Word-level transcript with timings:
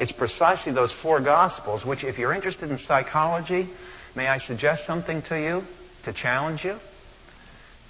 It's 0.00 0.12
precisely 0.12 0.72
those 0.72 0.92
four 1.02 1.20
Gospels, 1.20 1.84
which, 1.84 2.04
if 2.04 2.18
you're 2.18 2.32
interested 2.32 2.70
in 2.70 2.78
psychology, 2.78 3.70
may 4.14 4.28
I 4.28 4.38
suggest 4.38 4.86
something 4.86 5.22
to 5.22 5.40
you 5.40 5.62
to 6.04 6.12
challenge 6.12 6.64
you? 6.64 6.78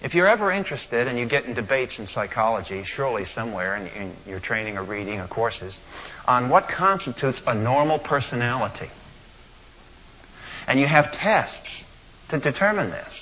If 0.03 0.15
you're 0.15 0.29
ever 0.29 0.51
interested 0.51 1.09
and 1.09 1.19
you 1.19 1.27
get 1.27 1.45
in 1.45 1.55
debates 1.55 1.99
in 1.99 2.07
psychology, 2.07 2.85
surely 2.85 3.25
somewhere 3.25 3.77
in, 3.77 3.87
in 3.87 4.17
your 4.27 4.41
training 4.41 4.77
or 4.77 4.85
reading 4.85 5.19
or 5.19 5.29
courses, 5.29 5.79
on 6.27 6.49
what 6.49 6.69
constitutes 6.69 7.41
a 7.47 7.55
normal 7.55 7.99
personality, 7.99 8.91
and 10.67 10.79
you 10.79 10.87
have 10.87 11.13
tests 11.13 11.85
to 12.31 12.39
determine 12.39 12.91
this. 12.91 13.21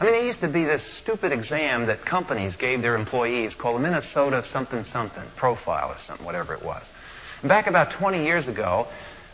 I 0.00 0.04
mean, 0.04 0.12
there 0.12 0.24
used 0.24 0.40
to 0.40 0.48
be 0.48 0.64
this 0.64 0.84
stupid 0.98 1.32
exam 1.32 1.86
that 1.86 2.04
companies 2.04 2.56
gave 2.56 2.82
their 2.82 2.94
employees 2.94 3.54
called 3.54 3.76
the 3.76 3.80
Minnesota 3.80 4.44
something 4.52 4.84
something 4.84 5.24
profile 5.36 5.90
or 5.90 5.98
something, 5.98 6.24
whatever 6.24 6.54
it 6.54 6.64
was. 6.64 6.90
Back 7.44 7.68
about 7.68 7.92
20 7.92 8.24
years 8.24 8.48
ago, 8.48 8.88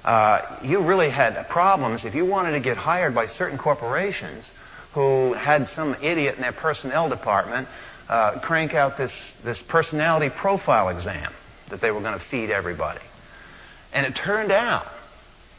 uh, 0.05 0.59
you 0.63 0.81
really 0.83 1.09
had 1.09 1.49
problems 1.49 2.05
if 2.05 2.15
you 2.15 2.27
wanted 2.27 2.53
to 2.53 2.61
get 2.61 2.77
hired 2.77 3.15
by 3.15 3.27
certain 3.27 3.57
corporations 3.57 4.51
who 4.93 5.33
had 5.33 5.69
some 5.69 5.95
idiot 6.03 6.35
in 6.37 6.43
their 6.43 6.53
personnel 6.53 7.09
department 7.09 7.67
uh, 8.09 8.39
crank 8.41 8.75
out 8.75 8.99
this, 8.99 9.13
this 9.43 9.63
personality 9.69 10.29
profile 10.29 10.91
exam 10.91 11.33
that 11.71 11.81
they 11.81 11.91
were 11.91 12.01
going 12.01 12.19
to 12.19 12.25
feed 12.27 12.51
everybody. 12.51 13.01
And 13.95 14.05
it 14.05 14.13
turned 14.15 14.53
out, 14.53 14.85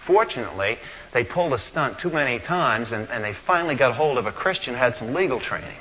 fortunately, 0.06 0.78
they 1.14 1.24
pulled 1.24 1.54
a 1.54 1.60
stunt 1.60 2.00
too 2.00 2.12
many 2.12 2.38
times 2.38 2.92
and, 2.92 3.10
and 3.10 3.24
they 3.24 3.34
finally 3.48 3.76
got 3.76 3.96
hold 3.96 4.20
of 4.20 4.28
a 4.28 4.32
Christian 4.32 4.76
who 4.76 4.80
had 4.80 4.96
some 4.96 5.16
legal 5.16 5.40
training. 5.40 5.78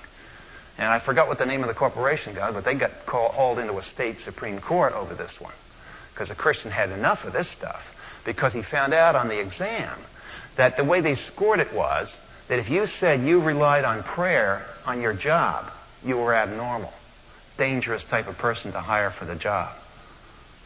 And 0.78 0.88
I 0.88 0.98
forgot 1.04 1.28
what 1.28 1.38
the 1.38 1.46
name 1.46 1.62
of 1.62 1.68
the 1.68 1.74
corporation 1.74 2.34
got, 2.34 2.54
but 2.54 2.64
they 2.64 2.74
got 2.74 2.90
called, 3.06 3.32
hauled 3.32 3.58
into 3.58 3.76
a 3.76 3.82
state 3.82 4.20
Supreme 4.20 4.60
Court 4.60 4.94
over 4.94 5.14
this 5.14 5.36
one. 5.38 5.52
Because 6.14 6.30
a 6.30 6.34
Christian 6.34 6.70
had 6.70 6.90
enough 6.90 7.24
of 7.24 7.32
this 7.32 7.50
stuff. 7.50 7.82
Because 8.24 8.52
he 8.52 8.62
found 8.62 8.94
out 8.94 9.16
on 9.16 9.28
the 9.28 9.38
exam 9.38 9.98
that 10.56 10.76
the 10.76 10.84
way 10.84 11.00
they 11.00 11.16
scored 11.16 11.58
it 11.58 11.74
was 11.74 12.16
that 12.48 12.58
if 12.58 12.70
you 12.70 12.86
said 12.86 13.20
you 13.20 13.42
relied 13.42 13.84
on 13.84 14.02
prayer 14.02 14.64
on 14.86 15.00
your 15.00 15.12
job, 15.12 15.72
you 16.04 16.16
were 16.16 16.34
abnormal. 16.34 16.92
Dangerous 17.58 18.04
type 18.04 18.28
of 18.28 18.36
person 18.38 18.72
to 18.72 18.80
hire 18.80 19.10
for 19.10 19.24
the 19.24 19.34
job. 19.34 19.74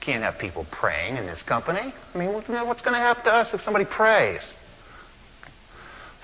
Can't 0.00 0.22
have 0.22 0.38
people 0.38 0.66
praying 0.70 1.16
in 1.16 1.26
this 1.26 1.42
company. 1.42 1.92
I 2.14 2.18
mean, 2.18 2.32
what's 2.32 2.46
going 2.46 2.94
to 2.94 3.00
happen 3.00 3.24
to 3.24 3.32
us 3.32 3.54
if 3.54 3.62
somebody 3.62 3.84
prays? 3.84 4.46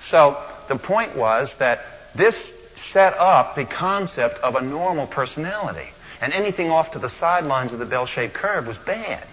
So 0.09 0.41
the 0.69 0.77
point 0.77 1.17
was 1.17 1.51
that 1.59 1.79
this 2.15 2.51
set 2.93 3.13
up 3.13 3.55
the 3.55 3.65
concept 3.65 4.35
of 4.39 4.55
a 4.55 4.61
normal 4.61 5.07
personality. 5.07 5.89
And 6.21 6.33
anything 6.33 6.69
off 6.69 6.91
to 6.91 6.99
the 6.99 7.09
sidelines 7.09 7.73
of 7.73 7.79
the 7.79 7.85
bell 7.85 8.05
shaped 8.05 8.33
curve 8.33 8.67
was 8.67 8.77
bad. 8.85 9.27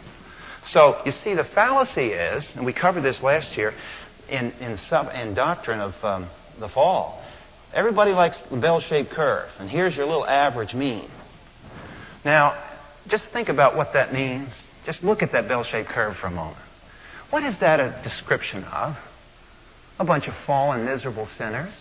So 0.64 1.00
you 1.04 1.12
see, 1.12 1.34
the 1.34 1.44
fallacy 1.44 2.08
is, 2.08 2.46
and 2.54 2.64
we 2.64 2.72
covered 2.72 3.02
this 3.02 3.22
last 3.22 3.56
year, 3.56 3.74
in, 4.28 4.52
in, 4.60 4.76
sub, 4.76 5.08
in 5.14 5.34
doctrine 5.34 5.80
of 5.80 5.94
um, 6.04 6.28
the 6.58 6.68
fall. 6.68 7.22
Everybody 7.74 8.12
likes 8.12 8.38
the 8.50 8.56
bell 8.56 8.80
shaped 8.80 9.10
curve, 9.10 9.48
and 9.58 9.68
here's 9.68 9.96
your 9.96 10.06
little 10.06 10.26
average 10.26 10.74
mean. 10.74 11.10
Now, 12.24 12.62
just 13.08 13.28
think 13.32 13.48
about 13.48 13.76
what 13.76 13.92
that 13.94 14.12
means. 14.12 14.54
Just 14.84 15.02
look 15.02 15.22
at 15.22 15.32
that 15.32 15.48
bell 15.48 15.64
shaped 15.64 15.88
curve 15.88 16.16
for 16.16 16.28
a 16.28 16.30
moment. 16.30 16.58
What 17.30 17.42
is 17.44 17.58
that 17.60 17.80
a 17.80 18.00
description 18.04 18.64
of? 18.64 18.96
A 19.98 20.04
bunch 20.04 20.28
of 20.28 20.34
fallen, 20.46 20.84
miserable 20.84 21.26
sinners. 21.38 21.72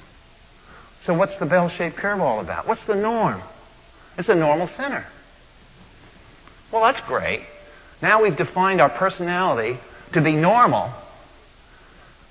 So, 1.03 1.13
what's 1.13 1.37
the 1.37 1.45
bell 1.45 1.67
shaped 1.67 1.97
curve 1.97 2.21
all 2.21 2.39
about? 2.39 2.67
What's 2.67 2.85
the 2.85 2.95
norm? 2.95 3.41
It's 4.17 4.29
a 4.29 4.35
normal 4.35 4.67
sinner. 4.67 5.05
Well, 6.71 6.83
that's 6.83 7.01
great. 7.07 7.41
Now 8.01 8.23
we've 8.23 8.35
defined 8.35 8.81
our 8.81 8.89
personality 8.89 9.79
to 10.13 10.21
be 10.21 10.33
normal 10.33 10.93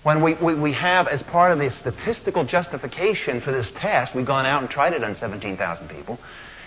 when 0.03 0.23
we, 0.23 0.35
we, 0.35 0.55
we, 0.55 0.73
have, 0.73 1.09
as 1.09 1.23
part 1.23 1.53
of 1.53 1.59
the 1.59 1.71
statistical 1.71 2.45
justification 2.45 3.41
for 3.43 3.53
this 3.53 3.71
test, 3.77 4.15
we've 4.15 4.27
gone 4.27 4.47
out 4.47 4.63
and 4.63 4.71
tried 4.71 4.95
it 4.95 5.05
on 5.05 5.15
17,000 5.15 5.89
people, 5.89 6.19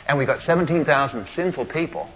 and 0.08 0.18
we've 0.18 0.28
got 0.28 0.42
17,000 0.42 1.28
sinful 1.28 1.66
people 1.66 2.10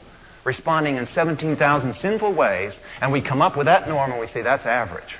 responding 0.45 0.95
in 0.95 1.07
17,000 1.07 1.94
sinful 1.95 2.33
ways, 2.33 2.79
and 3.01 3.11
we 3.11 3.21
come 3.21 3.41
up 3.41 3.57
with 3.57 3.66
that 3.66 3.88
norm 3.89 4.11
and 4.11 4.19
we 4.19 4.27
say 4.27 4.44
that's 4.44 4.66
average. 4.66 5.17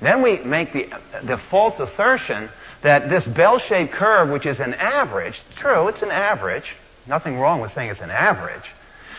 Then 0.00 0.22
we 0.22 0.38
make 0.38 0.72
the, 0.72 0.88
the 1.24 1.38
false 1.50 1.78
assertion 1.78 2.48
that 2.82 3.10
this 3.10 3.26
bell 3.26 3.58
shaped 3.58 3.92
curve, 3.92 4.30
which 4.30 4.46
is 4.46 4.58
an 4.58 4.74
average, 4.74 5.40
true, 5.56 5.88
it's 5.88 6.02
an 6.02 6.10
average, 6.10 6.76
nothing 7.06 7.38
wrong 7.38 7.60
with 7.60 7.72
saying 7.72 7.90
it's 7.90 8.00
an 8.00 8.10
average, 8.10 8.64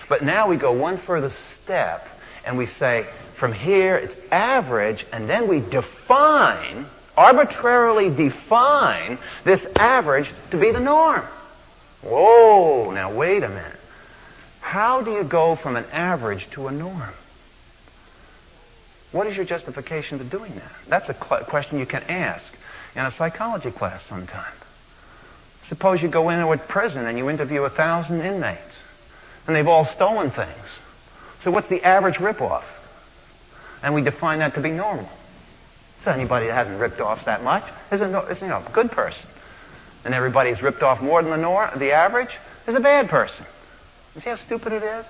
but 0.10 0.24
now 0.24 0.50
we 0.50 0.58
go 0.58 0.72
one 0.72 0.98
further 1.06 1.32
step 1.64 2.08
and 2.46 2.58
we 2.58 2.68
say, 2.68 3.08
from 3.40 3.54
here 3.54 3.96
it's 3.96 4.16
average, 4.32 5.06
and 5.12 5.30
then 5.30 5.48
we 5.48 5.60
define, 5.60 6.86
arbitrarily 7.16 8.10
define 8.10 9.18
this 9.46 9.66
average 9.76 10.32
to 10.52 10.60
be 10.60 10.72
the 10.72 10.80
norm. 10.80 11.26
Whoa, 12.04 12.92
now 12.92 13.16
wait 13.16 13.44
a 13.44 13.50
minute. 13.50 13.80
How 14.60 15.02
do 15.02 15.12
you 15.12 15.24
go 15.24 15.56
from 15.56 15.76
an 15.76 15.86
average 15.86 16.50
to 16.52 16.68
a 16.68 16.72
norm? 16.72 17.14
What 19.12 19.28
is 19.28 19.36
your 19.36 19.46
justification 19.46 20.18
for 20.18 20.26
doing 20.26 20.56
that? 20.56 20.72
That's 20.90 21.10
a 21.10 21.14
question 21.14 21.80
you 21.80 21.86
can 21.86 22.04
ask 22.04 22.46
in 22.96 23.06
a 23.06 23.12
psychology 23.12 23.72
class 23.72 24.04
sometime. 24.08 24.54
Suppose 25.70 26.02
you 26.02 26.10
go 26.10 26.30
into 26.30 26.52
a 26.52 26.58
prison 26.58 27.06
and 27.06 27.18
you 27.18 27.30
interview 27.30 27.64
a 27.64 27.70
thousand 27.70 28.22
inmates, 28.22 28.78
and 29.48 29.56
they've 29.56 29.68
all 29.68 29.86
stolen 29.86 30.32
things. 30.32 30.68
So 31.44 31.52
what's 31.52 31.70
the 31.70 31.84
average 31.84 32.16
ripoff? 32.16 32.64
And 33.82 33.94
we 33.94 34.02
define 34.02 34.40
that 34.40 34.56
to 34.56 34.62
be 34.62 34.72
normal. 34.72 35.10
So 36.04 36.12
anybody 36.12 36.48
that 36.48 36.54
hasn't 36.54 36.80
ripped 36.80 37.00
off 37.00 37.26
that 37.26 37.44
much 37.44 37.64
is 37.92 38.02
a, 38.02 38.28
is, 38.28 38.42
you 38.42 38.48
know, 38.48 38.64
a 38.66 38.72
good 38.74 38.92
person. 38.92 39.26
And 40.04 40.14
everybody 40.14 40.50
who's 40.50 40.62
ripped 40.62 40.84
off 40.84 41.02
more 41.02 41.22
than 41.22 41.32
the, 41.32 41.38
nor- 41.38 41.72
the 41.78 41.92
average 41.92 42.32
is 42.68 42.76
a 42.76 42.80
bad 42.80 43.10
person. 43.10 43.46
You 44.16 44.22
see 44.22 44.30
how 44.30 44.36
stupid 44.36 44.74
it 44.74 44.84
is? 44.84 45.06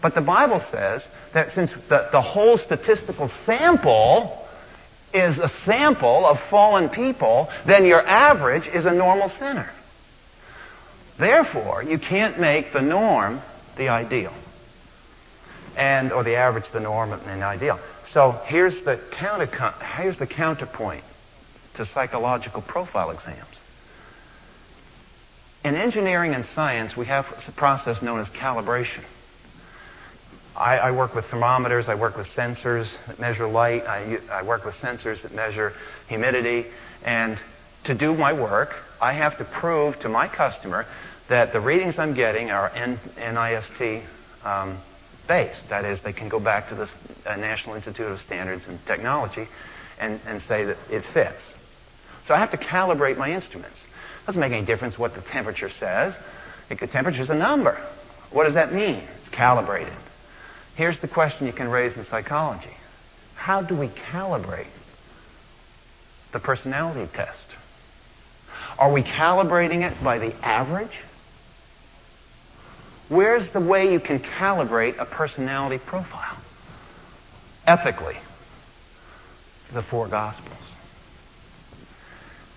But 0.00 0.14
the 0.14 0.20
Bible 0.20 0.60
says 0.70 1.06
that 1.34 1.52
since 1.52 1.72
the, 1.88 2.08
the 2.10 2.20
whole 2.20 2.58
statistical 2.58 3.30
sample 3.46 4.41
is 5.14 5.38
a 5.38 5.50
sample 5.64 6.26
of 6.26 6.38
fallen 6.50 6.88
people, 6.88 7.48
then 7.66 7.86
your 7.86 8.06
average 8.06 8.66
is 8.66 8.86
a 8.86 8.92
normal 8.92 9.30
sinner. 9.38 9.70
Therefore, 11.18 11.82
you 11.82 11.98
can't 11.98 12.40
make 12.40 12.72
the 12.72 12.80
norm 12.80 13.40
the 13.76 13.88
ideal 13.88 14.32
and 15.76 16.12
or 16.12 16.24
the 16.24 16.36
average, 16.36 16.64
the 16.72 16.80
norm, 16.80 17.12
and 17.12 17.40
the 17.40 17.46
ideal. 17.46 17.78
So 18.12 18.40
here's 18.46 18.74
the 18.84 19.00
counter, 19.18 19.46
here's 19.96 20.18
the 20.18 20.26
counterpoint 20.26 21.04
to 21.74 21.86
psychological 21.86 22.62
profile 22.62 23.10
exams. 23.10 23.46
In 25.64 25.76
engineering 25.76 26.34
and 26.34 26.44
science, 26.54 26.96
we 26.96 27.06
have 27.06 27.24
a 27.46 27.52
process 27.52 28.02
known 28.02 28.20
as 28.20 28.28
calibration. 28.28 29.04
I, 30.56 30.78
I 30.78 30.90
work 30.90 31.14
with 31.14 31.24
thermometers, 31.26 31.88
I 31.88 31.94
work 31.94 32.16
with 32.16 32.26
sensors 32.28 32.90
that 33.06 33.18
measure 33.18 33.48
light, 33.48 33.84
I, 33.84 34.18
I 34.30 34.42
work 34.42 34.64
with 34.64 34.74
sensors 34.76 35.22
that 35.22 35.34
measure 35.34 35.72
humidity, 36.08 36.66
and 37.04 37.38
to 37.84 37.94
do 37.94 38.14
my 38.14 38.32
work, 38.32 38.74
I 39.00 39.14
have 39.14 39.38
to 39.38 39.44
prove 39.44 39.98
to 40.00 40.08
my 40.08 40.28
customer 40.28 40.86
that 41.28 41.52
the 41.52 41.60
readings 41.60 41.98
I'm 41.98 42.14
getting 42.14 42.50
are 42.50 42.68
N- 42.70 43.00
NIST 43.16 44.04
um, 44.44 44.78
based. 45.26 45.68
That 45.68 45.84
is, 45.84 45.98
they 46.04 46.12
can 46.12 46.28
go 46.28 46.38
back 46.38 46.68
to 46.68 46.74
the 46.74 46.90
uh, 47.26 47.36
National 47.36 47.74
Institute 47.74 48.06
of 48.06 48.20
Standards 48.20 48.64
and 48.68 48.78
Technology 48.86 49.48
and, 49.98 50.20
and 50.26 50.42
say 50.42 50.64
that 50.64 50.76
it 50.90 51.04
fits. 51.14 51.42
So 52.28 52.34
I 52.34 52.38
have 52.38 52.50
to 52.50 52.56
calibrate 52.56 53.16
my 53.16 53.32
instruments. 53.32 53.78
Doesn't 54.26 54.40
make 54.40 54.52
any 54.52 54.64
difference 54.64 54.98
what 54.98 55.14
the 55.14 55.22
temperature 55.22 55.70
says. 55.80 56.14
The 56.68 56.86
temperature 56.86 57.22
is 57.22 57.30
a 57.30 57.34
number. 57.34 57.82
What 58.30 58.44
does 58.44 58.54
that 58.54 58.72
mean? 58.72 59.06
It's 59.20 59.28
calibrated. 59.34 59.92
Here's 60.76 60.98
the 61.00 61.08
question 61.08 61.46
you 61.46 61.52
can 61.52 61.68
raise 61.68 61.96
in 61.96 62.04
psychology 62.06 62.74
How 63.34 63.62
do 63.62 63.76
we 63.76 63.88
calibrate 63.88 64.66
the 66.32 66.40
personality 66.40 67.10
test? 67.14 67.48
Are 68.78 68.92
we 68.92 69.02
calibrating 69.02 69.82
it 69.82 70.02
by 70.02 70.18
the 70.18 70.34
average? 70.44 70.96
Where's 73.08 73.46
the 73.52 73.60
way 73.60 73.92
you 73.92 74.00
can 74.00 74.20
calibrate 74.20 74.98
a 74.98 75.04
personality 75.04 75.78
profile? 75.84 76.38
Ethically, 77.66 78.16
the 79.74 79.82
four 79.82 80.08
Gospels. 80.08 80.56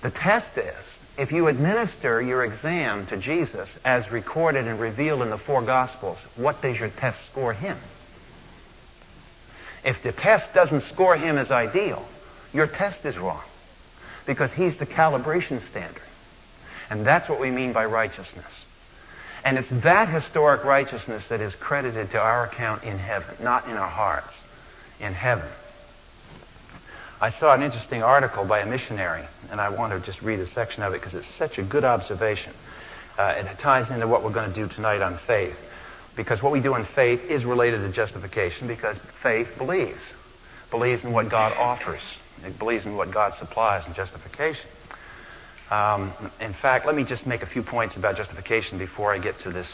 The 0.01 0.11
test 0.11 0.57
is 0.57 0.85
if 1.17 1.31
you 1.31 1.47
administer 1.47 2.21
your 2.21 2.45
exam 2.45 3.07
to 3.07 3.17
Jesus 3.17 3.67
as 3.83 4.09
recorded 4.11 4.67
and 4.67 4.79
revealed 4.79 5.21
in 5.21 5.29
the 5.29 5.37
four 5.37 5.61
Gospels, 5.61 6.17
what 6.35 6.61
does 6.61 6.79
your 6.79 6.89
test 6.89 7.17
score 7.31 7.53
him? 7.53 7.77
If 9.85 10.01
the 10.01 10.11
test 10.11 10.51
doesn't 10.55 10.83
score 10.91 11.15
him 11.15 11.37
as 11.37 11.51
ideal, 11.51 12.03
your 12.51 12.65
test 12.65 13.05
is 13.05 13.15
wrong 13.17 13.43
because 14.25 14.51
he's 14.51 14.75
the 14.77 14.85
calibration 14.85 15.61
standard. 15.69 16.01
And 16.89 17.05
that's 17.05 17.29
what 17.29 17.39
we 17.39 17.51
mean 17.51 17.71
by 17.71 17.85
righteousness. 17.85 18.51
And 19.43 19.59
it's 19.59 19.69
that 19.83 20.09
historic 20.09 20.63
righteousness 20.63 21.27
that 21.29 21.39
is 21.39 21.53
credited 21.55 22.09
to 22.11 22.17
our 22.17 22.47
account 22.47 22.83
in 22.83 22.97
heaven, 22.97 23.35
not 23.43 23.65
in 23.65 23.77
our 23.77 23.89
hearts, 23.89 24.33
in 24.99 25.13
heaven. 25.13 25.47
I 27.21 27.29
saw 27.29 27.53
an 27.53 27.61
interesting 27.61 28.01
article 28.01 28.43
by 28.43 28.61
a 28.61 28.65
missionary, 28.65 29.25
and 29.51 29.61
I 29.61 29.69
want 29.69 29.93
to 29.93 30.03
just 30.03 30.21
read 30.23 30.39
a 30.39 30.47
section 30.47 30.81
of 30.81 30.93
it 30.93 31.01
because 31.01 31.13
it's 31.13 31.33
such 31.35 31.59
a 31.59 31.63
good 31.63 31.83
observation. 31.83 32.53
Uh, 33.17 33.35
it 33.37 33.59
ties 33.59 33.89
into 33.91 34.07
what 34.07 34.23
we're 34.23 34.33
going 34.33 34.51
to 34.51 34.55
do 34.55 34.67
tonight 34.73 35.01
on 35.01 35.19
faith. 35.27 35.55
Because 36.15 36.41
what 36.41 36.51
we 36.51 36.61
do 36.61 36.75
in 36.75 36.85
faith 36.95 37.21
is 37.29 37.43
related 37.43 37.79
to 37.79 37.91
justification 37.91 38.67
because 38.67 38.97
faith 39.21 39.47
believes. 39.57 39.99
Believes 40.71 41.03
in 41.03 41.11
what 41.11 41.29
God 41.29 41.53
offers. 41.53 42.01
It 42.43 42.57
believes 42.57 42.85
in 42.85 42.95
what 42.95 43.11
God 43.11 43.33
supplies 43.37 43.85
in 43.87 43.93
justification. 43.93 44.69
Um, 45.69 46.13
in 46.39 46.53
fact, 46.53 46.85
let 46.85 46.95
me 46.95 47.03
just 47.03 47.25
make 47.25 47.41
a 47.41 47.47
few 47.47 47.63
points 47.63 47.95
about 47.95 48.15
justification 48.15 48.77
before 48.77 49.13
I 49.13 49.19
get 49.19 49.39
to 49.39 49.51
this, 49.51 49.71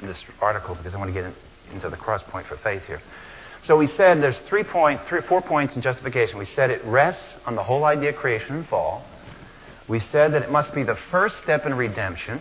this 0.00 0.18
article 0.40 0.74
because 0.74 0.94
I 0.94 0.98
want 0.98 1.10
to 1.10 1.14
get 1.14 1.24
in, 1.24 1.34
into 1.74 1.90
the 1.90 1.96
cross 1.96 2.22
point 2.22 2.46
for 2.46 2.56
faith 2.56 2.82
here. 2.86 3.00
So 3.64 3.76
we 3.76 3.86
said 3.86 4.22
there's 4.22 4.38
three 4.48 4.64
point, 4.64 5.00
three, 5.08 5.20
four 5.22 5.42
points 5.42 5.76
in 5.76 5.82
justification. 5.82 6.38
We 6.38 6.46
said 6.46 6.70
it 6.70 6.84
rests 6.84 7.24
on 7.44 7.54
the 7.54 7.62
whole 7.62 7.84
idea 7.84 8.10
of 8.10 8.16
creation 8.16 8.56
and 8.56 8.66
fall. 8.66 9.04
We 9.88 10.00
said 10.00 10.32
that 10.32 10.42
it 10.42 10.50
must 10.50 10.74
be 10.74 10.84
the 10.84 10.96
first 11.10 11.36
step 11.42 11.66
in 11.66 11.74
redemption 11.74 12.40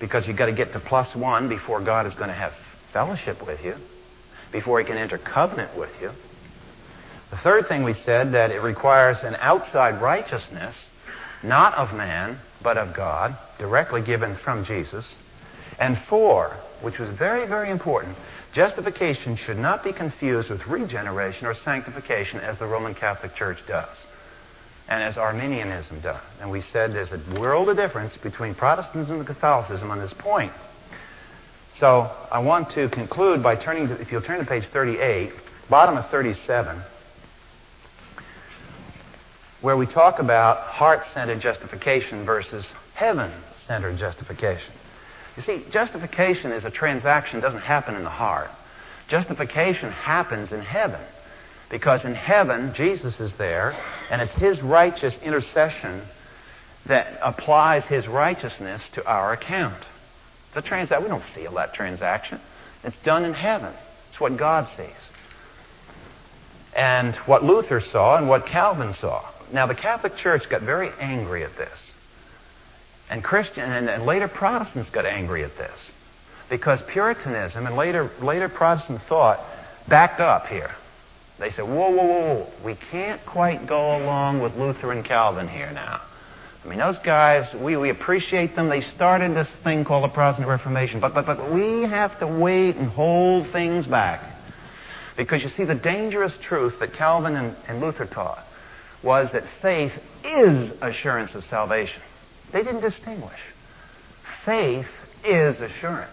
because 0.00 0.26
you've 0.26 0.36
got 0.36 0.46
to 0.46 0.52
get 0.52 0.72
to 0.72 0.80
plus 0.80 1.14
one 1.14 1.48
before 1.48 1.80
God 1.80 2.06
is 2.06 2.14
going 2.14 2.28
to 2.28 2.34
have 2.34 2.52
fellowship 2.92 3.44
with 3.46 3.62
you, 3.64 3.74
before 4.52 4.80
he 4.80 4.86
can 4.86 4.96
enter 4.96 5.18
covenant 5.18 5.76
with 5.76 5.90
you. 6.00 6.10
The 7.30 7.36
third 7.38 7.68
thing 7.68 7.82
we 7.82 7.94
said 7.94 8.32
that 8.34 8.50
it 8.50 8.60
requires 8.60 9.18
an 9.22 9.36
outside 9.36 10.00
righteousness 10.00 10.76
not 11.42 11.74
of 11.74 11.94
man, 11.94 12.38
but 12.62 12.78
of 12.78 12.94
God, 12.94 13.36
directly 13.58 14.02
given 14.02 14.36
from 14.42 14.64
Jesus. 14.64 15.06
And 15.78 15.98
four, 16.08 16.56
which 16.80 16.98
was 16.98 17.10
very, 17.10 17.46
very 17.46 17.70
important, 17.70 18.16
justification 18.54 19.36
should 19.36 19.58
not 19.58 19.84
be 19.84 19.92
confused 19.92 20.48
with 20.48 20.66
regeneration 20.66 21.46
or 21.46 21.54
sanctification 21.54 22.40
as 22.40 22.58
the 22.58 22.66
Roman 22.66 22.94
Catholic 22.94 23.34
Church 23.34 23.58
does 23.66 23.96
and 24.88 25.02
as 25.02 25.16
Arminianism 25.16 26.00
does. 26.00 26.20
And 26.40 26.50
we 26.50 26.60
said 26.60 26.92
there's 26.92 27.12
a 27.12 27.40
world 27.40 27.68
of 27.68 27.76
difference 27.76 28.16
between 28.16 28.54
Protestantism 28.54 29.16
and 29.16 29.26
Catholicism 29.26 29.90
on 29.90 29.98
this 29.98 30.12
point. 30.18 30.52
So 31.78 32.10
I 32.30 32.38
want 32.38 32.70
to 32.72 32.88
conclude 32.88 33.42
by 33.42 33.56
turning 33.56 33.88
to, 33.88 34.00
if 34.00 34.12
you'll 34.12 34.22
turn 34.22 34.38
to 34.38 34.46
page 34.46 34.64
38, 34.72 35.32
bottom 35.68 35.96
of 35.96 36.08
37 36.10 36.82
where 39.64 39.78
we 39.78 39.86
talk 39.86 40.18
about 40.18 40.58
heart 40.58 41.00
centered 41.14 41.40
justification 41.40 42.26
versus 42.26 42.66
heaven 42.94 43.32
centered 43.66 43.96
justification. 43.96 44.74
You 45.38 45.42
see, 45.42 45.64
justification 45.70 46.52
is 46.52 46.66
a 46.66 46.70
transaction, 46.70 47.40
doesn't 47.40 47.62
happen 47.62 47.94
in 47.94 48.04
the 48.04 48.10
heart. 48.10 48.50
Justification 49.08 49.90
happens 49.90 50.52
in 50.52 50.60
heaven. 50.60 51.00
Because 51.74 52.04
in 52.04 52.14
heaven, 52.14 52.72
Jesus 52.72 53.18
is 53.18 53.32
there, 53.36 53.76
and 54.08 54.22
it's 54.22 54.30
His 54.34 54.62
righteous 54.62 55.12
intercession 55.24 56.04
that 56.86 57.18
applies 57.20 57.82
His 57.86 58.06
righteousness 58.06 58.80
to 58.92 59.04
our 59.04 59.32
account. 59.32 59.82
It's 60.46 60.56
a 60.58 60.62
transaction. 60.62 61.02
We 61.02 61.08
don't 61.08 61.34
feel 61.34 61.52
that 61.54 61.74
transaction. 61.74 62.40
It's 62.84 62.96
done 63.02 63.24
in 63.24 63.34
heaven. 63.34 63.74
It's 64.08 64.20
what 64.20 64.36
God 64.36 64.68
sees. 64.76 65.10
And 66.76 67.16
what 67.26 67.42
Luther 67.42 67.80
saw 67.80 68.18
and 68.18 68.28
what 68.28 68.46
Calvin 68.46 68.92
saw. 68.92 69.28
Now, 69.52 69.66
the 69.66 69.74
Catholic 69.74 70.16
Church 70.16 70.48
got 70.48 70.62
very 70.62 70.92
angry 71.00 71.42
at 71.42 71.56
this. 71.56 71.76
And 73.10 73.24
Christian 73.24 73.64
and, 73.64 73.90
and 73.90 74.06
later 74.06 74.28
Protestants 74.28 74.90
got 74.90 75.06
angry 75.06 75.42
at 75.42 75.56
this. 75.56 75.76
Because 76.48 76.78
Puritanism 76.92 77.66
and 77.66 77.74
later, 77.74 78.12
later 78.22 78.48
Protestant 78.48 79.00
thought 79.08 79.44
backed 79.88 80.20
up 80.20 80.46
here. 80.46 80.70
They 81.38 81.50
said, 81.50 81.62
whoa, 81.62 81.90
whoa, 81.90 82.06
whoa, 82.06 82.46
we 82.64 82.76
can't 82.90 83.24
quite 83.26 83.66
go 83.66 83.96
along 83.96 84.40
with 84.40 84.54
Luther 84.56 84.92
and 84.92 85.04
Calvin 85.04 85.48
here 85.48 85.70
now. 85.72 86.00
I 86.64 86.68
mean, 86.68 86.78
those 86.78 86.98
guys, 86.98 87.52
we, 87.54 87.76
we 87.76 87.90
appreciate 87.90 88.56
them. 88.56 88.68
They 88.68 88.80
started 88.80 89.34
this 89.36 89.48
thing 89.62 89.84
called 89.84 90.04
the 90.04 90.14
Protestant 90.14 90.48
Reformation, 90.48 91.00
but, 91.00 91.12
but, 91.12 91.26
but 91.26 91.52
we 91.52 91.82
have 91.82 92.18
to 92.20 92.26
wait 92.26 92.76
and 92.76 92.88
hold 92.88 93.50
things 93.52 93.86
back. 93.86 94.22
Because 95.16 95.42
you 95.42 95.50
see, 95.50 95.64
the 95.64 95.74
dangerous 95.74 96.36
truth 96.40 96.78
that 96.80 96.92
Calvin 96.94 97.36
and, 97.36 97.56
and 97.68 97.80
Luther 97.80 98.06
taught 98.06 98.44
was 99.02 99.30
that 99.32 99.44
faith 99.60 99.92
is 100.24 100.72
assurance 100.80 101.34
of 101.34 101.44
salvation. 101.44 102.00
They 102.52 102.62
didn't 102.62 102.80
distinguish. 102.80 103.40
Faith 104.46 104.86
is 105.24 105.60
assurance. 105.60 106.10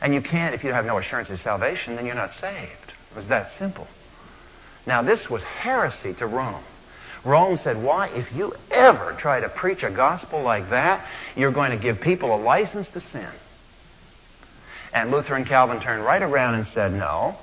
And 0.00 0.14
you 0.14 0.22
can't, 0.22 0.54
if 0.54 0.64
you 0.64 0.72
have 0.72 0.86
no 0.86 0.98
assurance 0.98 1.28
of 1.28 1.38
salvation, 1.40 1.96
then 1.96 2.06
you're 2.06 2.14
not 2.14 2.32
saved. 2.40 2.72
It 3.12 3.16
was 3.16 3.28
that 3.28 3.50
simple. 3.58 3.86
Now, 4.86 5.02
this 5.02 5.28
was 5.28 5.42
heresy 5.42 6.14
to 6.14 6.26
Rome. 6.26 6.64
Rome 7.24 7.58
said, 7.62 7.82
Why, 7.82 8.08
if 8.08 8.32
you 8.32 8.52
ever 8.70 9.14
try 9.18 9.40
to 9.40 9.48
preach 9.48 9.82
a 9.82 9.90
gospel 9.90 10.42
like 10.42 10.70
that, 10.70 11.06
you're 11.36 11.52
going 11.52 11.70
to 11.70 11.76
give 11.76 12.00
people 12.00 12.34
a 12.34 12.40
license 12.40 12.88
to 12.90 13.00
sin. 13.00 13.28
And 14.92 15.10
Luther 15.10 15.34
and 15.34 15.46
Calvin 15.46 15.80
turned 15.80 16.04
right 16.04 16.22
around 16.22 16.54
and 16.54 16.66
said, 16.74 16.92
No, 16.92 17.36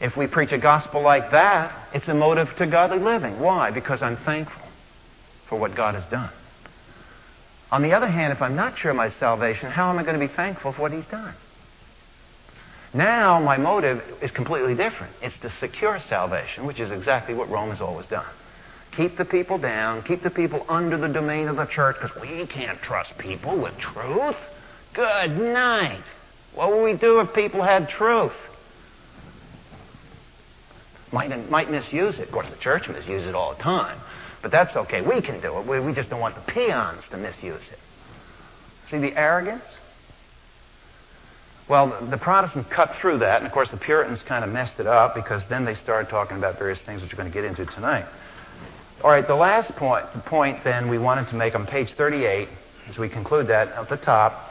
if 0.00 0.16
we 0.16 0.26
preach 0.26 0.52
a 0.52 0.58
gospel 0.58 1.02
like 1.02 1.32
that, 1.32 1.88
it's 1.92 2.08
a 2.08 2.14
motive 2.14 2.48
to 2.56 2.66
godly 2.66 2.98
living. 2.98 3.38
Why? 3.40 3.70
Because 3.70 4.00
I'm 4.00 4.16
thankful 4.16 4.62
for 5.48 5.58
what 5.58 5.74
God 5.74 5.94
has 5.94 6.04
done. 6.06 6.30
On 7.70 7.82
the 7.82 7.92
other 7.92 8.08
hand, 8.08 8.32
if 8.32 8.40
I'm 8.40 8.56
not 8.56 8.78
sure 8.78 8.92
of 8.92 8.96
my 8.96 9.10
salvation, 9.10 9.70
how 9.70 9.90
am 9.90 9.98
I 9.98 10.02
going 10.02 10.18
to 10.18 10.26
be 10.26 10.32
thankful 10.32 10.72
for 10.72 10.82
what 10.82 10.92
He's 10.92 11.04
done? 11.04 11.34
Now, 12.92 13.40
my 13.40 13.56
motive 13.56 14.02
is 14.20 14.30
completely 14.32 14.74
different. 14.74 15.12
It's 15.22 15.38
to 15.42 15.52
secure 15.60 16.00
salvation, 16.08 16.66
which 16.66 16.80
is 16.80 16.90
exactly 16.90 17.34
what 17.34 17.48
Rome 17.48 17.70
has 17.70 17.80
always 17.80 18.06
done. 18.06 18.26
Keep 18.96 19.16
the 19.16 19.24
people 19.24 19.58
down, 19.58 20.02
keep 20.02 20.22
the 20.22 20.30
people 20.30 20.66
under 20.68 20.98
the 20.98 21.08
domain 21.08 21.46
of 21.46 21.56
the 21.56 21.66
church, 21.66 21.96
because 22.00 22.20
we 22.20 22.46
can't 22.46 22.80
trust 22.82 23.12
people 23.18 23.60
with 23.60 23.78
truth. 23.78 24.36
Good 24.94 25.38
night. 25.38 26.02
What 26.54 26.72
would 26.72 26.82
we 26.82 26.94
do 26.94 27.20
if 27.20 27.32
people 27.32 27.62
had 27.62 27.88
truth? 27.88 28.32
might, 31.12 31.50
might 31.50 31.70
misuse 31.70 32.18
it. 32.18 32.28
Of 32.28 32.32
course, 32.32 32.48
the 32.50 32.56
church 32.56 32.88
misuses 32.88 33.26
it 33.26 33.34
all 33.34 33.54
the 33.54 33.62
time. 33.62 34.00
But 34.42 34.50
that's 34.50 34.74
okay. 34.76 35.02
We 35.02 35.20
can 35.20 35.40
do 35.40 35.58
it. 35.58 35.66
We, 35.66 35.80
we 35.80 35.92
just 35.92 36.10
don't 36.10 36.20
want 36.20 36.34
the 36.34 36.52
peons 36.52 37.02
to 37.10 37.16
misuse 37.16 37.62
it. 37.70 37.78
See 38.90 38.98
the 38.98 39.16
arrogance? 39.18 39.64
Well, 41.70 42.04
the 42.10 42.18
Protestants 42.18 42.68
cut 42.68 42.96
through 43.00 43.18
that, 43.18 43.36
and 43.36 43.46
of 43.46 43.52
course 43.52 43.70
the 43.70 43.76
Puritans 43.76 44.24
kind 44.24 44.44
of 44.44 44.50
messed 44.50 44.80
it 44.80 44.88
up 44.88 45.14
because 45.14 45.44
then 45.48 45.64
they 45.64 45.76
started 45.76 46.10
talking 46.10 46.36
about 46.36 46.58
various 46.58 46.80
things 46.80 47.00
which 47.00 47.12
we're 47.12 47.18
going 47.18 47.30
to 47.30 47.32
get 47.32 47.44
into 47.44 47.64
tonight. 47.64 48.06
All 49.04 49.10
right, 49.12 49.24
the 49.24 49.36
last 49.36 49.70
point, 49.76 50.04
the 50.12 50.20
point 50.20 50.64
then 50.64 50.90
we 50.90 50.98
wanted 50.98 51.28
to 51.28 51.36
make 51.36 51.54
on 51.54 51.68
page 51.68 51.94
38, 51.96 52.48
as 52.88 52.98
we 52.98 53.08
conclude 53.08 53.46
that 53.46 53.68
at 53.68 53.88
the 53.88 53.98
top, 53.98 54.50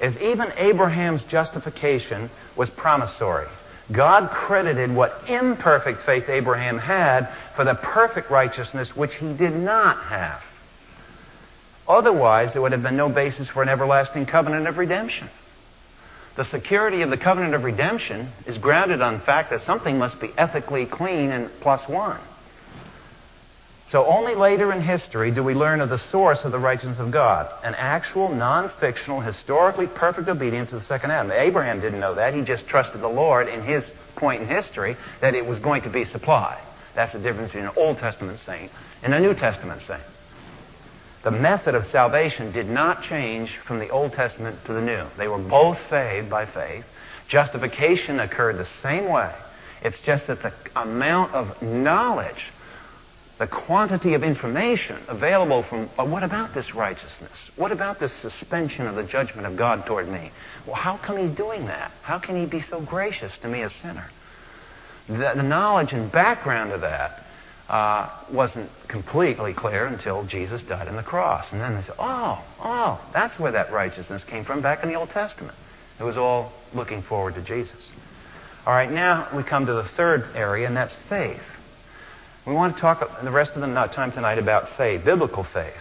is 0.00 0.16
even 0.18 0.52
Abraham's 0.56 1.24
justification 1.24 2.30
was 2.56 2.70
promissory. 2.70 3.48
God 3.90 4.30
credited 4.30 4.94
what 4.94 5.28
imperfect 5.28 6.06
faith 6.06 6.28
Abraham 6.28 6.78
had 6.78 7.34
for 7.56 7.64
the 7.64 7.74
perfect 7.74 8.30
righteousness 8.30 8.94
which 8.94 9.16
he 9.16 9.32
did 9.32 9.56
not 9.56 10.04
have. 10.04 10.40
Otherwise, 11.88 12.52
there 12.52 12.62
would 12.62 12.70
have 12.70 12.84
been 12.84 12.96
no 12.96 13.08
basis 13.08 13.48
for 13.48 13.60
an 13.60 13.68
everlasting 13.68 14.24
covenant 14.24 14.68
of 14.68 14.78
redemption. 14.78 15.28
The 16.36 16.44
security 16.44 17.02
of 17.02 17.10
the 17.10 17.16
covenant 17.16 17.54
of 17.54 17.64
redemption 17.64 18.30
is 18.46 18.56
grounded 18.58 19.02
on 19.02 19.14
the 19.14 19.20
fact 19.20 19.50
that 19.50 19.62
something 19.62 19.98
must 19.98 20.20
be 20.20 20.30
ethically 20.38 20.86
clean 20.86 21.30
and 21.32 21.50
plus 21.60 21.86
one. 21.88 22.20
So 23.90 24.06
only 24.06 24.36
later 24.36 24.72
in 24.72 24.80
history 24.80 25.32
do 25.32 25.42
we 25.42 25.52
learn 25.52 25.80
of 25.80 25.88
the 25.88 25.98
source 25.98 26.44
of 26.44 26.52
the 26.52 26.60
righteousness 26.60 27.00
of 27.00 27.10
God, 27.10 27.50
an 27.64 27.74
actual, 27.74 28.32
non-fictional, 28.32 29.20
historically 29.20 29.88
perfect 29.88 30.28
obedience 30.28 30.70
to 30.70 30.76
the 30.76 30.84
second 30.84 31.10
Adam. 31.10 31.32
Abraham 31.32 31.80
didn't 31.80 31.98
know 31.98 32.14
that. 32.14 32.32
He 32.32 32.42
just 32.42 32.68
trusted 32.68 33.00
the 33.00 33.08
Lord 33.08 33.48
in 33.48 33.62
his 33.62 33.90
point 34.14 34.42
in 34.42 34.48
history 34.48 34.96
that 35.20 35.34
it 35.34 35.44
was 35.44 35.58
going 35.58 35.82
to 35.82 35.90
be 35.90 36.04
supplied. 36.04 36.62
That's 36.94 37.12
the 37.12 37.18
difference 37.18 37.48
between 37.48 37.66
an 37.66 37.74
Old 37.76 37.98
Testament 37.98 38.38
saint 38.38 38.70
and 39.02 39.12
a 39.12 39.18
New 39.18 39.34
Testament 39.34 39.82
saint. 39.88 40.02
The 41.22 41.30
method 41.30 41.74
of 41.74 41.84
salvation 41.86 42.52
did 42.52 42.68
not 42.68 43.02
change 43.02 43.54
from 43.66 43.78
the 43.78 43.90
Old 43.90 44.12
Testament 44.12 44.56
to 44.66 44.72
the 44.72 44.80
New. 44.80 45.04
They 45.18 45.28
were 45.28 45.38
both 45.38 45.78
saved 45.90 46.30
by 46.30 46.46
faith. 46.46 46.84
Justification 47.28 48.20
occurred 48.20 48.56
the 48.56 48.68
same 48.82 49.08
way. 49.08 49.32
It's 49.82 50.00
just 50.00 50.26
that 50.28 50.42
the 50.42 50.52
amount 50.76 51.34
of 51.34 51.60
knowledge 51.62 52.52
the 53.40 53.46
quantity 53.46 54.12
of 54.12 54.22
information 54.22 54.98
available 55.08 55.62
from, 55.62 55.88
well, 55.96 56.06
what 56.06 56.22
about 56.22 56.52
this 56.52 56.74
righteousness? 56.74 57.32
What 57.56 57.72
about 57.72 57.98
this 57.98 58.12
suspension 58.12 58.86
of 58.86 58.96
the 58.96 59.02
judgment 59.02 59.46
of 59.46 59.56
God 59.56 59.86
toward 59.86 60.08
me? 60.08 60.30
Well, 60.66 60.76
how 60.76 60.98
come 60.98 61.16
he's 61.16 61.34
doing 61.34 61.64
that? 61.64 61.90
How 62.02 62.18
can 62.18 62.38
he 62.38 62.44
be 62.44 62.60
so 62.60 62.82
gracious 62.82 63.32
to 63.40 63.48
me, 63.48 63.62
a 63.62 63.70
sinner? 63.80 64.10
The, 65.08 65.32
the 65.36 65.42
knowledge 65.42 65.94
and 65.94 66.12
background 66.12 66.72
of 66.72 66.82
that 66.82 67.24
uh, 67.70 68.10
wasn't 68.32 68.68
completely 68.88 69.54
clear 69.54 69.86
until 69.86 70.24
Jesus 70.26 70.60
died 70.62 70.88
on 70.88 70.96
the 70.96 71.04
cross. 71.04 71.46
And 71.52 71.60
then 71.60 71.76
they 71.76 71.82
said, 71.82 71.94
oh, 72.00 72.44
oh, 72.60 73.00
that's 73.12 73.38
where 73.38 73.52
that 73.52 73.72
righteousness 73.72 74.24
came 74.24 74.44
from 74.44 74.60
back 74.60 74.82
in 74.82 74.88
the 74.88 74.96
Old 74.96 75.10
Testament. 75.10 75.56
It 76.00 76.02
was 76.02 76.16
all 76.16 76.52
looking 76.74 77.02
forward 77.02 77.36
to 77.36 77.42
Jesus. 77.42 77.78
All 78.66 78.72
right, 78.74 78.90
now 78.90 79.28
we 79.36 79.44
come 79.44 79.66
to 79.66 79.72
the 79.72 79.84
third 79.84 80.24
area, 80.34 80.66
and 80.66 80.76
that's 80.76 80.92
faith. 81.08 81.40
We 82.44 82.54
want 82.54 82.74
to 82.74 82.80
talk 82.80 83.08
the 83.22 83.30
rest 83.30 83.52
of 83.54 83.60
the 83.60 83.68
not 83.68 83.92
time 83.92 84.10
tonight 84.10 84.38
about 84.38 84.76
faith, 84.76 85.04
biblical 85.04 85.44
faith. 85.44 85.72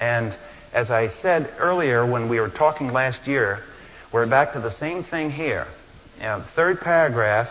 And 0.00 0.34
as 0.72 0.90
I 0.90 1.08
said 1.20 1.52
earlier 1.58 2.10
when 2.10 2.30
we 2.30 2.40
were 2.40 2.48
talking 2.48 2.90
last 2.90 3.26
year, 3.26 3.60
we're 4.14 4.26
back 4.26 4.54
to 4.54 4.60
the 4.60 4.70
same 4.70 5.04
thing 5.04 5.30
here. 5.30 5.66
Now, 6.18 6.46
third 6.56 6.80
paragraph 6.80 7.50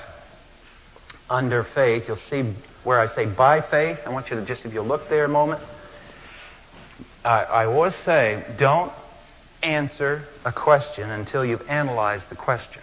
under 1.29 1.63
faith, 1.75 2.05
you'll 2.07 2.17
see 2.17 2.55
where 2.83 2.99
I 2.99 3.07
say 3.13 3.25
by 3.25 3.61
faith. 3.61 3.99
I 4.05 4.09
want 4.09 4.29
you 4.29 4.35
to 4.35 4.45
just, 4.45 4.65
if 4.65 4.73
you'll 4.73 4.85
look 4.85 5.09
there 5.09 5.25
a 5.25 5.29
moment. 5.29 5.61
I, 7.23 7.43
I 7.43 7.65
always 7.65 7.93
say, 8.05 8.43
don't 8.59 8.91
answer 9.61 10.23
a 10.43 10.51
question 10.51 11.09
until 11.09 11.45
you've 11.45 11.67
analyzed 11.69 12.25
the 12.29 12.35
question. 12.35 12.81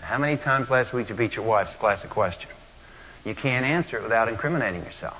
how 0.00 0.18
many 0.18 0.36
times 0.36 0.68
last 0.70 0.92
week 0.92 1.06
did 1.06 1.14
you 1.14 1.18
beat 1.18 1.36
your 1.36 1.46
wife's 1.46 1.74
classic 1.76 2.10
question? 2.10 2.50
You 3.24 3.34
can't 3.34 3.64
answer 3.64 3.98
it 3.98 4.02
without 4.02 4.28
incriminating 4.28 4.82
yourself. 4.82 5.16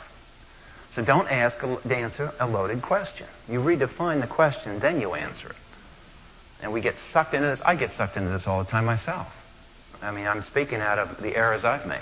So 0.95 1.05
don't 1.05 1.29
ask 1.29 1.57
answer 1.91 2.33
a 2.41 2.47
loaded 2.47 2.83
question. 2.83 3.27
You 3.49 3.61
redefine 3.61 4.21
the 4.21 4.27
question, 4.27 4.81
then 4.81 5.01
you 5.01 5.15
answer 5.15 5.49
it. 5.49 5.57
And 6.63 6.73
we 6.73 6.81
get 6.81 6.95
sucked 7.13 7.33
into 7.33 7.47
this. 7.47 7.61
I 7.65 7.77
get 7.77 7.93
sucked 7.97 8.17
into 8.17 8.31
this 8.31 8.43
all 8.47 8.63
the 8.63 8.71
time 8.71 8.85
myself. 8.85 9.29
I 10.03 10.11
mean, 10.11 10.27
I'm 10.27 10.43
speaking 10.43 10.81
out 10.81 10.99
of 10.99 11.23
the 11.23 11.37
errors 11.37 11.65
I've 11.65 11.87
made. 11.87 12.01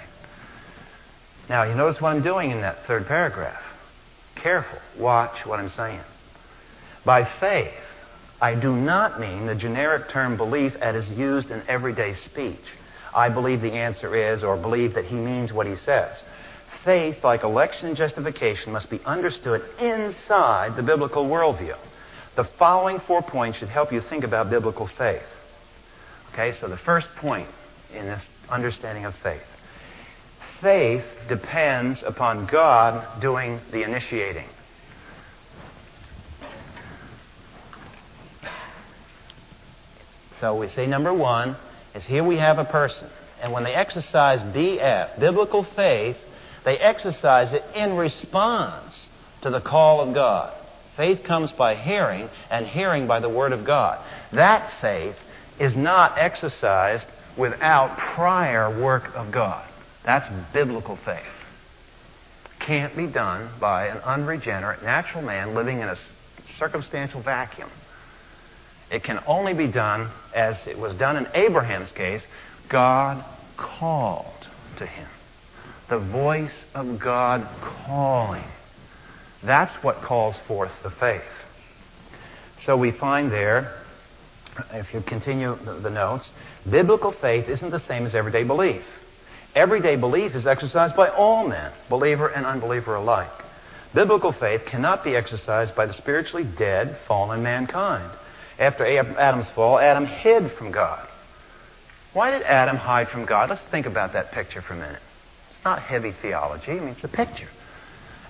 Now, 1.48 1.62
you 1.62 1.74
notice 1.74 2.00
what 2.00 2.10
I'm 2.10 2.22
doing 2.22 2.50
in 2.50 2.60
that 2.60 2.84
third 2.86 3.06
paragraph. 3.06 3.62
Careful. 4.34 4.78
Watch 4.98 5.46
what 5.46 5.58
I'm 5.58 5.70
saying. 5.70 6.00
By 7.06 7.24
faith, 7.40 7.72
I 8.40 8.54
do 8.54 8.76
not 8.76 9.18
mean 9.18 9.46
the 9.46 9.54
generic 9.54 10.10
term 10.10 10.36
belief 10.36 10.74
as 10.76 11.06
is 11.06 11.18
used 11.18 11.50
in 11.50 11.62
everyday 11.66 12.16
speech. 12.16 12.60
I 13.14 13.30
believe 13.30 13.62
the 13.62 13.72
answer 13.72 14.14
is, 14.14 14.44
or 14.44 14.58
believe 14.58 14.94
that 14.94 15.06
he 15.06 15.16
means 15.16 15.52
what 15.52 15.66
he 15.66 15.74
says. 15.74 16.20
Faith, 16.84 17.24
like 17.24 17.42
election 17.42 17.88
and 17.88 17.96
justification, 17.96 18.72
must 18.72 18.90
be 18.90 19.00
understood 19.06 19.62
inside 19.80 20.76
the 20.76 20.82
biblical 20.82 21.24
worldview. 21.24 21.76
The 22.36 22.44
following 22.58 23.00
four 23.00 23.22
points 23.22 23.58
should 23.58 23.70
help 23.70 23.90
you 23.90 24.02
think 24.02 24.22
about 24.22 24.50
biblical 24.50 24.86
faith. 24.86 25.22
Okay, 26.32 26.52
so 26.60 26.68
the 26.68 26.76
first 26.76 27.08
point 27.16 27.48
in 27.92 28.04
this 28.04 28.24
understanding 28.50 29.06
of 29.06 29.14
faith 29.16 29.42
faith 30.60 31.04
depends 31.28 32.02
upon 32.02 32.46
God 32.46 33.20
doing 33.20 33.60
the 33.70 33.82
initiating. 33.82 34.48
So 40.40 40.56
we 40.56 40.68
say 40.68 40.86
number 40.86 41.12
one, 41.12 41.56
is 41.94 42.04
here 42.04 42.22
we 42.22 42.36
have 42.36 42.58
a 42.58 42.64
person. 42.64 43.08
And 43.42 43.52
when 43.52 43.64
they 43.64 43.74
exercise 43.74 44.40
BF, 44.40 45.18
biblical 45.18 45.64
faith, 45.64 46.16
they 46.64 46.76
exercise 46.78 47.52
it 47.52 47.64
in 47.74 47.96
response 47.96 48.94
to 49.42 49.50
the 49.50 49.60
call 49.60 50.00
of 50.00 50.14
God. 50.14 50.54
Faith 50.96 51.22
comes 51.22 51.52
by 51.52 51.76
hearing, 51.76 52.28
and 52.50 52.66
hearing 52.66 53.06
by 53.06 53.20
the 53.20 53.28
Word 53.28 53.52
of 53.52 53.64
God. 53.64 54.04
That 54.32 54.80
faith 54.80 55.14
is 55.60 55.76
not 55.76 56.18
exercised 56.18 57.06
without 57.36 57.96
prior 57.96 58.82
work 58.82 59.14
of 59.14 59.30
God. 59.30 59.67
That's 60.08 60.26
biblical 60.54 60.96
faith. 61.04 61.20
Can't 62.60 62.96
be 62.96 63.06
done 63.06 63.50
by 63.60 63.88
an 63.88 63.98
unregenerate 63.98 64.82
natural 64.82 65.22
man 65.22 65.54
living 65.54 65.80
in 65.80 65.88
a 65.90 65.96
circumstantial 66.58 67.20
vacuum. 67.20 67.68
It 68.90 69.04
can 69.04 69.20
only 69.26 69.52
be 69.52 69.66
done 69.66 70.10
as 70.34 70.56
it 70.66 70.78
was 70.78 70.94
done 70.94 71.18
in 71.18 71.28
Abraham's 71.34 71.92
case. 71.92 72.22
God 72.70 73.22
called 73.58 74.48
to 74.78 74.86
him. 74.86 75.08
The 75.90 75.98
voice 75.98 76.56
of 76.74 76.98
God 76.98 77.46
calling. 77.60 78.44
That's 79.42 79.74
what 79.84 79.96
calls 79.96 80.36
forth 80.46 80.72
the 80.82 80.90
faith. 80.90 81.20
So 82.64 82.78
we 82.78 82.92
find 82.92 83.30
there, 83.30 83.74
if 84.72 84.94
you 84.94 85.02
continue 85.02 85.54
the 85.82 85.90
notes, 85.90 86.30
biblical 86.70 87.12
faith 87.12 87.46
isn't 87.46 87.70
the 87.70 87.80
same 87.80 88.06
as 88.06 88.14
everyday 88.14 88.44
belief. 88.44 88.82
Everyday 89.58 89.96
belief 89.96 90.36
is 90.36 90.46
exercised 90.46 90.94
by 90.94 91.08
all 91.08 91.48
men, 91.48 91.72
believer 91.90 92.28
and 92.28 92.46
unbeliever 92.46 92.94
alike. 92.94 93.42
Biblical 93.92 94.30
faith 94.30 94.62
cannot 94.70 95.02
be 95.02 95.16
exercised 95.16 95.74
by 95.74 95.86
the 95.86 95.94
spiritually 95.94 96.48
dead, 96.56 96.96
fallen 97.08 97.42
mankind. 97.42 98.08
After 98.56 98.86
Adam's 98.86 99.48
fall, 99.56 99.80
Adam 99.80 100.06
hid 100.06 100.52
from 100.52 100.70
God. 100.70 101.04
Why 102.12 102.30
did 102.30 102.42
Adam 102.42 102.76
hide 102.76 103.08
from 103.08 103.26
God? 103.26 103.50
Let's 103.50 103.62
think 103.72 103.86
about 103.86 104.12
that 104.12 104.30
picture 104.30 104.62
for 104.62 104.74
a 104.74 104.76
minute. 104.76 105.02
It's 105.50 105.64
not 105.64 105.82
heavy 105.82 106.12
theology, 106.22 106.70
I 106.70 106.74
mean, 106.74 106.88
it's 106.90 107.02
a 107.02 107.08
picture. 107.08 107.48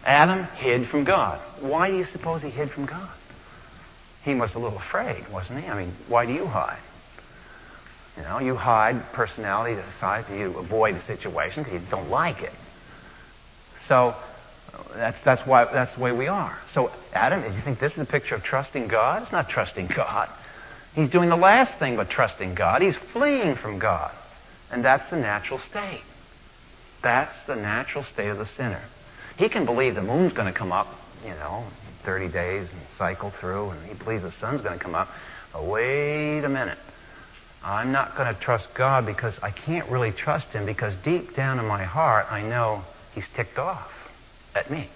Adam 0.06 0.44
hid 0.56 0.88
from 0.88 1.04
God. 1.04 1.42
Why 1.60 1.90
do 1.90 1.98
you 1.98 2.06
suppose 2.10 2.40
he 2.40 2.48
hid 2.48 2.70
from 2.70 2.86
God? 2.86 3.10
He 4.24 4.34
was 4.34 4.54
a 4.54 4.58
little 4.58 4.78
afraid, 4.78 5.30
wasn't 5.30 5.62
he? 5.62 5.68
I 5.68 5.84
mean, 5.84 5.94
why 6.08 6.24
do 6.24 6.32
you 6.32 6.46
hide? 6.46 6.80
You 8.18 8.24
know, 8.24 8.40
you 8.40 8.56
hide 8.56 9.00
personality 9.12 9.76
to 9.76 9.80
the 9.80 10.00
side, 10.00 10.24
you 10.28 10.58
avoid 10.58 10.96
the 10.96 11.02
situation 11.02 11.62
because 11.62 11.80
you 11.80 11.88
don't 11.88 12.10
like 12.10 12.42
it. 12.42 12.52
So 13.86 14.16
that's, 14.94 15.18
that's, 15.24 15.46
why, 15.46 15.64
that's 15.72 15.94
the 15.94 16.00
way 16.00 16.10
we 16.10 16.26
are. 16.26 16.58
So, 16.74 16.90
Adam, 17.12 17.42
do 17.42 17.56
you 17.56 17.62
think 17.62 17.78
this 17.78 17.92
is 17.92 17.98
a 17.98 18.04
picture 18.04 18.34
of 18.34 18.42
trusting 18.42 18.88
God? 18.88 19.22
It's 19.22 19.32
not 19.32 19.48
trusting 19.48 19.90
God. 19.94 20.28
He's 20.94 21.08
doing 21.10 21.28
the 21.28 21.36
last 21.36 21.78
thing 21.78 21.96
but 21.96 22.10
trusting 22.10 22.56
God. 22.56 22.82
He's 22.82 22.96
fleeing 23.12 23.54
from 23.54 23.78
God. 23.78 24.12
And 24.70 24.84
that's 24.84 25.08
the 25.10 25.16
natural 25.16 25.60
state. 25.70 26.02
That's 27.02 27.34
the 27.46 27.54
natural 27.54 28.04
state 28.12 28.28
of 28.28 28.38
the 28.38 28.48
sinner. 28.56 28.82
He 29.36 29.48
can 29.48 29.64
believe 29.64 29.94
the 29.94 30.02
moon's 30.02 30.32
going 30.32 30.52
to 30.52 30.58
come 30.58 30.72
up, 30.72 30.88
you 31.22 31.30
know, 31.30 31.68
30 32.04 32.32
days 32.32 32.68
and 32.72 32.80
cycle 32.98 33.32
through, 33.40 33.70
and 33.70 33.86
he 33.86 33.94
believes 33.94 34.24
the 34.24 34.32
sun's 34.40 34.60
going 34.60 34.76
to 34.76 34.82
come 34.82 34.96
up. 34.96 35.08
But 35.52 35.64
wait 35.66 36.42
a 36.42 36.48
minute. 36.48 36.78
I'm 37.62 37.92
not 37.92 38.16
going 38.16 38.32
to 38.32 38.40
trust 38.40 38.68
God 38.74 39.04
because 39.04 39.38
I 39.42 39.50
can't 39.50 39.88
really 39.90 40.12
trust 40.12 40.48
Him 40.48 40.64
because 40.64 40.94
deep 41.04 41.34
down 41.34 41.58
in 41.58 41.66
my 41.66 41.84
heart 41.84 42.26
I 42.30 42.42
know 42.42 42.82
He's 43.14 43.26
ticked 43.34 43.58
off 43.58 43.90
at 44.54 44.70
me. 44.70 44.88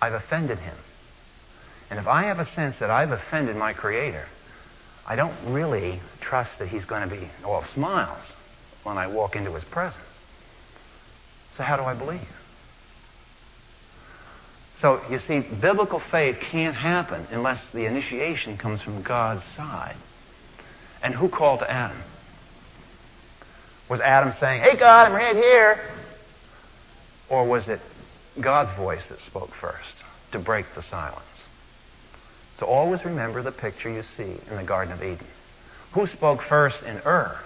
I've 0.00 0.14
offended 0.14 0.58
Him. 0.58 0.76
And 1.90 1.98
if 1.98 2.06
I 2.06 2.24
have 2.24 2.38
a 2.38 2.46
sense 2.54 2.76
that 2.80 2.90
I've 2.90 3.10
offended 3.10 3.56
my 3.56 3.72
Creator, 3.72 4.26
I 5.06 5.16
don't 5.16 5.52
really 5.52 6.00
trust 6.20 6.52
that 6.58 6.68
He's 6.68 6.84
going 6.84 7.08
to 7.08 7.14
be 7.14 7.28
all 7.44 7.64
smiles 7.74 8.22
when 8.84 8.96
I 8.96 9.06
walk 9.06 9.36
into 9.36 9.52
His 9.52 9.64
presence. 9.64 10.02
So, 11.56 11.62
how 11.62 11.76
do 11.76 11.82
I 11.82 11.94
believe? 11.94 12.20
So, 14.80 15.00
you 15.10 15.18
see, 15.18 15.40
biblical 15.40 16.02
faith 16.10 16.36
can't 16.50 16.74
happen 16.74 17.26
unless 17.30 17.62
the 17.72 17.86
initiation 17.86 18.58
comes 18.58 18.82
from 18.82 19.02
God's 19.02 19.44
side. 19.56 19.96
And 21.04 21.14
who 21.14 21.28
called 21.28 21.60
to 21.60 21.70
Adam? 21.70 22.02
Was 23.90 24.00
Adam 24.00 24.32
saying, 24.40 24.62
Hey, 24.62 24.74
God, 24.76 25.06
I'm 25.06 25.12
right 25.12 25.36
here? 25.36 25.78
Or 27.28 27.46
was 27.46 27.68
it 27.68 27.80
God's 28.40 28.74
voice 28.76 29.04
that 29.10 29.20
spoke 29.20 29.50
first 29.60 29.94
to 30.32 30.38
break 30.38 30.64
the 30.74 30.80
silence? 30.82 31.20
So 32.58 32.66
always 32.66 33.04
remember 33.04 33.42
the 33.42 33.52
picture 33.52 33.90
you 33.90 34.02
see 34.02 34.38
in 34.50 34.56
the 34.56 34.64
Garden 34.64 34.94
of 34.94 35.02
Eden. 35.02 35.26
Who 35.92 36.06
spoke 36.06 36.40
first 36.42 36.82
in 36.82 36.96
Ur? 37.04 37.38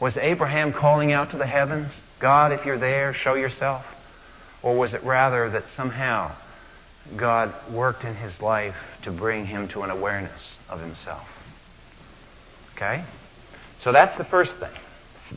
Was 0.00 0.16
Abraham 0.16 0.72
calling 0.72 1.12
out 1.12 1.30
to 1.30 1.38
the 1.38 1.46
heavens, 1.46 1.92
God, 2.18 2.50
if 2.50 2.66
you're 2.66 2.78
there, 2.78 3.14
show 3.14 3.34
yourself? 3.34 3.84
Or 4.60 4.76
was 4.76 4.92
it 4.92 5.04
rather 5.04 5.48
that 5.50 5.64
somehow 5.76 6.34
God 7.16 7.54
worked 7.70 8.02
in 8.02 8.16
his 8.16 8.40
life 8.40 8.74
to 9.02 9.12
bring 9.12 9.46
him 9.46 9.68
to 9.68 9.82
an 9.82 9.90
awareness 9.90 10.56
of 10.68 10.80
himself? 10.80 11.28
Okay? 12.82 13.04
So 13.82 13.92
that's 13.92 14.16
the 14.18 14.24
first 14.24 14.52
thing. 14.58 14.72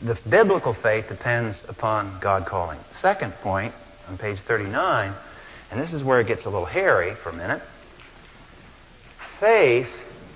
The 0.02 0.18
biblical 0.28 0.74
faith 0.74 1.08
depends 1.08 1.62
upon 1.68 2.18
God 2.20 2.44
calling. 2.46 2.78
Second 3.00 3.32
point 3.34 3.72
on 4.08 4.18
page 4.18 4.38
39, 4.46 5.14
and 5.70 5.80
this 5.80 5.92
is 5.92 6.02
where 6.02 6.20
it 6.20 6.26
gets 6.26 6.44
a 6.44 6.50
little 6.50 6.66
hairy 6.66 7.14
for 7.22 7.30
a 7.30 7.32
minute. 7.32 7.62
Faith 9.38 9.88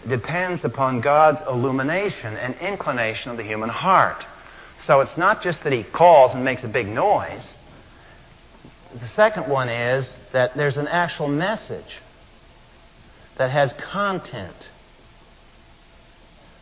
depends 0.09 0.65
upon 0.65 1.01
God's 1.01 1.41
illumination 1.49 2.37
and 2.37 2.55
inclination 2.57 3.33
of 3.33 3.37
the 3.37 3.45
human 3.45 3.71
heart. 3.71 4.25
So 4.87 5.01
it's 5.01 5.17
not 5.17 5.43
just 5.43 5.65
that 5.65 5.73
He 5.73 5.83
calls 5.83 6.33
and 6.33 6.45
makes 6.45 6.63
a 6.63 6.69
big 6.69 6.87
noise. 6.87 7.47
The 8.99 9.09
second 9.09 9.49
one 9.49 9.69
is 9.69 10.11
that 10.33 10.57
there's 10.57 10.77
an 10.77 10.89
actual 10.89 11.29
message 11.29 11.99
that 13.37 13.51
has 13.51 13.73
content 13.75 14.69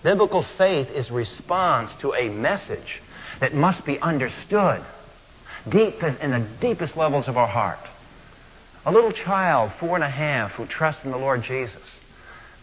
Biblical 0.02 0.44
faith 0.56 0.90
is 0.90 1.10
response 1.10 1.90
to 2.00 2.14
a 2.14 2.28
message 2.28 3.02
that 3.40 3.54
must 3.54 3.84
be 3.84 3.98
understood. 3.98 4.84
deep 5.68 6.02
in 6.02 6.30
the 6.30 6.46
deepest 6.60 6.96
levels 6.96 7.28
of 7.28 7.36
our 7.36 7.48
heart. 7.48 7.78
A 8.86 8.92
little 8.92 9.12
child, 9.12 9.72
four 9.80 9.96
and 9.96 10.04
a 10.04 10.08
half, 10.08 10.52
who 10.52 10.66
trusts 10.66 11.04
in 11.04 11.10
the 11.10 11.18
Lord 11.18 11.42
Jesus, 11.42 11.82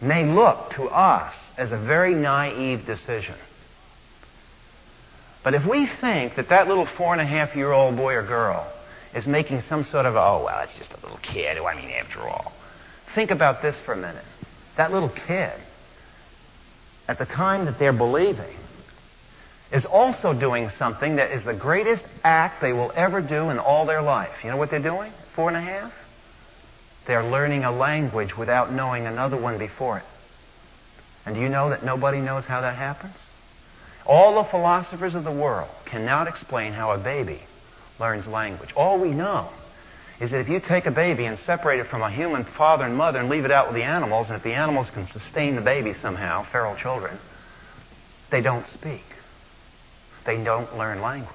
may 0.00 0.24
look 0.24 0.70
to 0.70 0.84
us 0.84 1.34
as 1.56 1.72
a 1.72 1.76
very 1.76 2.14
naive 2.14 2.84
decision. 2.86 3.36
But 5.44 5.54
if 5.54 5.64
we 5.64 5.86
think 6.00 6.34
that 6.36 6.48
that 6.48 6.66
little 6.66 6.86
four 6.96 7.12
and 7.12 7.20
a 7.20 7.26
half 7.26 7.54
year 7.54 7.70
old 7.70 7.96
boy 7.96 8.14
or 8.14 8.26
girl 8.26 8.66
is 9.14 9.26
making 9.26 9.60
some 9.62 9.84
sort 9.84 10.04
of, 10.06 10.16
oh, 10.16 10.42
well, 10.44 10.60
it's 10.64 10.76
just 10.76 10.92
a 10.92 11.00
little 11.00 11.18
kid. 11.18 11.58
I 11.58 11.74
mean, 11.76 11.90
after 11.90 12.20
all. 12.20 12.52
Think 13.14 13.30
about 13.30 13.62
this 13.62 13.76
for 13.84 13.92
a 13.92 13.96
minute. 13.96 14.24
That 14.76 14.92
little 14.92 15.08
kid, 15.08 15.52
at 17.08 17.18
the 17.18 17.26
time 17.26 17.64
that 17.66 17.78
they're 17.78 17.92
believing, 17.92 18.56
is 19.72 19.84
also 19.84 20.32
doing 20.32 20.70
something 20.70 21.16
that 21.16 21.32
is 21.32 21.44
the 21.44 21.54
greatest 21.54 22.04
act 22.22 22.60
they 22.60 22.72
will 22.72 22.92
ever 22.94 23.20
do 23.20 23.50
in 23.50 23.58
all 23.58 23.84
their 23.84 24.02
life. 24.02 24.32
You 24.44 24.50
know 24.50 24.56
what 24.56 24.70
they're 24.70 24.80
doing? 24.82 25.12
Four 25.34 25.48
and 25.48 25.56
a 25.56 25.60
half? 25.60 25.92
They're 27.06 27.24
learning 27.24 27.64
a 27.64 27.72
language 27.72 28.36
without 28.36 28.72
knowing 28.72 29.06
another 29.06 29.36
one 29.36 29.58
before 29.58 29.98
it. 29.98 30.04
And 31.24 31.34
do 31.34 31.40
you 31.40 31.48
know 31.48 31.70
that 31.70 31.84
nobody 31.84 32.20
knows 32.20 32.44
how 32.44 32.60
that 32.60 32.76
happens? 32.76 33.16
All 34.04 34.42
the 34.42 34.48
philosophers 34.48 35.14
of 35.14 35.24
the 35.24 35.32
world 35.32 35.70
cannot 35.84 36.28
explain 36.28 36.72
how 36.72 36.92
a 36.92 36.98
baby 36.98 37.40
learns 37.98 38.26
language. 38.26 38.70
All 38.76 39.00
we 39.00 39.10
know 39.10 39.50
is 40.20 40.30
that 40.30 40.40
if 40.40 40.48
you 40.48 40.60
take 40.60 40.86
a 40.86 40.90
baby 40.90 41.26
and 41.26 41.38
separate 41.40 41.80
it 41.80 41.88
from 41.88 42.02
a 42.02 42.10
human 42.10 42.44
father 42.56 42.84
and 42.84 42.96
mother 42.96 43.18
and 43.18 43.28
leave 43.28 43.44
it 43.44 43.50
out 43.50 43.66
with 43.66 43.76
the 43.76 43.82
animals, 43.82 44.28
and 44.28 44.36
if 44.36 44.42
the 44.42 44.54
animals 44.54 44.88
can 44.90 45.06
sustain 45.08 45.56
the 45.56 45.60
baby 45.60 45.94
somehow, 46.00 46.46
feral 46.50 46.76
children, 46.76 47.18
they 48.30 48.40
don't 48.40 48.66
speak 48.68 49.02
they 50.26 50.42
don't 50.42 50.76
learn 50.76 51.00
language. 51.00 51.32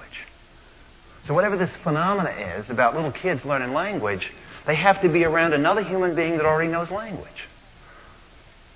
So, 1.26 1.34
whatever 1.34 1.56
this 1.56 1.70
phenomena 1.82 2.30
is 2.58 2.70
about 2.70 2.94
little 2.94 3.12
kids 3.12 3.44
learning 3.44 3.72
language, 3.72 4.30
they 4.66 4.76
have 4.76 5.00
to 5.02 5.08
be 5.08 5.24
around 5.24 5.54
another 5.54 5.82
human 5.82 6.14
being 6.14 6.36
that 6.36 6.46
already 6.46 6.70
knows 6.70 6.90
language. 6.90 7.48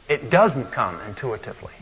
It 0.08 0.30
doesn't 0.30 0.72
come 0.72 1.00
intuitively. 1.02 1.72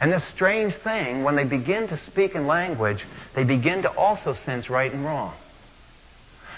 And 0.00 0.10
this 0.10 0.24
strange 0.34 0.74
thing, 0.76 1.24
when 1.24 1.36
they 1.36 1.44
begin 1.44 1.88
to 1.88 1.98
speak 2.06 2.34
in 2.34 2.46
language, 2.46 3.04
they 3.34 3.44
begin 3.44 3.82
to 3.82 3.90
also 3.90 4.34
sense 4.46 4.70
right 4.70 4.90
and 4.90 5.04
wrong. 5.04 5.34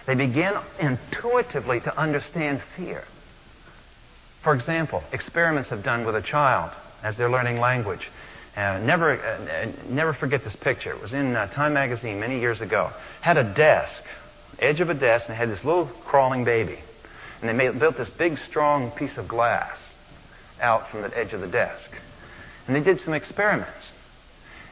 They 0.06 0.14
begin 0.14 0.54
intuitively 0.80 1.80
to 1.80 1.96
understand 1.96 2.62
fear. 2.76 3.04
For 4.42 4.54
example, 4.54 5.02
experiments 5.12 5.70
have 5.70 5.84
done 5.84 6.04
with 6.04 6.16
a 6.16 6.22
child 6.22 6.72
as 7.02 7.16
they're 7.16 7.30
learning 7.30 7.60
language. 7.60 8.10
Uh, 8.56 8.78
never, 8.82 9.12
uh, 9.12 9.72
never 9.88 10.12
forget 10.12 10.44
this 10.44 10.56
picture. 10.56 10.90
It 10.92 11.00
was 11.00 11.12
in 11.12 11.34
uh, 11.34 11.46
Time 11.48 11.72
magazine 11.72 12.20
many 12.20 12.40
years 12.40 12.60
ago. 12.60 12.90
Had 13.20 13.38
a 13.38 13.54
desk, 13.54 14.02
edge 14.58 14.80
of 14.80 14.90
a 14.90 14.94
desk, 14.94 15.26
and 15.28 15.36
had 15.36 15.48
this 15.48 15.64
little 15.64 15.86
crawling 16.04 16.44
baby. 16.44 16.78
And 17.40 17.48
they 17.48 17.54
made, 17.54 17.78
built 17.78 17.96
this 17.96 18.10
big, 18.10 18.38
strong 18.38 18.90
piece 18.90 19.16
of 19.16 19.26
glass 19.26 19.78
out 20.60 20.90
from 20.90 21.02
the 21.02 21.16
edge 21.16 21.32
of 21.32 21.40
the 21.40 21.48
desk. 21.48 21.90
And 22.66 22.76
they 22.76 22.80
did 22.80 23.00
some 23.00 23.14
experiments. 23.14 23.88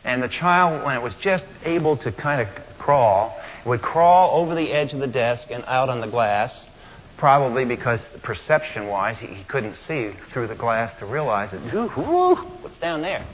And 0.05 0.23
the 0.23 0.29
child, 0.29 0.85
when 0.85 0.97
it 0.97 1.03
was 1.03 1.15
just 1.17 1.45
able 1.65 1.97
to 1.99 2.13
kind 2.13 2.41
of 2.41 2.49
crawl, 2.79 3.40
would 3.65 3.83
crawl 3.83 4.41
over 4.41 4.55
the 4.55 4.73
edge 4.73 4.93
of 4.93 5.01
the 5.01 5.07
desk 5.07 5.49
and 5.51 5.65
out 5.67 5.89
on 5.89 6.01
the 6.01 6.07
glass, 6.07 6.67
probably 7.17 7.65
because 7.65 8.01
perception 8.23 8.87
wise, 8.87 9.19
he, 9.19 9.27
he 9.27 9.45
couldn't 9.45 9.77
see 9.87 10.13
through 10.33 10.47
the 10.47 10.55
glass 10.55 10.93
to 10.99 11.07
realize 11.07 11.53
it. 11.53 11.61
ooh, 11.75 11.91
ooh, 11.99 12.37
what's 12.63 12.79
down 12.79 13.03
there? 13.03 13.25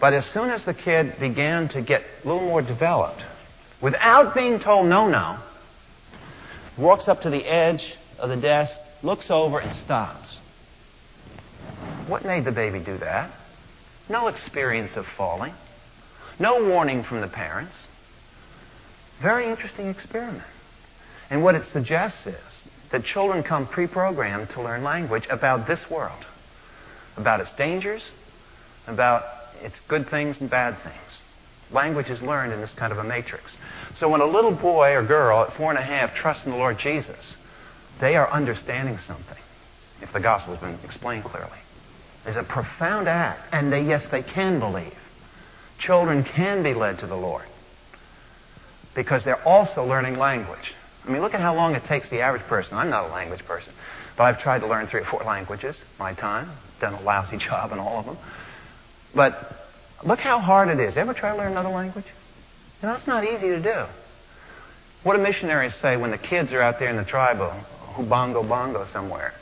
But 0.00 0.12
as 0.12 0.24
soon 0.26 0.50
as 0.50 0.64
the 0.64 0.74
kid 0.74 1.16
began 1.18 1.68
to 1.70 1.82
get 1.82 2.02
a 2.02 2.28
little 2.28 2.46
more 2.46 2.62
developed, 2.62 3.22
without 3.82 4.34
being 4.34 4.60
told 4.60 4.86
no, 4.86 5.08
no, 5.08 5.38
walks 6.76 7.08
up 7.08 7.22
to 7.22 7.30
the 7.30 7.44
edge 7.44 7.96
of 8.18 8.28
the 8.28 8.36
desk, 8.36 8.78
looks 9.02 9.30
over, 9.30 9.58
and 9.58 9.74
stops. 9.84 10.38
What 12.06 12.24
made 12.24 12.44
the 12.44 12.52
baby 12.52 12.78
do 12.78 12.96
that? 12.98 13.32
No 14.08 14.28
experience 14.28 14.96
of 14.96 15.04
falling, 15.16 15.52
no 16.38 16.64
warning 16.64 17.02
from 17.02 17.20
the 17.20 17.28
parents. 17.28 17.74
Very 19.22 19.48
interesting 19.48 19.88
experiment. 19.88 20.44
And 21.30 21.42
what 21.42 21.54
it 21.54 21.66
suggests 21.72 22.26
is 22.26 22.62
that 22.90 23.04
children 23.04 23.42
come 23.42 23.66
pre 23.66 23.86
programmed 23.86 24.50
to 24.50 24.62
learn 24.62 24.82
language 24.82 25.26
about 25.28 25.66
this 25.66 25.90
world, 25.90 26.24
about 27.16 27.40
its 27.40 27.52
dangers, 27.52 28.02
about 28.86 29.24
its 29.62 29.80
good 29.88 30.08
things 30.08 30.40
and 30.40 30.48
bad 30.48 30.78
things. 30.82 30.94
Language 31.70 32.08
is 32.08 32.22
learned 32.22 32.52
in 32.52 32.60
this 32.60 32.72
kind 32.74 32.92
of 32.92 32.98
a 32.98 33.04
matrix. 33.04 33.56
So 33.98 34.08
when 34.08 34.22
a 34.22 34.26
little 34.26 34.54
boy 34.54 34.92
or 34.92 35.04
girl 35.04 35.42
at 35.42 35.54
four 35.56 35.70
and 35.70 35.78
a 35.78 35.82
half 35.82 36.14
trusts 36.14 36.46
in 36.46 36.52
the 36.52 36.56
Lord 36.56 36.78
Jesus, 36.78 37.34
they 38.00 38.16
are 38.16 38.30
understanding 38.30 38.98
something, 38.98 39.36
if 40.00 40.12
the 40.12 40.20
gospel 40.20 40.54
has 40.54 40.62
been 40.62 40.78
explained 40.84 41.24
clearly. 41.24 41.58
There's 42.24 42.36
a 42.36 42.42
profound 42.44 43.08
act, 43.08 43.40
and 43.52 43.70
they, 43.70 43.82
yes, 43.82 44.06
they 44.10 44.22
can 44.22 44.60
believe. 44.60 44.94
Children 45.78 46.24
can 46.24 46.62
be 46.62 46.72
led 46.72 47.00
to 47.00 47.06
the 47.06 47.16
Lord 47.16 47.44
because 48.94 49.24
they're 49.24 49.42
also 49.44 49.84
learning 49.84 50.18
language. 50.18 50.74
I 51.04 51.10
mean, 51.10 51.22
look 51.22 51.34
at 51.34 51.40
how 51.40 51.54
long 51.54 51.74
it 51.74 51.84
takes 51.84 52.08
the 52.10 52.20
average 52.20 52.42
person. 52.42 52.76
I'm 52.76 52.90
not 52.90 53.08
a 53.08 53.12
language 53.12 53.44
person, 53.46 53.72
but 54.16 54.24
I've 54.24 54.40
tried 54.40 54.60
to 54.60 54.66
learn 54.66 54.86
three 54.88 55.00
or 55.00 55.04
four 55.06 55.22
languages 55.24 55.80
my 55.98 56.14
time, 56.14 56.50
done 56.80 56.94
a 56.94 57.00
lousy 57.00 57.36
job 57.48 57.72
in 57.72 57.78
all 57.78 58.00
of 58.00 58.06
them. 58.06 58.18
But 59.14 59.56
look 60.04 60.18
how 60.18 60.38
hard 60.38 60.68
it 60.68 60.80
is. 60.80 60.96
Ever 60.96 61.14
try 61.14 61.32
to 61.32 61.38
learn 61.38 61.52
another 61.52 61.70
language? 61.70 62.06
You 62.82 62.88
know, 62.88 62.94
it's 62.94 63.06
not 63.06 63.24
easy 63.24 63.48
to 63.48 63.62
do. 63.62 63.86
What 65.02 65.16
do 65.16 65.22
missionaries 65.22 65.74
say 65.80 65.96
when 65.96 66.10
the 66.10 66.18
kids 66.18 66.52
are 66.52 66.60
out 66.60 66.78
there 66.78 66.90
in 66.90 66.96
the 66.96 67.04
tribe 67.04 67.38
who 67.94 68.04
bongo 68.04 68.42
bongo 68.42 68.86
somewhere? 68.92 69.32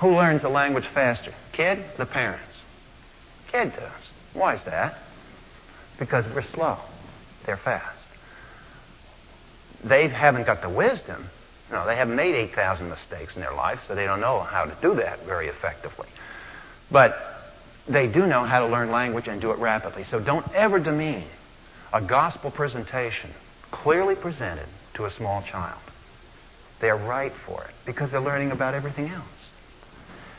Who 0.00 0.14
learns 0.14 0.42
the 0.42 0.48
language 0.48 0.84
faster? 0.92 1.34
Kid? 1.52 1.84
The 1.98 2.06
parents. 2.06 2.42
Kid 3.50 3.72
does. 3.72 3.92
Why 4.34 4.54
is 4.54 4.62
that? 4.64 4.96
It's 5.90 5.98
because 5.98 6.24
we're 6.34 6.42
slow. 6.42 6.78
They're 7.46 7.56
fast. 7.56 7.98
They 9.88 10.08
haven't 10.08 10.46
got 10.46 10.62
the 10.62 10.70
wisdom. 10.70 11.26
No, 11.70 11.86
they 11.86 11.96
haven't 11.96 12.16
made 12.16 12.34
8,000 12.34 12.88
mistakes 12.88 13.34
in 13.34 13.42
their 13.42 13.54
life, 13.54 13.80
so 13.86 13.94
they 13.94 14.04
don't 14.04 14.20
know 14.20 14.40
how 14.40 14.64
to 14.64 14.76
do 14.80 14.96
that 14.96 15.24
very 15.26 15.48
effectively. 15.48 16.08
But 16.90 17.16
they 17.88 18.06
do 18.06 18.26
know 18.26 18.44
how 18.44 18.60
to 18.60 18.72
learn 18.72 18.90
language 18.90 19.28
and 19.28 19.40
do 19.40 19.50
it 19.50 19.58
rapidly. 19.58 20.04
So 20.04 20.20
don't 20.20 20.46
ever 20.52 20.78
demean 20.78 21.26
a 21.92 22.00
gospel 22.00 22.50
presentation 22.50 23.30
clearly 23.70 24.14
presented 24.14 24.66
to 24.94 25.04
a 25.04 25.10
small 25.10 25.42
child. 25.42 25.80
They're 26.80 26.96
right 26.96 27.32
for 27.46 27.64
it 27.64 27.70
because 27.84 28.10
they're 28.10 28.20
learning 28.20 28.50
about 28.50 28.74
everything 28.74 29.08
else. 29.08 29.24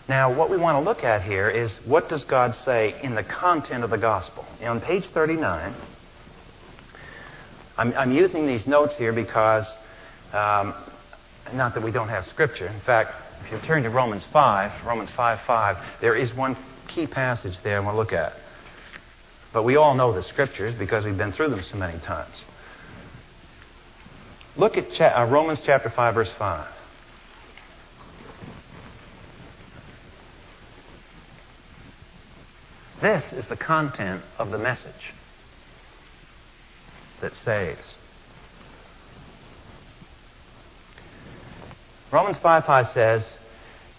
Now, 0.08 0.34
what 0.34 0.50
we 0.50 0.58
want 0.58 0.78
to 0.78 0.90
look 0.90 1.04
at 1.04 1.24
here 1.24 1.50
is 1.50 1.72
what 1.86 2.08
does 2.08 2.24
God 2.24 2.56
say 2.56 2.96
in 3.04 3.16
the 3.16 3.24
content 3.24 3.84
of 3.84 3.90
the 3.90 3.98
gospel? 3.98 4.46
on 4.64 4.80
page 4.80 5.06
39, 5.14 5.74
I'm, 7.78 7.94
I'm, 7.94 8.12
using 8.12 8.48
these 8.48 8.66
notes 8.66 8.96
here 8.98 9.14
because, 9.14 9.66
um, 10.34 10.74
not 11.54 11.76
that 11.76 11.84
we 11.84 11.92
don't 11.92 12.10
have 12.10 12.26
scripture. 12.26 12.68
In 12.68 12.82
fact, 12.82 13.12
if 13.46 13.52
you 13.52 13.60
turn 13.60 13.84
to 13.84 13.90
Romans 13.90 14.26
5, 14.34 14.86
Romans 14.86 15.12
5 15.12 15.40
5, 15.46 15.78
there 16.02 16.16
is 16.16 16.34
one 16.34 16.58
key 16.88 17.06
passage 17.06 17.54
there 17.64 17.78
I 17.78 17.80
want 17.82 17.94
to 17.94 17.98
look 17.98 18.14
at. 18.14 18.34
But 19.54 19.64
we 19.64 19.76
all 19.76 19.94
know 19.94 20.12
the 20.12 20.24
scriptures 20.24 20.76
because 20.78 21.06
we've 21.06 21.18
been 21.18 21.32
through 21.32 21.50
them 21.50 21.62
so 21.62 21.78
many 21.78 22.00
times. 22.00 22.36
Look 24.56 24.76
at 24.76 24.92
cha- 24.94 25.22
uh, 25.22 25.26
Romans 25.26 25.60
chapter 25.64 25.90
5, 25.90 26.16
verse 26.16 26.32
5. 26.38 26.68
This 33.02 33.24
is 33.34 33.48
the 33.48 33.56
content 33.56 34.24
of 34.40 34.50
the 34.50 34.58
message 34.58 35.14
that 37.22 37.34
saves. 37.44 37.96
Romans 42.12 42.38
5 42.38 42.66
5 42.66 42.94
says, 42.94 43.26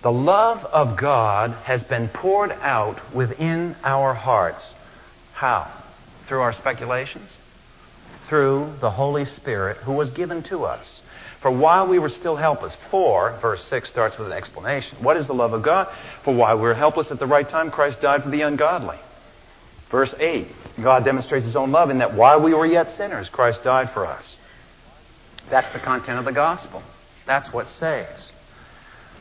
the 0.01 0.13
love 0.13 0.65
of 0.65 0.97
God 0.97 1.51
has 1.65 1.83
been 1.83 2.09
poured 2.09 2.53
out 2.53 3.15
within 3.15 3.75
our 3.83 4.15
hearts. 4.15 4.65
How? 5.33 5.73
Through 6.29 6.41
our 6.41 6.53
speculations? 6.53 7.29
Through 8.29 8.75
the 8.81 8.93
Holy 8.93 9.25
Spirit 9.25 9.79
who 9.79 9.93
was 9.93 10.11
given 10.11 10.45
to 10.45 10.65
us. 10.65 11.01
For 11.43 11.51
while 11.51 11.89
we 11.89 11.99
were 11.99 12.11
still 12.11 12.37
helpless, 12.37 12.77
for, 12.91 13.39
verse 13.41 13.65
6 13.65 13.89
starts 13.89 14.17
with 14.19 14.29
an 14.29 14.33
explanation. 14.33 14.99
What 15.03 15.17
is 15.17 15.27
the 15.27 15.35
love 15.35 15.53
of 15.53 15.63
God? 15.63 15.89
For 16.25 16.33
while 16.33 16.57
we 16.57 16.63
were 16.63 16.75
helpless 16.75 17.11
at 17.11 17.19
the 17.19 17.27
right 17.27 17.49
time, 17.49 17.71
Christ 17.71 18.01
died 18.01 18.23
for 18.23 18.31
the 18.31 18.43
ungodly. 18.43 18.99
Verse 19.91 20.15
8, 20.19 20.49
God 20.83 21.05
demonstrates 21.05 21.47
his 21.47 21.57
own 21.57 21.73
love 21.73 21.91
in 21.91 21.99
that 21.99 22.15
while 22.15 22.41
we 22.43 22.53
were 22.53 22.67
yet 22.67 22.97
sinners, 22.97 23.29
Christ 23.31 23.65
died 23.65 23.91
for 23.93 24.07
us. 24.07 24.37
That's 25.51 25.73
the 25.73 25.79
content 25.79 26.19
of 26.19 26.25
the 26.25 26.33
gospel. 26.33 26.83
That's 27.27 27.53
what 27.53 27.69
saves. 27.71 28.33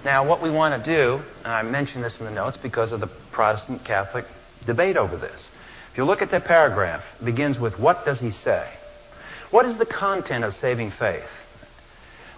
Now, 0.04 0.28
what 0.28 0.42
we 0.42 0.50
want 0.50 0.84
to 0.84 0.96
do, 0.96 1.24
and 1.44 1.54
I 1.54 1.62
mention 1.64 2.02
this 2.02 2.20
in 2.20 2.26
the 2.26 2.32
notes 2.32 2.58
because 2.58 2.92
of 2.92 3.00
the 3.00 3.10
Protestant 3.32 3.84
Catholic 3.86 4.26
debate 4.66 4.98
over 4.98 5.18
this. 5.18 5.42
If 5.92 5.98
you 5.98 6.06
look 6.06 6.22
at 6.22 6.32
that 6.32 6.46
paragraph, 6.46 7.04
it 7.20 7.26
begins 7.26 7.58
with, 7.58 7.80
What 7.80 8.06
does 8.06 8.20
he 8.20 8.32
say? 8.32 8.70
What 9.50 9.66
is 9.66 9.78
the 9.78 9.86
content 9.86 10.44
of 10.44 10.54
saving 10.54 10.92
faith? 10.92 11.24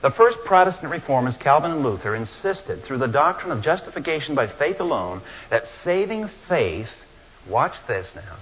The 0.02 0.12
first 0.12 0.38
Protestant 0.46 0.92
reformers, 0.92 1.36
Calvin 1.38 1.72
and 1.72 1.84
Luther, 1.84 2.15
insisted 2.15 2.84
through 2.84 3.00
the 3.00 3.08
doctrine 3.08 3.52
of 3.52 3.62
justification 3.62 4.34
by 4.34 4.48
faith 4.48 4.80
alone 4.80 5.22
that 5.50 5.68
saving 5.84 6.30
faith, 6.48 6.88
watch 7.50 7.74
this 7.88 8.08
now, 8.16 8.38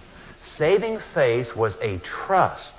saving 0.58 1.00
faith 1.14 1.56
was 1.56 1.74
a 1.82 1.98
trust 2.00 2.74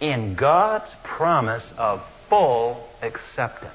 in 0.00 0.34
God's 0.34 0.90
promise 1.04 1.64
of 1.76 2.02
full 2.28 2.88
acceptance. 3.02 3.72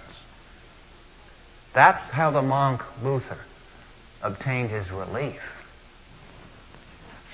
That's 1.73 2.09
how 2.11 2.31
the 2.31 2.41
monk 2.41 2.81
Luther 3.01 3.39
obtained 4.21 4.69
his 4.69 4.89
relief. 4.91 5.41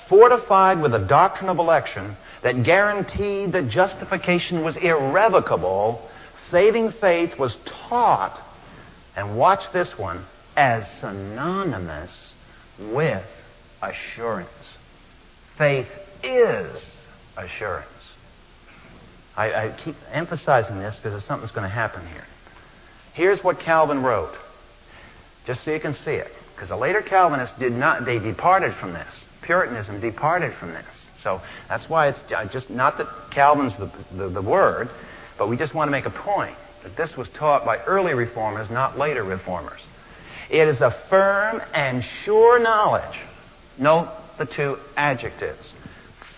Fortified 0.08 0.82
with 0.82 0.94
a 0.94 1.06
doctrine 1.06 1.50
of 1.50 1.60
election 1.60 2.18
that 2.42 2.64
guaranteed 2.64 3.52
that 3.52 3.70
justification 3.70 4.64
was 4.64 4.76
irrevocable, 4.78 6.10
saving 6.50 6.94
faith 6.94 7.38
was 7.38 7.56
taught, 7.66 8.40
and 9.16 9.38
watch 9.38 9.72
this 9.72 9.98
one, 9.98 10.26
as 10.56 10.84
synonymous 11.00 12.34
with 12.80 13.26
assurance. 13.82 14.50
Faith 15.58 15.88
is 16.24 16.82
assurance. 17.38 17.88
I, 19.36 19.54
I 19.54 19.82
keep 19.84 19.96
emphasizing 20.12 20.80
this 20.80 20.98
because 21.02 21.24
something's 21.24 21.52
going 21.52 21.64
to 21.64 21.74
happen 21.74 22.06
here. 22.08 22.26
Here's 23.14 23.44
what 23.44 23.60
Calvin 23.60 24.04
wrote, 24.04 24.36
just 25.46 25.64
so 25.64 25.72
you 25.72 25.80
can 25.80 25.94
see 25.94 26.12
it. 26.12 26.32
Because 26.56 26.70
the 26.70 26.76
later 26.76 27.02
Calvinists 27.02 27.58
did 27.58 27.72
not, 27.72 28.06
they 28.06 28.20
departed 28.20 28.76
from 28.76 28.94
this. 28.94 29.24
Puritanism 29.42 30.02
departed 30.02 30.54
from 30.56 30.74
this. 30.74 30.86
So 31.24 31.42
that's 31.68 31.90
why 31.90 32.10
it's 32.10 32.54
just 32.54 32.70
not 32.70 32.98
that 32.98 33.08
Calvin's 33.32 33.74
the, 33.78 33.92
the, 34.16 34.30
the 34.30 34.42
word, 34.42 34.90
but 35.38 35.50
we 35.50 35.58
just 35.58 35.74
want 35.74 35.88
to 35.88 35.92
make 35.92 36.06
a 36.06 36.10
point 36.10 36.56
that 36.84 36.96
this 36.96 37.16
was 37.18 37.28
taught 37.30 37.66
by 37.66 37.78
early 37.80 38.14
reformers, 38.14 38.70
not 38.70 38.98
later 38.98 39.24
reformers. 39.24 39.82
It 40.50 40.68
is 40.68 40.82
a 40.82 40.96
firm 41.10 41.62
and 41.74 42.04
sure 42.04 42.60
knowledge. 42.60 43.20
Note 43.80 44.12
the 44.38 44.46
two 44.46 44.78
adjectives. 44.98 45.72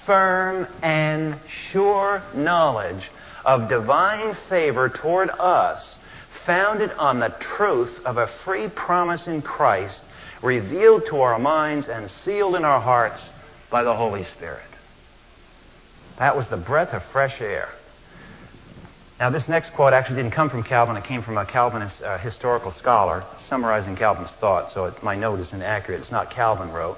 Firm 0.06 0.68
and 0.82 1.40
sure 1.48 2.24
knowledge 2.36 3.10
of 3.44 3.70
divine 3.70 4.36
favor 4.50 4.90
toward 4.90 5.30
us, 5.30 5.98
founded 6.46 6.92
on 6.92 7.20
the 7.20 7.34
truth 7.40 8.00
of 8.06 8.18
a 8.18 8.28
free 8.46 8.70
promise 8.70 9.28
in 9.28 9.42
Christ, 9.42 10.02
revealed 10.42 11.06
to 11.08 11.22
our 11.22 11.38
minds 11.40 11.88
and 11.88 12.10
sealed 12.10 12.56
in 12.56 12.66
our 12.66 12.80
hearts 12.80 13.22
by 13.70 13.84
the 13.84 13.96
Holy 13.96 14.24
Spirit. 14.26 14.62
That 16.20 16.36
was 16.36 16.48
the 16.50 16.58
breath 16.58 16.94
of 16.94 17.04
fresh 17.12 17.42
air. 17.42 17.70
Now, 19.20 19.30
this 19.30 19.48
next 19.48 19.74
quote 19.74 19.94
actually 19.94 20.16
didn't 20.18 20.34
come 20.34 20.50
from 20.50 20.64
Calvin. 20.64 20.98
It 20.98 21.04
came 21.04 21.22
from 21.22 21.38
a 21.38 21.46
Calvinist 21.46 22.02
uh, 22.02 22.18
historical 22.18 22.72
scholar 22.74 23.24
summarizing 23.48 23.96
Calvin's 23.96 24.32
thought, 24.40 24.72
so 24.72 24.86
it, 24.86 25.04
my 25.04 25.16
note 25.16 25.40
is 25.40 25.54
inaccurate. 25.54 26.02
It's 26.02 26.12
not 26.12 26.32
Calvin 26.32 26.72
wrote, 26.72 26.98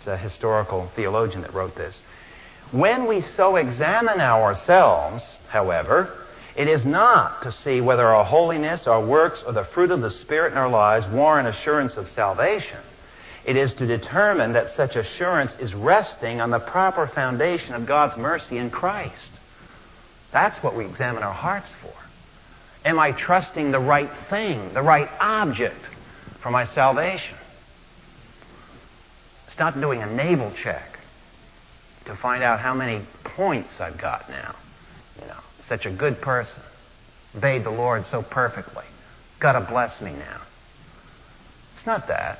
it's 0.00 0.06
a 0.06 0.16
historical 0.16 0.90
theologian 0.96 1.42
that 1.42 1.52
wrote 1.52 1.76
this. 1.76 1.94
When 2.72 3.06
we 3.06 3.20
so 3.36 3.56
examine 3.56 4.18
ourselves, 4.18 5.22
however, 5.48 6.16
it 6.56 6.68
is 6.68 6.86
not 6.86 7.42
to 7.42 7.52
see 7.52 7.82
whether 7.82 8.06
our 8.06 8.24
holiness, 8.24 8.86
our 8.86 9.04
works, 9.04 9.42
or 9.46 9.52
the 9.52 9.64
fruit 9.64 9.90
of 9.90 10.00
the 10.00 10.10
Spirit 10.10 10.52
in 10.52 10.58
our 10.58 10.70
lives 10.70 11.06
warrant 11.08 11.48
assurance 11.48 11.98
of 11.98 12.08
salvation. 12.10 12.78
It 13.44 13.56
is 13.56 13.74
to 13.74 13.86
determine 13.86 14.54
that 14.54 14.74
such 14.74 14.96
assurance 14.96 15.52
is 15.60 15.74
resting 15.74 16.40
on 16.40 16.50
the 16.50 16.60
proper 16.60 17.06
foundation 17.06 17.74
of 17.74 17.86
God's 17.86 18.16
mercy 18.16 18.56
in 18.56 18.70
Christ. 18.70 19.32
That's 20.32 20.62
what 20.62 20.74
we 20.74 20.86
examine 20.86 21.22
our 21.22 21.34
hearts 21.34 21.68
for. 21.82 21.92
Am 22.86 22.98
I 22.98 23.12
trusting 23.12 23.70
the 23.70 23.80
right 23.80 24.10
thing, 24.30 24.72
the 24.72 24.82
right 24.82 25.10
object 25.20 25.84
for 26.40 26.50
my 26.50 26.64
salvation? 26.74 27.36
Not 29.60 29.78
doing 29.78 30.02
a 30.02 30.06
navel 30.06 30.50
check 30.62 30.98
to 32.06 32.16
find 32.16 32.42
out 32.42 32.60
how 32.60 32.72
many 32.72 33.04
points 33.22 33.78
I've 33.78 33.98
got 33.98 34.28
now. 34.30 34.56
You 35.20 35.28
know, 35.28 35.40
such 35.68 35.84
a 35.84 35.90
good 35.90 36.22
person. 36.22 36.62
Obeyed 37.36 37.64
the 37.64 37.70
Lord 37.70 38.06
so 38.06 38.22
perfectly. 38.22 38.86
Got 39.38 39.52
to 39.52 39.70
bless 39.70 40.00
me 40.00 40.12
now. 40.12 40.40
It's 41.76 41.86
not 41.86 42.08
that. 42.08 42.38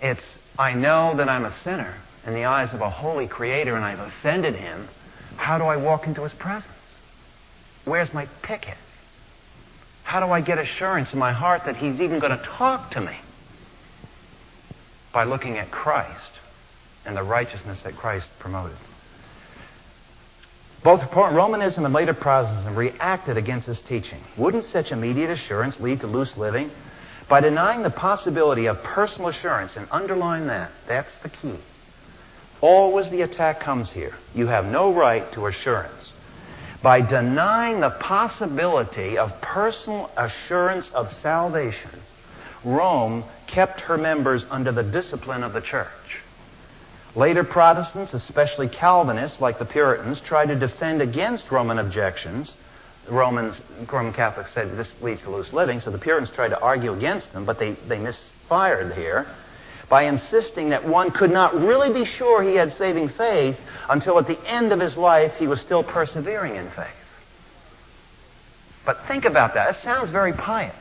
It's, 0.00 0.22
I 0.56 0.74
know 0.74 1.16
that 1.16 1.28
I'm 1.28 1.44
a 1.44 1.54
sinner 1.64 1.94
in 2.24 2.32
the 2.32 2.44
eyes 2.44 2.72
of 2.72 2.80
a 2.80 2.88
holy 2.88 3.26
creator 3.26 3.74
and 3.74 3.84
I've 3.84 3.98
offended 3.98 4.54
him 4.54 4.88
how 5.36 5.58
do 5.58 5.64
I 5.64 5.76
walk 5.76 6.06
into 6.06 6.22
his 6.22 6.32
presence? 6.34 6.72
Where's 7.84 8.14
my 8.14 8.28
ticket? 8.46 8.76
How 10.04 10.24
do 10.24 10.32
I 10.32 10.40
get 10.40 10.58
assurance 10.58 11.12
in 11.12 11.18
my 11.18 11.32
heart 11.32 11.62
that 11.66 11.76
he's 11.76 12.00
even 12.00 12.20
going 12.20 12.38
to 12.38 12.44
talk 12.44 12.92
to 12.92 13.00
me? 13.00 13.16
By 15.16 15.24
looking 15.24 15.56
at 15.56 15.70
Christ 15.70 16.32
and 17.06 17.16
the 17.16 17.22
righteousness 17.22 17.80
that 17.84 17.96
Christ 17.96 18.28
promoted. 18.38 18.76
Both 20.84 21.00
Romanism 21.10 21.86
and 21.86 21.94
later 21.94 22.12
Protestantism 22.12 22.76
reacted 22.76 23.38
against 23.38 23.66
this 23.66 23.80
teaching. 23.80 24.20
Wouldn't 24.36 24.64
such 24.64 24.92
immediate 24.92 25.30
assurance 25.30 25.80
lead 25.80 26.00
to 26.00 26.06
loose 26.06 26.36
living? 26.36 26.70
By 27.30 27.40
denying 27.40 27.82
the 27.82 27.88
possibility 27.88 28.66
of 28.66 28.82
personal 28.82 29.28
assurance 29.30 29.74
and 29.74 29.88
underline 29.90 30.48
that, 30.48 30.70
that's 30.86 31.14
the 31.22 31.30
key. 31.30 31.56
Always 32.60 33.08
the 33.08 33.22
attack 33.22 33.60
comes 33.60 33.90
here. 33.90 34.12
You 34.34 34.48
have 34.48 34.66
no 34.66 34.92
right 34.92 35.32
to 35.32 35.46
assurance. 35.46 36.12
By 36.82 37.00
denying 37.00 37.80
the 37.80 37.88
possibility 37.88 39.16
of 39.16 39.32
personal 39.40 40.10
assurance 40.14 40.90
of 40.92 41.10
salvation, 41.22 42.02
Rome 42.64 43.24
kept 43.46 43.80
her 43.82 43.96
members 43.96 44.44
under 44.50 44.72
the 44.72 44.82
discipline 44.82 45.42
of 45.42 45.52
the 45.52 45.60
church. 45.60 45.88
Later 47.14 47.44
Protestants, 47.44 48.12
especially 48.12 48.68
Calvinists 48.68 49.40
like 49.40 49.58
the 49.58 49.64
Puritans, 49.64 50.20
tried 50.20 50.46
to 50.46 50.56
defend 50.56 51.00
against 51.00 51.50
Roman 51.50 51.78
objections. 51.78 52.52
The 53.06 53.12
Romans, 53.12 53.56
Roman 53.90 54.12
Catholics 54.12 54.52
said 54.52 54.76
this 54.76 54.92
leads 55.00 55.22
to 55.22 55.30
loose 55.30 55.52
living, 55.52 55.80
so 55.80 55.90
the 55.90 55.98
Puritans 55.98 56.34
tried 56.34 56.48
to 56.48 56.60
argue 56.60 56.92
against 56.92 57.32
them, 57.32 57.46
but 57.46 57.58
they, 57.58 57.72
they 57.88 57.98
misfired 57.98 58.92
here 58.94 59.26
by 59.88 60.02
insisting 60.02 60.70
that 60.70 60.86
one 60.86 61.10
could 61.10 61.30
not 61.30 61.54
really 61.54 61.92
be 61.92 62.04
sure 62.04 62.42
he 62.42 62.56
had 62.56 62.76
saving 62.76 63.08
faith 63.10 63.56
until 63.88 64.18
at 64.18 64.26
the 64.26 64.38
end 64.44 64.72
of 64.72 64.80
his 64.80 64.96
life 64.96 65.32
he 65.38 65.46
was 65.46 65.60
still 65.60 65.84
persevering 65.84 66.56
in 66.56 66.68
faith. 66.70 66.86
But 68.84 68.98
think 69.08 69.24
about 69.24 69.54
that. 69.54 69.76
It 69.76 69.82
sounds 69.82 70.10
very 70.10 70.32
pious. 70.32 70.74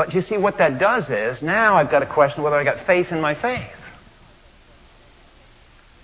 But 0.00 0.14
you 0.14 0.22
see, 0.22 0.38
what 0.38 0.56
that 0.56 0.78
does 0.78 1.10
is 1.10 1.42
now 1.42 1.76
I've 1.76 1.90
got 1.90 1.98
to 1.98 2.06
question 2.06 2.42
whether 2.42 2.56
I 2.56 2.64
got 2.64 2.86
faith 2.86 3.12
in 3.12 3.20
my 3.20 3.34
faith. 3.34 3.70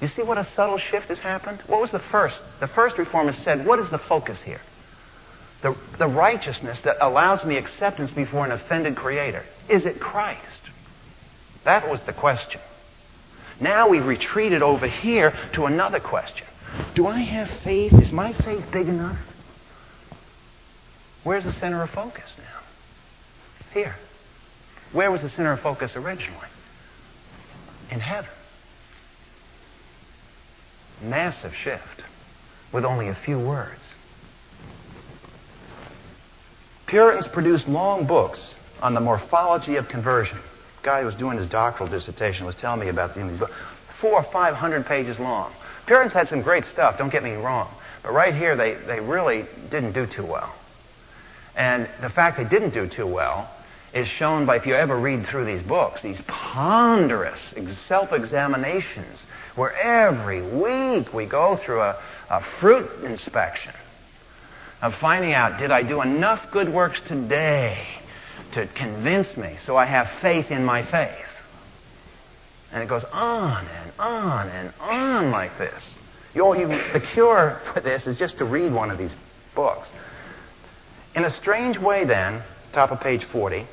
You 0.03 0.09
see 0.09 0.23
what 0.23 0.37
a 0.37 0.47
subtle 0.55 0.77
shift 0.77 1.07
has 1.07 1.19
happened? 1.19 1.63
What 1.67 1.81
was 1.81 1.93
the 1.93 2.03
first? 2.11 2.39
The 2.61 2.69
first 2.69 2.99
reformers 2.99 3.39
said, 3.39 3.65
What 3.65 3.79
is 3.79 3.91
the 3.91 3.97
focus 3.97 4.39
here? 4.45 4.61
The, 5.63 5.75
the 5.97 6.09
righteousness 6.09 6.79
that 6.85 6.99
allows 7.01 7.43
me 7.47 7.57
acceptance 7.57 8.11
before 8.11 8.45
an 8.45 8.53
offended 8.53 8.97
Creator. 8.97 9.43
Is 9.71 9.87
it 9.87 9.99
Christ? 9.99 10.61
That 11.65 11.89
was 11.89 12.03
the 12.05 12.13
question. 12.13 12.61
Now 13.63 13.89
we've 13.89 14.05
retreated 14.05 14.61
over 14.61 14.87
here 14.87 15.33
to 15.55 15.65
another 15.65 16.01
question. 16.01 16.47
Do 16.95 17.07
I 17.07 17.21
have 17.21 17.49
faith? 17.65 17.95
Is 17.95 18.13
my 18.13 18.35
faith 18.45 18.67
big 18.71 18.89
enough? 18.89 19.17
Where's 21.25 21.45
the 21.45 21.53
center 21.55 21.83
of 21.83 21.89
focus 21.89 22.31
now? 22.37 22.66
Here. 23.73 23.95
Where 24.93 25.11
was 25.11 25.23
the 25.23 25.29
center 25.29 25.53
of 25.53 25.61
focus 25.61 25.97
originally? 25.97 26.49
In 27.91 28.01
heaven. 28.01 28.31
Massive 31.03 31.55
shift 31.55 32.03
with 32.73 32.85
only 32.85 33.09
a 33.09 33.15
few 33.15 33.39
words. 33.39 33.81
Puritans 36.87 37.29
produced 37.29 37.69
long 37.69 38.07
books 38.07 38.55
on 38.81 38.95
the 38.95 39.01
morphology 39.01 39.77
of 39.77 39.89
conversion 39.89 40.39
guy 40.87 41.01
who 41.01 41.07
was 41.07 41.17
doing 41.17 41.37
his 41.37 41.49
doctoral 41.49 41.89
dissertation 41.89 42.47
was 42.47 42.55
telling 42.57 42.81
me 42.81 42.89
about 42.89 43.15
these 43.15 43.39
books. 43.39 43.53
Four 44.01 44.13
or 44.13 44.33
five 44.33 44.55
hundred 44.55 44.87
pages 44.87 45.19
long. 45.19 45.53
Puritans 45.87 46.15
had 46.15 46.29
some 46.29 46.43
great 46.43 46.65
stuff, 46.65 46.97
don't 46.97 47.11
get 47.11 47.25
me 47.25 47.33
wrong. 47.33 47.69
But 48.03 48.13
right 48.13 48.35
here, 48.35 48.57
they, 48.57 48.75
they 48.87 49.01
really 49.01 49.47
didn't 49.71 49.93
do 49.93 50.07
too 50.07 50.25
well. 50.25 50.55
And 51.57 51.89
the 52.01 52.09
fact 52.09 52.37
they 52.37 52.45
didn't 52.45 52.73
do 52.73 52.89
too 52.89 53.07
well 53.07 53.51
is 53.97 54.07
shown 54.07 54.45
by 54.45 54.57
if 54.57 54.67
you 54.67 54.75
ever 54.75 55.01
read 55.01 55.27
through 55.27 55.47
these 55.47 55.63
books, 55.63 56.03
these 56.03 56.21
ponderous 56.27 57.41
self 57.89 58.13
examinations, 58.13 59.19
where 59.55 59.73
every 59.73 60.43
week 60.43 61.15
we 61.15 61.25
go 61.25 61.57
through 61.65 61.81
a, 61.81 61.99
a 62.29 62.45
fruit 62.61 62.91
inspection 63.05 63.73
of 64.83 64.95
finding 64.97 65.33
out 65.33 65.59
did 65.59 65.71
I 65.71 65.83
do 65.83 66.03
enough 66.03 66.53
good 66.53 66.71
works 66.71 67.01
today 67.09 67.87
to 68.53 68.67
convince 68.67 69.35
me 69.35 69.57
so 69.65 69.79
I 69.79 69.87
have 69.87 70.09
faith 70.21 70.51
in 70.51 70.63
my 70.63 70.85
faith. 70.85 71.25
And 72.73 72.83
it 72.83 72.89
goes 72.91 73.05
on 73.05 73.67
and 73.67 73.93
on 73.99 74.49
and 74.51 74.75
on 74.79 75.31
like 75.31 75.57
this. 75.57 75.83
You, 76.35 76.55
you, 76.55 76.69
the 76.69 77.01
cure 77.15 77.63
for 77.73 77.81
this 77.81 78.07
is 78.07 78.19
just 78.19 78.37
to 78.39 78.45
read 78.45 78.75
one 78.75 78.91
of 78.91 78.99
these 78.99 79.15
books. 79.55 79.89
In 81.15 81.25
a 81.25 81.35
strange 81.39 81.79
way, 81.79 82.05
then, 82.05 82.43
top 82.75 82.91
of 82.91 83.01
page 83.01 83.25
40, 83.33 83.67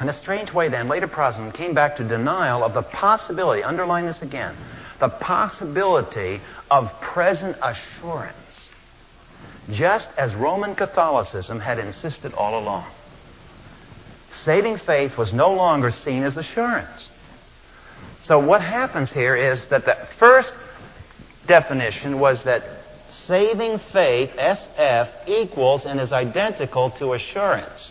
in 0.00 0.08
a 0.08 0.18
strange 0.20 0.52
way, 0.52 0.68
then, 0.68 0.88
later 0.88 1.06
Protestant 1.06 1.54
came 1.54 1.74
back 1.74 1.96
to 1.96 2.04
denial 2.04 2.64
of 2.64 2.74
the 2.74 2.82
possibility, 2.82 3.62
underline 3.62 4.06
this 4.06 4.22
again, 4.22 4.56
the 5.00 5.08
possibility 5.08 6.40
of 6.70 6.90
present 7.00 7.56
assurance, 7.62 8.36
just 9.70 10.08
as 10.16 10.34
Roman 10.34 10.74
Catholicism 10.74 11.60
had 11.60 11.78
insisted 11.78 12.32
all 12.34 12.58
along. 12.58 12.90
Saving 14.44 14.78
faith 14.78 15.18
was 15.18 15.32
no 15.32 15.52
longer 15.52 15.90
seen 15.90 16.22
as 16.22 16.36
assurance. 16.36 17.10
So, 18.24 18.38
what 18.38 18.62
happens 18.62 19.10
here 19.12 19.36
is 19.36 19.64
that 19.66 19.84
the 19.84 20.08
first 20.18 20.52
definition 21.46 22.18
was 22.18 22.42
that 22.44 22.62
saving 23.10 23.78
faith, 23.92 24.30
SF, 24.30 25.28
equals 25.28 25.84
and 25.84 26.00
is 26.00 26.12
identical 26.12 26.90
to 26.92 27.12
assurance 27.12 27.90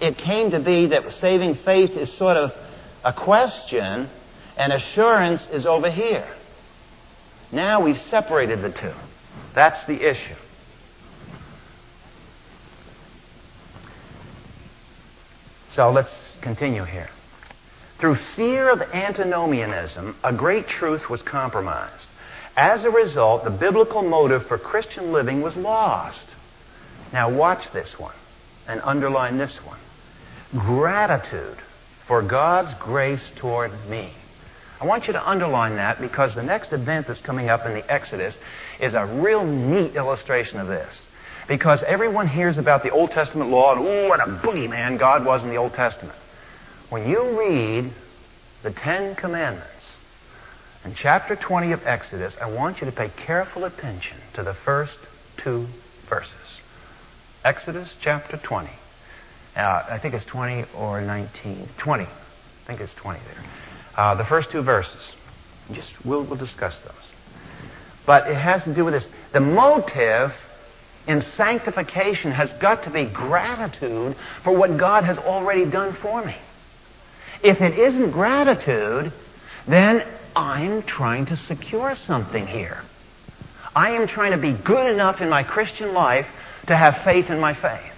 it 0.00 0.18
came 0.18 0.50
to 0.50 0.60
be 0.60 0.86
that 0.88 1.10
saving 1.20 1.56
faith 1.56 1.90
is 1.90 2.12
sort 2.12 2.36
of 2.36 2.52
a 3.04 3.12
question 3.12 4.08
and 4.56 4.72
assurance 4.72 5.46
is 5.52 5.66
over 5.66 5.90
here. 5.90 6.28
Now 7.52 7.82
we've 7.82 7.98
separated 7.98 8.62
the 8.62 8.70
two. 8.70 8.94
That's 9.54 9.84
the 9.86 10.08
issue. 10.08 10.34
So 15.74 15.90
let's 15.90 16.10
continue 16.40 16.84
here. 16.84 17.08
Through 17.98 18.16
fear 18.36 18.70
of 18.70 18.80
antinomianism, 18.80 20.16
a 20.22 20.32
great 20.32 20.68
truth 20.68 21.08
was 21.08 21.22
compromised. 21.22 22.06
As 22.56 22.84
a 22.84 22.90
result, 22.90 23.44
the 23.44 23.50
biblical 23.50 24.02
motive 24.02 24.46
for 24.46 24.58
Christian 24.58 25.12
living 25.12 25.42
was 25.42 25.56
lost. 25.56 26.26
Now, 27.12 27.32
watch 27.32 27.72
this 27.72 27.98
one 27.98 28.14
and 28.66 28.80
underline 28.82 29.38
this 29.38 29.58
one 29.64 29.78
gratitude 30.56 31.58
for 32.06 32.22
God's 32.22 32.72
grace 32.80 33.30
toward 33.36 33.72
me. 33.88 34.12
I 34.80 34.86
want 34.86 35.06
you 35.06 35.12
to 35.14 35.28
underline 35.28 35.76
that 35.76 36.00
because 36.00 36.34
the 36.34 36.42
next 36.42 36.72
event 36.72 37.06
that's 37.06 37.20
coming 37.20 37.48
up 37.48 37.64
in 37.64 37.74
the 37.74 37.92
Exodus 37.92 38.36
is 38.80 38.94
a 38.94 39.06
real 39.06 39.44
neat 39.44 39.96
illustration 39.96 40.58
of 40.58 40.66
this. 40.66 41.00
Because 41.48 41.82
everyone 41.86 42.26
hears 42.26 42.58
about 42.58 42.82
the 42.82 42.90
Old 42.90 43.10
Testament 43.10 43.50
law 43.50 43.74
and, 43.74 43.86
ooh, 43.86 44.08
what 44.08 44.20
a 44.20 44.30
boogeyman 44.30 44.98
God 44.98 45.24
was 45.24 45.42
in 45.42 45.50
the 45.50 45.56
Old 45.56 45.74
Testament. 45.74 46.18
When 46.90 47.08
you 47.08 47.38
read 47.38 47.92
the 48.62 48.70
Ten 48.70 49.14
Commandments 49.14 49.70
in 50.84 50.94
chapter 50.94 51.36
20 51.36 51.72
of 51.72 51.86
Exodus, 51.86 52.36
I 52.40 52.50
want 52.50 52.80
you 52.80 52.86
to 52.86 52.92
pay 52.92 53.10
careful 53.26 53.64
attention 53.64 54.16
to 54.34 54.42
the 54.42 54.54
first 54.54 54.96
two 55.36 55.66
verses. 56.08 56.43
Exodus 57.44 57.92
chapter 58.00 58.38
20. 58.38 58.70
Uh, 59.54 59.60
I 59.60 59.98
think 60.00 60.14
it's 60.14 60.24
20 60.24 60.64
or 60.78 61.02
19. 61.02 61.68
20. 61.76 62.04
I 62.04 62.08
think 62.66 62.80
it's 62.80 62.94
20 62.94 63.20
there. 63.20 63.44
Uh, 63.94 64.14
the 64.14 64.24
first 64.24 64.50
two 64.50 64.62
verses. 64.62 65.12
Just 65.70 65.90
we'll, 66.06 66.24
we'll 66.24 66.38
discuss 66.38 66.74
those. 66.84 66.94
But 68.06 68.28
it 68.28 68.36
has 68.36 68.64
to 68.64 68.74
do 68.74 68.86
with 68.86 68.94
this. 68.94 69.06
The 69.34 69.40
motive 69.40 70.32
in 71.06 71.20
sanctification 71.36 72.32
has 72.32 72.50
got 72.62 72.84
to 72.84 72.90
be 72.90 73.04
gratitude 73.04 74.16
for 74.42 74.56
what 74.56 74.78
God 74.78 75.04
has 75.04 75.18
already 75.18 75.70
done 75.70 75.94
for 76.00 76.24
me. 76.24 76.36
If 77.42 77.60
it 77.60 77.78
isn't 77.78 78.10
gratitude, 78.10 79.12
then 79.68 80.06
I'm 80.34 80.82
trying 80.82 81.26
to 81.26 81.36
secure 81.36 81.94
something 81.94 82.46
here. 82.46 82.82
I 83.76 83.90
am 83.90 84.06
trying 84.06 84.32
to 84.32 84.38
be 84.38 84.56
good 84.64 84.90
enough 84.90 85.20
in 85.20 85.28
my 85.28 85.42
Christian 85.42 85.92
life 85.92 86.26
to 86.66 86.76
have 86.76 87.04
faith 87.04 87.30
in 87.30 87.38
my 87.38 87.54
faith. 87.54 87.92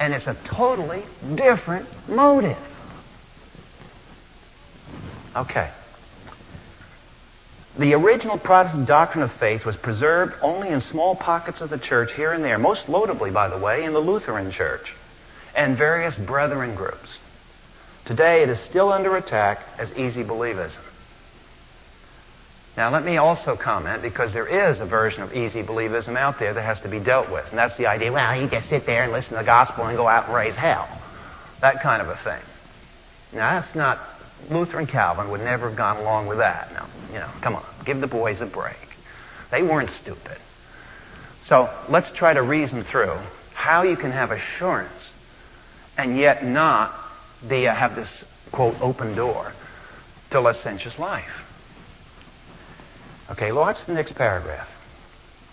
And 0.00 0.12
it's 0.12 0.26
a 0.26 0.36
totally 0.44 1.04
different 1.34 1.88
motive. 2.08 2.58
Okay. 5.36 5.70
The 7.78 7.94
original 7.94 8.38
Protestant 8.38 8.86
doctrine 8.86 9.24
of 9.24 9.32
faith 9.32 9.64
was 9.64 9.74
preserved 9.74 10.34
only 10.42 10.68
in 10.68 10.80
small 10.80 11.16
pockets 11.16 11.60
of 11.60 11.70
the 11.70 11.78
church 11.78 12.12
here 12.12 12.32
and 12.32 12.44
there, 12.44 12.58
most 12.58 12.88
notably, 12.88 13.32
by 13.32 13.48
the 13.48 13.58
way, 13.58 13.84
in 13.84 13.92
the 13.92 13.98
Lutheran 13.98 14.52
Church 14.52 14.92
and 15.56 15.76
various 15.76 16.16
brethren 16.16 16.76
groups. 16.76 17.18
Today, 18.04 18.42
it 18.42 18.48
is 18.48 18.60
still 18.60 18.92
under 18.92 19.16
attack 19.16 19.60
as 19.78 19.92
easy 19.96 20.22
believism. 20.22 20.78
Now, 22.76 22.90
let 22.90 23.04
me 23.04 23.18
also 23.18 23.56
comment, 23.56 24.02
because 24.02 24.32
there 24.32 24.48
is 24.48 24.80
a 24.80 24.86
version 24.86 25.22
of 25.22 25.32
easy 25.32 25.62
believism 25.62 26.16
out 26.16 26.40
there 26.40 26.52
that 26.52 26.62
has 26.62 26.80
to 26.80 26.88
be 26.88 26.98
dealt 26.98 27.30
with. 27.30 27.44
And 27.50 27.58
that's 27.58 27.76
the 27.76 27.86
idea, 27.86 28.10
well, 28.10 28.40
you 28.40 28.48
just 28.48 28.68
sit 28.68 28.84
there 28.84 29.04
and 29.04 29.12
listen 29.12 29.30
to 29.30 29.36
the 29.36 29.44
gospel 29.44 29.84
and 29.84 29.96
go 29.96 30.08
out 30.08 30.26
and 30.26 30.34
raise 30.34 30.56
hell. 30.56 30.88
That 31.60 31.80
kind 31.80 32.02
of 32.02 32.08
a 32.08 32.16
thing. 32.24 32.42
Now, 33.32 33.60
that's 33.60 33.74
not, 33.76 34.00
Luther 34.50 34.80
and 34.80 34.88
Calvin 34.88 35.30
would 35.30 35.40
never 35.40 35.68
have 35.68 35.78
gone 35.78 35.98
along 35.98 36.26
with 36.26 36.38
that. 36.38 36.72
Now, 36.72 36.88
you 37.08 37.20
know, 37.20 37.30
come 37.42 37.54
on, 37.54 37.64
give 37.84 38.00
the 38.00 38.08
boys 38.08 38.40
a 38.40 38.46
break. 38.46 38.76
They 39.52 39.62
weren't 39.62 39.90
stupid. 40.02 40.38
So 41.46 41.72
let's 41.88 42.10
try 42.16 42.32
to 42.34 42.42
reason 42.42 42.82
through 42.84 43.16
how 43.54 43.82
you 43.82 43.96
can 43.96 44.10
have 44.10 44.32
assurance 44.32 45.10
and 45.96 46.18
yet 46.18 46.44
not 46.44 46.92
be, 47.48 47.68
uh, 47.68 47.74
have 47.74 47.94
this, 47.94 48.08
quote, 48.50 48.74
open 48.80 49.14
door 49.14 49.52
to 50.30 50.40
licentious 50.40 50.98
life. 50.98 51.43
Okay, 53.30 53.52
well, 53.52 53.62
watch 53.62 53.78
the 53.86 53.94
next 53.94 54.14
paragraph. 54.14 54.68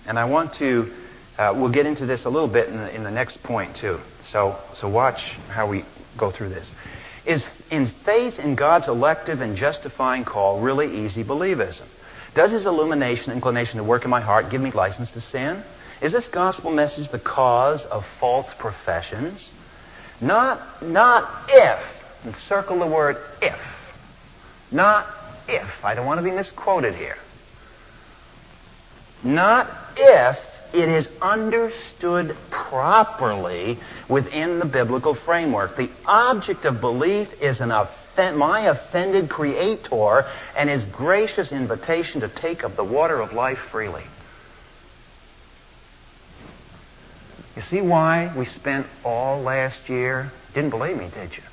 And 0.06 0.20
I 0.20 0.26
want 0.26 0.56
to, 0.56 0.92
uh, 1.38 1.54
we'll 1.56 1.72
get 1.72 1.86
into 1.86 2.06
this 2.06 2.26
a 2.26 2.30
little 2.30 2.50
bit 2.50 2.68
in 2.68 2.76
the, 2.76 2.94
in 2.94 3.04
the 3.04 3.12
next 3.12 3.42
point 3.44 3.78
too. 3.78 3.98
So, 4.30 4.60
so 4.80 4.90
watch 4.90 5.22
how 5.48 5.70
we 5.70 5.86
go 6.18 6.32
through 6.32 6.50
this. 6.50 6.68
Is 7.26 7.44
in 7.70 7.92
faith 8.04 8.40
in 8.40 8.56
God's 8.56 8.90
elective 8.90 9.40
and 9.40 9.56
justifying 9.56 10.26
call 10.26 10.60
really 10.60 11.06
easy 11.06 11.24
believism? 11.24 11.86
Does 12.36 12.52
his 12.52 12.66
illumination, 12.66 13.32
inclination 13.32 13.78
to 13.78 13.84
work 13.86 14.04
in 14.04 14.10
my 14.10 14.22
heart 14.22 14.50
give 14.50 14.60
me 14.60 14.72
license 14.72 15.10
to 15.12 15.22
sin? 15.22 15.64
Is 16.02 16.12
this 16.12 16.28
gospel 16.28 16.72
message 16.72 17.10
the 17.10 17.20
cause 17.20 17.82
of 17.84 18.04
false 18.20 18.48
professions? 18.58 19.48
Not, 20.20 20.84
not 20.84 21.50
if. 21.50 21.80
And 22.26 22.36
circle 22.50 22.80
the 22.80 22.88
word 22.88 23.18
if. 23.42 23.60
Not 24.72 25.08
if. 25.48 25.70
I 25.84 25.96
don't 25.96 26.06
want 26.06 26.18
to 26.18 26.24
be 26.24 26.32
misquoted 26.32 26.96
here 26.96 27.16
not 29.24 29.70
if 29.98 30.38
it 30.74 30.88
is 30.88 31.08
understood 31.22 32.36
properly 32.50 33.78
within 34.08 34.60
the 34.60 34.66
biblical 34.66 35.16
framework. 35.16 35.76
The 35.76 35.90
object 36.06 36.66
of 36.66 36.80
belief 36.80 37.28
is 37.42 37.60
an 37.60 37.72
offen- 37.72 38.38
my 38.38 38.62
offended 38.62 39.30
Creator 39.30 40.26
and 40.56 40.70
His 40.70 40.84
gracious 40.86 41.52
invitation 41.52 42.22
to 42.22 42.30
take 42.30 42.64
of 42.64 42.76
the 42.76 42.84
water 42.84 43.20
of 43.20 43.34
life 43.34 43.60
freely. 43.70 44.04
You 47.56 47.62
see 47.64 47.82
why 47.82 48.34
we 48.38 48.46
spent 48.46 48.88
all 49.04 49.42
last 49.42 49.90
year? 49.90 50.32
Didn't 50.54 50.70
believe 50.70 50.98
me, 50.98 51.10
did 51.14 51.36
you? 51.36 51.44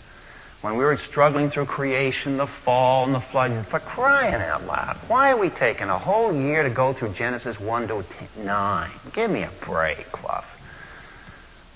When 0.61 0.77
we 0.77 0.85
were 0.85 0.97
struggling 0.97 1.51
through 1.51 1.67
creation, 1.67 2.37
the 2.37 2.49
fall, 2.65 3.05
and 3.05 3.15
the 3.15 3.21
flood, 3.21 3.67
for 3.69 3.79
crying 3.79 4.35
out 4.35 4.65
loud, 4.65 4.99
why 5.07 5.31
are 5.31 5.39
we 5.39 5.51
taking 5.51 5.89
a 5.89 5.99
whole 5.99 6.35
year 6.35 6.65
to 6.65 6.71
go 6.71 6.93
through 6.93 7.15
Genesis 7.15 7.61
1 7.61 7.89
to 7.89 8.05
9? 8.39 8.91
Give 9.13 9.31
me 9.31 9.43
a 9.43 9.53
break, 9.65 10.11
Clough. 10.11 10.45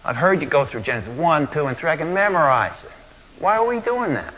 I've 0.05 0.17
heard 0.17 0.41
you 0.41 0.49
go 0.49 0.67
through 0.67 0.83
Genesis 0.83 1.17
1, 1.17 1.53
2, 1.53 1.67
and 1.67 1.77
3. 1.77 1.91
I 1.91 1.97
can 1.97 2.13
memorize 2.13 2.83
it. 2.83 2.91
Why 3.39 3.57
are 3.57 3.67
we 3.67 3.79
doing 3.81 4.15
that? 4.15 4.35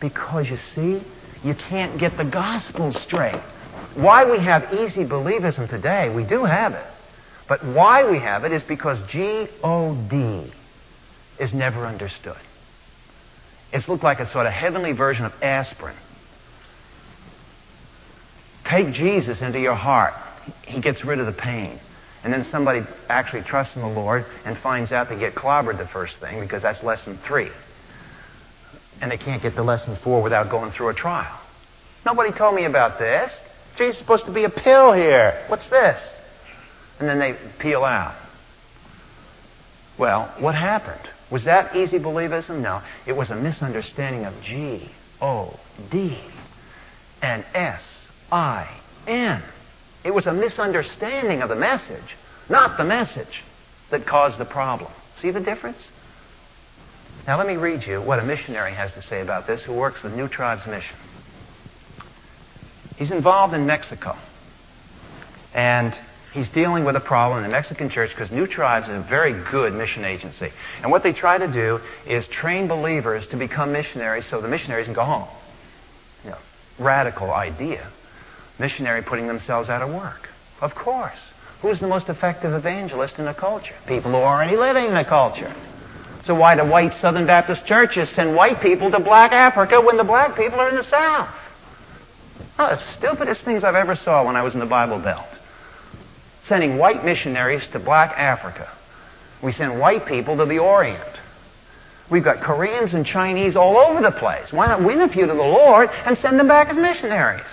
Because 0.00 0.48
you 0.48 0.58
see, 0.74 1.02
you 1.42 1.54
can't 1.54 1.98
get 1.98 2.16
the 2.16 2.24
gospel 2.24 2.92
straight. 2.92 3.40
Why 3.94 4.30
we 4.30 4.38
have 4.38 4.72
easy 4.72 5.04
believism 5.04 5.68
today, 5.68 6.14
we 6.14 6.22
do 6.22 6.44
have 6.44 6.74
it. 6.74 6.86
But 7.48 7.64
why 7.64 8.08
we 8.08 8.20
have 8.20 8.44
it 8.44 8.52
is 8.52 8.62
because 8.62 8.98
G 9.08 9.48
O 9.64 9.96
D 10.08 10.52
is 11.40 11.52
never 11.52 11.84
understood. 11.86 12.36
It's 13.72 13.88
looked 13.88 14.04
like 14.04 14.20
a 14.20 14.30
sort 14.32 14.46
of 14.46 14.52
heavenly 14.52 14.92
version 14.92 15.24
of 15.24 15.32
aspirin. 15.42 15.96
Take 18.64 18.92
Jesus 18.92 19.40
into 19.40 19.60
your 19.60 19.74
heart. 19.74 20.14
He 20.62 20.80
gets 20.80 21.04
rid 21.04 21.18
of 21.18 21.26
the 21.26 21.32
pain. 21.32 21.78
And 22.24 22.32
then 22.32 22.44
somebody 22.50 22.82
actually 23.08 23.42
trusts 23.42 23.76
in 23.76 23.82
the 23.82 23.88
Lord 23.88 24.26
and 24.44 24.58
finds 24.58 24.92
out 24.92 25.08
they 25.08 25.18
get 25.18 25.34
clobbered 25.34 25.78
the 25.78 25.86
first 25.86 26.16
thing 26.18 26.40
because 26.40 26.62
that's 26.62 26.82
lesson 26.82 27.18
three. 27.26 27.50
And 29.00 29.10
they 29.10 29.16
can't 29.16 29.40
get 29.40 29.54
to 29.54 29.62
lesson 29.62 29.96
four 30.02 30.22
without 30.22 30.50
going 30.50 30.72
through 30.72 30.88
a 30.88 30.94
trial. 30.94 31.38
Nobody 32.04 32.32
told 32.32 32.54
me 32.54 32.64
about 32.64 32.98
this. 32.98 33.32
Jesus 33.76 33.94
is 33.94 33.98
supposed 34.00 34.24
to 34.26 34.32
be 34.32 34.44
a 34.44 34.50
pill 34.50 34.92
here. 34.92 35.44
What's 35.46 35.68
this? 35.68 36.00
And 36.98 37.08
then 37.08 37.18
they 37.18 37.36
peel 37.60 37.84
out. 37.84 38.16
Well, 39.98 40.32
what 40.38 40.54
happened? 40.54 41.10
Was 41.30 41.44
that 41.44 41.74
easy 41.76 41.98
believism? 41.98 42.60
No. 42.60 42.82
It 43.06 43.12
was 43.12 43.30
a 43.30 43.36
misunderstanding 43.36 44.24
of 44.24 44.40
G, 44.42 44.90
O, 45.20 45.58
D, 45.90 46.18
and 47.20 47.44
S, 47.52 47.82
I 48.30 48.68
N. 49.06 49.42
It 50.04 50.14
was 50.14 50.26
a 50.26 50.32
misunderstanding 50.32 51.42
of 51.42 51.48
the 51.48 51.56
message, 51.56 52.16
not 52.48 52.78
the 52.78 52.84
message, 52.84 53.42
that 53.90 54.06
caused 54.06 54.38
the 54.38 54.44
problem. 54.44 54.90
See 55.20 55.30
the 55.30 55.40
difference? 55.40 55.88
Now, 57.26 57.36
let 57.36 57.46
me 57.46 57.56
read 57.56 57.84
you 57.84 58.00
what 58.00 58.20
a 58.20 58.24
missionary 58.24 58.72
has 58.72 58.92
to 58.92 59.02
say 59.02 59.20
about 59.20 59.46
this 59.46 59.62
who 59.62 59.74
works 59.74 60.02
with 60.02 60.14
New 60.14 60.28
Tribes 60.28 60.66
Mission. 60.66 60.96
He's 62.96 63.10
involved 63.10 63.54
in 63.54 63.66
Mexico. 63.66 64.16
And 65.52 65.98
he's 66.32 66.48
dealing 66.48 66.84
with 66.84 66.96
a 66.96 67.00
problem 67.00 67.38
in 67.38 67.44
the 67.44 67.50
Mexican 67.50 67.88
church 67.88 68.10
because 68.10 68.30
New 68.30 68.46
Tribes 68.46 68.88
is 68.88 68.94
a 68.94 69.06
very 69.08 69.32
good 69.50 69.72
mission 69.72 70.04
agency. 70.04 70.50
And 70.82 70.90
what 70.90 71.02
they 71.02 71.12
try 71.12 71.38
to 71.38 71.48
do 71.50 71.80
is 72.06 72.26
train 72.26 72.68
believers 72.68 73.26
to 73.28 73.36
become 73.36 73.72
missionaries 73.72 74.26
so 74.26 74.40
the 74.40 74.48
missionaries 74.48 74.86
can 74.86 74.94
go 74.94 75.04
home. 75.04 75.28
You 76.24 76.30
know, 76.30 76.38
radical 76.78 77.30
idea. 77.30 77.90
Missionary 78.58 79.02
putting 79.02 79.26
themselves 79.26 79.68
out 79.68 79.82
of 79.82 79.90
work. 79.90 80.28
Of 80.60 80.74
course. 80.74 81.18
Who's 81.62 81.80
the 81.80 81.88
most 81.88 82.08
effective 82.08 82.52
evangelist 82.52 83.18
in 83.18 83.26
a 83.26 83.34
culture? 83.34 83.74
People 83.86 84.12
who 84.12 84.18
are 84.18 84.36
already 84.36 84.56
living 84.56 84.86
in 84.86 84.96
a 84.96 85.04
culture. 85.04 85.54
So 86.24 86.34
why 86.34 86.56
do 86.56 86.64
white 86.64 86.92
Southern 87.00 87.26
Baptist 87.26 87.64
churches 87.64 88.08
send 88.10 88.34
white 88.36 88.60
people 88.60 88.90
to 88.90 89.00
black 89.00 89.32
Africa 89.32 89.80
when 89.80 89.96
the 89.96 90.04
black 90.04 90.36
people 90.36 90.60
are 90.60 90.68
in 90.68 90.76
the 90.76 90.84
South? 90.84 91.34
Oh, 92.58 92.68
the 92.68 92.92
stupidest 92.92 93.42
things 93.42 93.64
I've 93.64 93.76
ever 93.76 93.94
saw 93.94 94.26
when 94.26 94.36
I 94.36 94.42
was 94.42 94.54
in 94.54 94.60
the 94.60 94.66
Bible 94.66 94.98
Belt 94.98 95.26
sending 96.48 96.78
white 96.78 97.04
missionaries 97.04 97.66
to 97.68 97.78
black 97.78 98.12
Africa. 98.16 98.68
We 99.42 99.52
send 99.52 99.78
white 99.78 100.06
people 100.06 100.36
to 100.36 100.46
the 100.46 100.58
Orient. 100.58 101.20
We've 102.10 102.24
got 102.24 102.42
Koreans 102.42 102.94
and 102.94 103.04
Chinese 103.04 103.54
all 103.54 103.76
over 103.76 104.00
the 104.00 104.10
place. 104.10 104.52
Why 104.52 104.66
not 104.66 104.82
win 104.82 105.00
a 105.00 105.08
few 105.08 105.26
to 105.26 105.32
the 105.32 105.38
Lord 105.38 105.90
and 105.90 106.16
send 106.18 106.40
them 106.40 106.48
back 106.48 106.68
as 106.68 106.78
missionaries? 106.78 107.46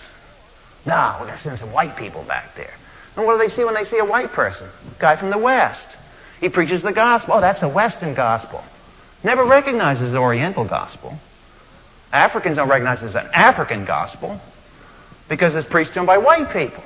No, 0.86 1.18
we're 1.20 1.28
going 1.28 1.38
to 1.38 1.44
send 1.44 1.60
some 1.60 1.74
white 1.74 1.98
people 1.98 2.24
back 2.24 2.56
there. 2.56 2.74
And 3.16 3.26
what 3.26 3.40
do 3.40 3.48
they 3.48 3.54
see 3.54 3.64
when 3.64 3.74
they 3.74 3.86
see 3.86 3.98
a 3.98 4.06
white 4.06 4.32
person? 4.32 4.70
Guy 5.00 5.18
from 5.18 5.30
the 5.30 5.38
West. 5.38 5.86
He 6.40 6.50
preaches 6.50 6.82
the 6.82 6.92
gospel. 6.92 7.36
Oh, 7.36 7.42
that's 7.42 7.62
a 7.62 7.70
Western 7.70 8.14
gospel. 8.14 8.64
Never 9.24 9.46
recognizes 9.46 10.12
the 10.12 10.18
Oriental 10.18 10.66
gospel. 10.66 11.18
Africans 12.12 12.58
don't 12.58 12.70
recognize 12.70 13.02
it 13.02 13.08
as 13.08 13.16
an 13.16 13.28
African 13.34 13.86
gospel 13.86 14.40
because 15.28 15.56
it's 15.56 15.68
preached 15.70 15.94
to 15.94 15.96
them 15.96 16.06
by 16.06 16.18
white 16.18 16.52
people. 16.54 16.84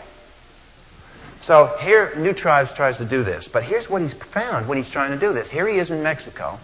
So 1.42 1.76
here, 1.80 2.14
New 2.16 2.34
Tribes 2.34 2.72
tries 2.76 2.98
to 2.98 3.06
do 3.06 3.24
this. 3.24 3.48
But 3.52 3.64
here's 3.64 3.90
what 3.90 4.02
he's 4.02 4.14
found 4.34 4.68
when 4.68 4.82
he's 4.82 4.92
trying 4.92 5.12
to 5.12 5.20
do 5.20 5.34
this. 5.34 5.50
Here 5.50 5.68
he 5.68 5.78
is 5.78 5.90
in 5.90 6.04
Mexico, 6.04 6.60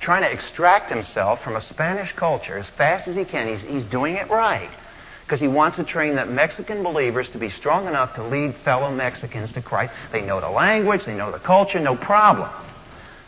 trying 0.00 0.22
to 0.22 0.32
extract 0.32 0.90
himself 0.90 1.42
from 1.42 1.56
a 1.56 1.60
Spanish 1.60 2.12
culture 2.12 2.56
as 2.56 2.68
fast 2.70 3.08
as 3.08 3.16
he 3.16 3.24
can. 3.24 3.48
He's, 3.48 3.62
he's 3.62 3.84
doing 3.84 4.14
it 4.14 4.30
right 4.30 4.70
because 5.24 5.40
he 5.40 5.48
wants 5.48 5.76
to 5.76 5.84
train 5.84 6.14
the 6.14 6.26
Mexican 6.26 6.82
believers 6.82 7.30
to 7.30 7.38
be 7.38 7.48
strong 7.48 7.86
enough 7.86 8.14
to 8.16 8.26
lead 8.26 8.54
fellow 8.64 8.90
Mexicans 8.90 9.52
to 9.52 9.62
Christ. 9.62 9.92
They 10.12 10.20
know 10.20 10.40
the 10.40 10.50
language, 10.50 11.04
they 11.06 11.14
know 11.14 11.32
the 11.32 11.38
culture, 11.38 11.80
no 11.80 11.96
problem. 11.96 12.50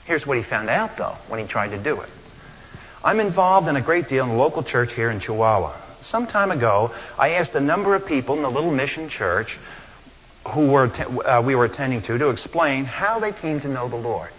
Here's 0.05 0.27
what 0.27 0.37
he 0.37 0.45
found 0.45 0.69
out, 0.69 0.99
though, 0.99 1.17
when 1.29 1.41
he 1.41 1.47
tried 1.47 1.71
to 1.71 1.83
do 1.83 2.01
it. 2.01 2.11
I'm 3.03 3.21
involved 3.21 3.69
in 3.69 3.77
a 3.77 3.83
great 3.83 4.09
deal 4.09 4.25
in 4.25 4.31
the 4.31 4.37
local 4.37 4.63
church 4.63 4.93
here 4.93 5.11
in 5.11 5.21
Chihuahua. 5.21 5.81
Some 6.11 6.27
time 6.27 6.51
ago, 6.51 6.95
I 7.17 7.31
asked 7.31 7.55
a 7.55 7.61
number 7.61 7.95
of 7.95 8.07
people 8.07 8.37
in 8.37 8.43
the 8.43 8.51
little 8.51 8.71
mission 8.71 9.09
church 9.09 9.59
who 10.53 10.71
were, 10.71 10.91
uh, 11.27 11.43
we 11.45 11.55
were 11.55 11.65
attending 11.65 12.03
to 12.03 12.19
to 12.19 12.29
explain 12.29 12.85
how 12.85 13.19
they 13.19 13.33
came 13.33 13.61
to 13.61 13.69
know 13.69 13.89
the 13.89 13.97
Lord. 13.97 14.31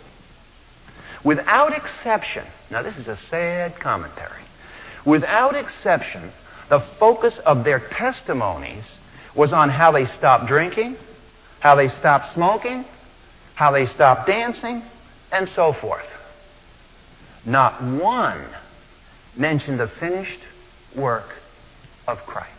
Without 1.24 1.74
exception, 1.74 2.46
now 2.70 2.84
this 2.84 2.98
is 2.98 3.08
a 3.08 3.18
sad 3.18 3.80
commentary, 3.80 4.44
without 5.06 5.56
exception, 5.56 6.32
the 6.70 6.86
focus 7.00 7.38
of 7.46 7.64
their 7.64 7.80
testimonies 7.80 8.86
was 9.36 9.52
on 9.52 9.70
how 9.70 9.92
they 9.92 10.06
stopped 10.06 10.48
drinking, 10.48 10.98
how 11.60 11.76
they 11.76 11.90
stopped 11.90 12.34
smoking, 12.34 12.86
how 13.56 13.72
they 13.72 13.86
stopped 13.86 14.28
dancing, 14.28 14.84
and 15.32 15.50
so 15.50 15.74
forth. 15.74 16.06
Not 17.46 17.82
one 17.84 18.46
mentioned 19.36 19.80
the 19.80 19.88
finished 20.00 20.40
work 20.96 21.28
of 22.08 22.20
Christ. 22.20 22.52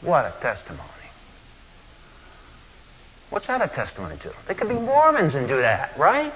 What 0.00 0.24
a 0.24 0.34
testimony. 0.40 0.88
What's 3.34 3.48
that 3.48 3.60
a 3.60 3.66
testimony 3.66 4.16
to? 4.18 4.32
They 4.46 4.54
could 4.54 4.68
be 4.68 4.76
Mormons 4.76 5.34
and 5.34 5.48
do 5.48 5.56
that, 5.56 5.98
right? 5.98 6.32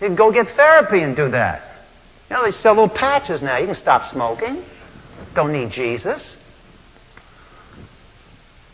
You 0.00 0.06
can 0.06 0.14
go 0.14 0.30
get 0.30 0.46
therapy 0.54 1.00
and 1.00 1.16
do 1.16 1.28
that. 1.28 1.60
You 2.30 2.36
know, 2.36 2.44
they 2.44 2.52
sell 2.52 2.74
little 2.74 2.88
patches 2.88 3.42
now. 3.42 3.58
You 3.58 3.66
can 3.66 3.74
stop 3.74 4.12
smoking. 4.12 4.64
Don't 5.34 5.50
need 5.50 5.72
Jesus. 5.72 6.22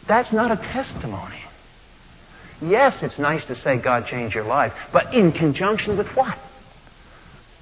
That's 0.06 0.34
not 0.34 0.50
a 0.50 0.56
testimony. 0.56 1.40
Yes, 2.60 3.02
it's 3.02 3.18
nice 3.18 3.46
to 3.46 3.54
say 3.54 3.78
God 3.78 4.04
changed 4.04 4.34
your 4.34 4.44
life, 4.44 4.74
but 4.92 5.14
in 5.14 5.32
conjunction 5.32 5.96
with 5.96 6.08
what? 6.08 6.36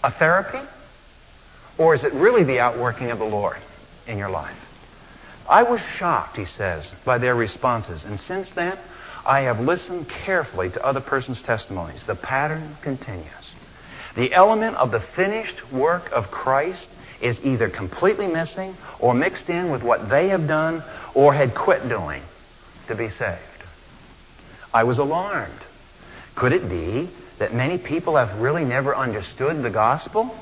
A 0.03 0.11
therapy? 0.11 0.69
Or 1.79 1.95
is 1.95 2.03
it 2.03 2.13
really 2.15 2.43
the 2.43 2.59
outworking 2.59 3.13
of 3.13 3.21
the 3.21 3.27
Lord 3.27 3.59
in 4.09 4.19
your 4.19 4.31
life? 4.31 4.59
I 5.49 5.63
was 5.63 5.81
shocked, 5.99 6.37
he 6.37 6.45
says, 6.45 6.91
by 7.05 7.19
their 7.19 7.35
responses. 7.35 8.05
And 8.05 8.21
since 8.21 8.49
then, 8.55 8.79
I 9.25 9.41
have 9.43 9.61
listened 9.61 10.09
carefully 10.09 10.71
to 10.71 10.85
other 10.85 11.01
persons' 11.01 11.43
testimonies. 11.43 12.03
The 12.07 12.15
pattern 12.15 12.77
continues. 12.83 13.27
The 14.15 14.33
element 14.33 14.77
of 14.77 14.91
the 14.91 15.01
finished 15.01 15.73
work 15.73 16.11
of 16.13 16.31
Christ 16.31 16.87
is 17.21 17.39
either 17.43 17.69
completely 17.69 18.27
missing 18.27 18.77
or 19.01 19.15
mixed 19.15 19.49
in 19.49 19.71
with 19.71 19.83
what 19.83 20.09
they 20.09 20.29
have 20.29 20.47
done 20.47 20.83
or 21.15 21.35
had 21.35 21.55
quit 21.55 21.89
doing 21.89 22.23
to 22.89 22.95
be 22.95 23.09
saved. 23.11 23.41
I 24.73 24.85
was 24.85 24.99
alarmed. 24.99 25.61
Could 26.35 26.53
it 26.53 26.69
be 26.69 27.11
that 27.39 27.55
many 27.55 27.79
people 27.79 28.17
have 28.17 28.41
really 28.41 28.65
never 28.65 28.95
understood 28.95 29.63
the 29.63 29.71
gospel? 29.71 30.35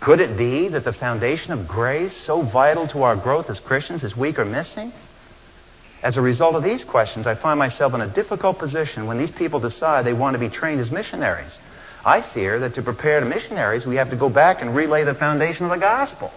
Could 0.00 0.20
it 0.20 0.38
be 0.38 0.68
that 0.68 0.84
the 0.84 0.94
foundation 0.94 1.52
of 1.52 1.68
grace, 1.68 2.14
so 2.24 2.40
vital 2.40 2.88
to 2.88 3.02
our 3.02 3.16
growth 3.16 3.50
as 3.50 3.60
Christians, 3.60 4.02
is 4.02 4.16
weak 4.16 4.38
or 4.38 4.46
missing? 4.46 4.92
As 6.02 6.16
a 6.16 6.22
result 6.22 6.54
of 6.54 6.62
these 6.62 6.82
questions, 6.82 7.26
I 7.26 7.34
find 7.34 7.58
myself 7.58 7.92
in 7.92 8.00
a 8.00 8.08
difficult 8.08 8.58
position 8.58 9.06
when 9.06 9.18
these 9.18 9.30
people 9.30 9.60
decide 9.60 10.06
they 10.06 10.14
want 10.14 10.34
to 10.34 10.38
be 10.38 10.48
trained 10.48 10.80
as 10.80 10.90
missionaries. 10.90 11.58
I 12.02 12.22
fear 12.22 12.58
that 12.60 12.74
to 12.76 12.82
prepare 12.82 13.20
the 13.20 13.26
missionaries, 13.26 13.84
we 13.84 13.96
have 13.96 14.08
to 14.08 14.16
go 14.16 14.30
back 14.30 14.62
and 14.62 14.74
relay 14.74 15.04
the 15.04 15.14
foundation 15.14 15.66
of 15.66 15.70
the 15.70 15.76
gospel. 15.76 16.32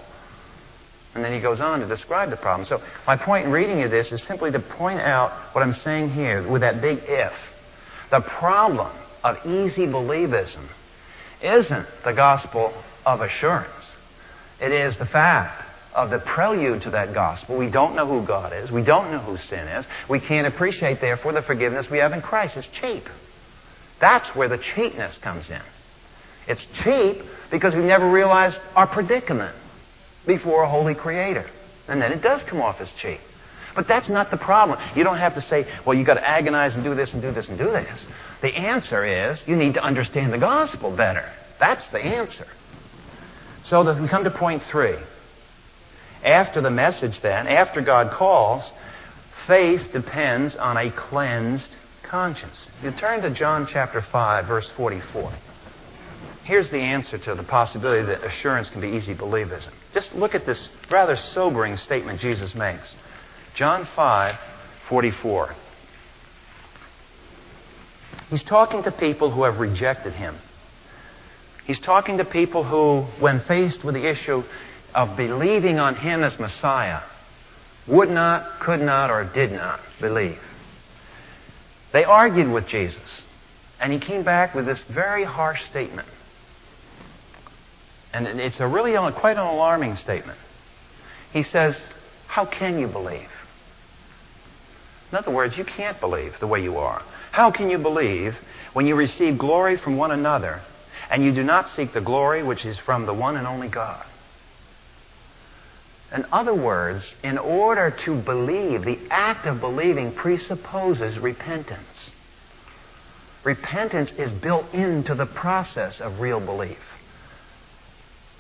And 1.16 1.24
then 1.24 1.32
he 1.32 1.40
goes 1.40 1.62
on 1.62 1.80
to 1.80 1.88
describe 1.88 2.32
the 2.32 2.36
problem. 2.36 2.68
So, 2.68 2.82
my 3.08 3.16
point 3.16 3.46
in 3.46 3.52
reading 3.52 3.80
you 3.80 3.88
this 3.88 4.12
is 4.12 4.22
simply 4.24 4.52
to 4.52 4.60
point 4.60 5.00
out 5.00 5.32
what 5.54 5.62
I'm 5.62 5.76
saying 5.76 6.10
here 6.10 6.46
with 6.46 6.62
that 6.62 6.82
big 6.82 7.00
if. 7.04 7.32
The 8.12 8.20
problem 8.20 8.92
of 9.24 9.38
easy 9.46 9.86
believism 9.86 10.68
isn't 11.42 11.88
the 12.04 12.12
gospel 12.12 12.74
of 13.06 13.22
assurance. 13.22 13.70
It 14.62 14.72
is 14.72 14.98
the 14.98 15.06
fact 15.06 15.64
of 15.94 16.10
the 16.10 16.20
prelude 16.20 16.84
to 16.84 16.92
that 16.92 17.14
gospel. 17.14 17.58
We 17.58 17.70
don't 17.70 17.96
know 17.96 18.08
who 18.08 18.26
God 18.26 18.54
is. 18.54 18.72
We 18.72 18.84
don't 18.84 19.12
know 19.12 19.20
who 19.20 19.38
sin 19.38 19.68
is. 19.68 19.86
We 20.10 20.20
can't 20.20 20.48
appreciate, 20.48 21.02
therefore, 21.02 21.34
the 21.34 21.42
forgiveness 21.42 21.90
we 21.90 22.00
have 22.00 22.14
in 22.14 22.22
Christ. 22.22 22.58
It's 22.58 22.68
cheap. 22.68 23.04
That's 24.00 24.28
where 24.36 24.50
the 24.50 24.58
cheapness 24.58 25.18
comes 25.20 25.50
in. 25.50 25.62
It's 26.48 26.66
cheap 26.84 27.24
because 27.52 27.76
we 27.76 27.84
never 27.84 28.10
realized 28.10 28.58
our 28.76 28.88
predicament 28.88 29.56
before 30.26 30.64
a 30.64 30.70
holy 30.70 30.96
creator. 30.96 31.50
And 31.88 32.02
then 32.02 32.12
it 32.12 32.22
does 32.22 32.42
come 32.44 32.62
off 32.62 32.82
as 32.82 32.90
cheap. 32.98 33.20
But 33.76 33.88
that's 33.88 34.10
not 34.10 34.30
the 34.30 34.38
problem. 34.38 34.80
You 34.96 35.04
don't 35.04 35.18
have 35.18 35.36
to 35.36 35.42
say, 35.42 35.68
well, 35.86 35.98
you've 35.98 36.08
got 36.08 36.16
to 36.16 36.28
agonize 36.28 36.76
and 36.76 36.84
do 36.84 36.96
this 36.96 37.12
and 37.14 37.22
do 37.22 37.32
this 37.32 37.50
and 37.50 37.58
do 37.58 37.66
this. 37.66 38.06
The 38.42 38.56
answer 38.56 39.06
is 39.06 39.42
you 39.48 39.56
need 39.56 39.76
to 39.76 39.84
understand 39.84 40.32
the 40.32 40.38
gospel 40.38 40.96
better. 40.96 41.28
That's 41.60 41.86
the 41.88 42.00
answer. 42.00 42.46
So 43.64 43.84
that 43.84 44.02
we 44.02 44.08
come 44.08 44.26
to 44.26 44.32
point 44.32 44.64
three. 44.64 44.98
After 46.24 46.62
the 46.62 46.72
message, 46.72 47.20
then, 47.22 47.48
after 47.48 47.82
God 47.82 48.12
calls, 48.12 48.70
faith 49.48 49.92
depends 49.92 50.56
on 50.56 50.78
a 50.78 50.92
cleansed 50.92 51.76
conscience. 52.04 52.68
You 52.82 52.92
turn 52.92 53.22
to 53.22 53.30
John 53.30 53.68
chapter 53.68 54.02
5, 54.02 54.46
verse 54.48 54.70
44. 54.78 55.34
Here's 56.44 56.70
the 56.70 56.80
answer 56.80 57.18
to 57.18 57.36
the 57.36 57.44
possibility 57.44 58.06
that 58.06 58.24
assurance 58.24 58.70
can 58.70 58.82
be 58.82 58.90
easy 58.90 59.16
believism. 59.16 59.72
Just 59.94 60.14
look 60.14 60.36
at 60.36 60.46
this 60.46 60.70
rather 60.92 61.16
sobering 61.16 61.78
statement 61.78 62.20
Jesus 62.20 62.54
makes. 62.54 62.96
John 63.56 63.88
5, 63.96 64.36
44. 64.90 65.56
He's 68.30 68.44
talking 68.44 68.84
to 68.84 68.92
people 68.92 69.32
who 69.32 69.44
have 69.44 69.60
rejected 69.60 70.14
him. 70.14 70.38
He's 71.66 71.80
talking 71.80 72.18
to 72.18 72.26
people 72.26 72.64
who, 72.64 73.02
when 73.22 73.40
faced 73.42 73.84
with 73.84 73.96
the 73.96 74.08
issue 74.08 74.44
of 74.94 75.16
believing 75.16 75.80
on 75.80 75.96
Him 75.96 76.24
as 76.24 76.38
Messiah, 76.38 77.02
would 77.88 78.10
not, 78.10 78.60
could 78.60 78.82
not, 78.82 79.10
or 79.10 79.24
did 79.24 79.52
not 79.52 79.80
believe. 80.00 80.40
They 81.94 82.04
argued 82.04 82.52
with 82.52 82.68
Jesus, 82.68 83.24
and 83.80 83.94
He 83.94 84.00
came 84.00 84.24
back 84.24 84.54
with 84.54 84.66
this 84.66 84.82
very 84.90 85.24
harsh 85.24 85.64
statement. 85.66 86.08
And 88.14 88.28
it's 88.28 88.60
a 88.60 88.68
really 88.68 88.94
quite 89.14 89.38
an 89.38 89.46
alarming 89.46 89.96
statement. 89.96 90.38
He 91.32 91.44
says, 91.44 91.76
How 92.28 92.46
can 92.46 92.78
you 92.78 92.88
believe? 92.88 93.30
In 95.12 95.18
other 95.18 95.32
words, 95.32 95.58
you 95.58 95.64
can't 95.64 96.00
believe 96.00 96.34
the 96.40 96.48
way 96.48 96.62
you 96.62 96.78
are. 96.78 97.02
How 97.32 97.52
can 97.52 97.70
you 97.70 97.78
believe 97.78 98.36
when 98.74 98.86
you 98.86 98.96
receive 98.96 99.38
glory 99.38 99.78
from 99.78 99.98
one 99.98 100.12
another 100.12 100.62
and 101.10 101.24
you 101.24 101.34
do 101.34 101.44
not 101.44 101.70
seek 101.70 101.94
the 101.94 102.02
glory 102.02 102.44
which 102.44 102.66
is 102.66 102.78
from 102.78 103.06
the 103.06 103.14
one 103.14 103.38
and 103.38 103.48
only 103.48 103.68
God? 103.68 104.06
In 106.14 106.26
other 106.32 106.54
words, 106.54 107.16
in 107.24 107.40
order 107.40 107.90
to 108.06 108.16
believe, 108.16 108.84
the 108.84 109.00
act 109.10 109.48
of 109.48 109.60
believing 109.60 110.14
presupposes 110.14 111.18
repentance. 111.18 112.12
Repentance 113.44 114.12
is 114.18 114.32
built 114.32 114.72
into 114.74 115.16
the 115.16 115.26
process 115.26 116.00
of 116.00 116.20
real 116.20 116.40
belief. 116.40 116.78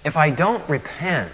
If 0.05 0.15
I 0.15 0.29
don't 0.29 0.67
repent, 0.69 1.33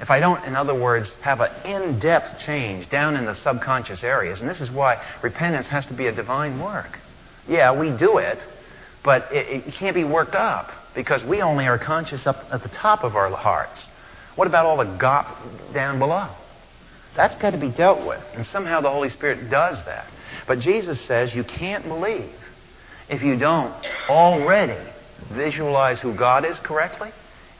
if 0.00 0.10
I 0.10 0.20
don't, 0.20 0.44
in 0.44 0.54
other 0.54 0.74
words, 0.74 1.10
have 1.22 1.40
an 1.40 1.50
in 1.64 1.98
depth 1.98 2.40
change 2.40 2.90
down 2.90 3.16
in 3.16 3.24
the 3.24 3.36
subconscious 3.36 4.04
areas, 4.04 4.40
and 4.40 4.50
this 4.50 4.60
is 4.60 4.70
why 4.70 5.02
repentance 5.22 5.66
has 5.68 5.86
to 5.86 5.94
be 5.94 6.08
a 6.08 6.12
divine 6.12 6.60
work. 6.60 6.98
Yeah, 7.48 7.72
we 7.78 7.90
do 7.90 8.18
it, 8.18 8.38
but 9.04 9.30
it, 9.30 9.66
it 9.66 9.74
can't 9.74 9.94
be 9.94 10.04
worked 10.04 10.34
up 10.34 10.70
because 10.94 11.22
we 11.22 11.42
only 11.42 11.66
are 11.66 11.78
conscious 11.78 12.26
up 12.26 12.44
at 12.50 12.62
the 12.62 12.68
top 12.70 13.04
of 13.04 13.14
our 13.14 13.30
hearts. 13.30 13.80
What 14.34 14.48
about 14.48 14.66
all 14.66 14.78
the 14.78 14.84
gop 14.98 15.72
down 15.72 15.98
below? 15.98 16.28
That's 17.16 17.40
got 17.40 17.50
to 17.50 17.58
be 17.58 17.70
dealt 17.70 18.04
with, 18.06 18.24
and 18.34 18.44
somehow 18.46 18.80
the 18.80 18.90
Holy 18.90 19.10
Spirit 19.10 19.50
does 19.50 19.76
that. 19.84 20.06
But 20.48 20.58
Jesus 20.58 21.00
says 21.06 21.34
you 21.34 21.44
can't 21.44 21.84
believe 21.84 22.34
if 23.08 23.22
you 23.22 23.36
don't 23.36 23.72
already 24.08 24.82
visualize 25.32 26.00
who 26.00 26.14
God 26.14 26.44
is 26.44 26.58
correctly 26.58 27.10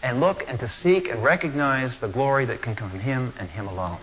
and 0.02 0.20
look 0.20 0.42
and 0.48 0.58
to 0.58 0.68
seek 0.68 1.08
and 1.08 1.22
recognize 1.22 1.96
the 2.00 2.08
glory 2.08 2.46
that 2.46 2.62
can 2.62 2.74
come 2.74 2.90
from 2.90 3.00
Him 3.00 3.32
and 3.38 3.48
Him 3.48 3.68
alone. 3.68 3.98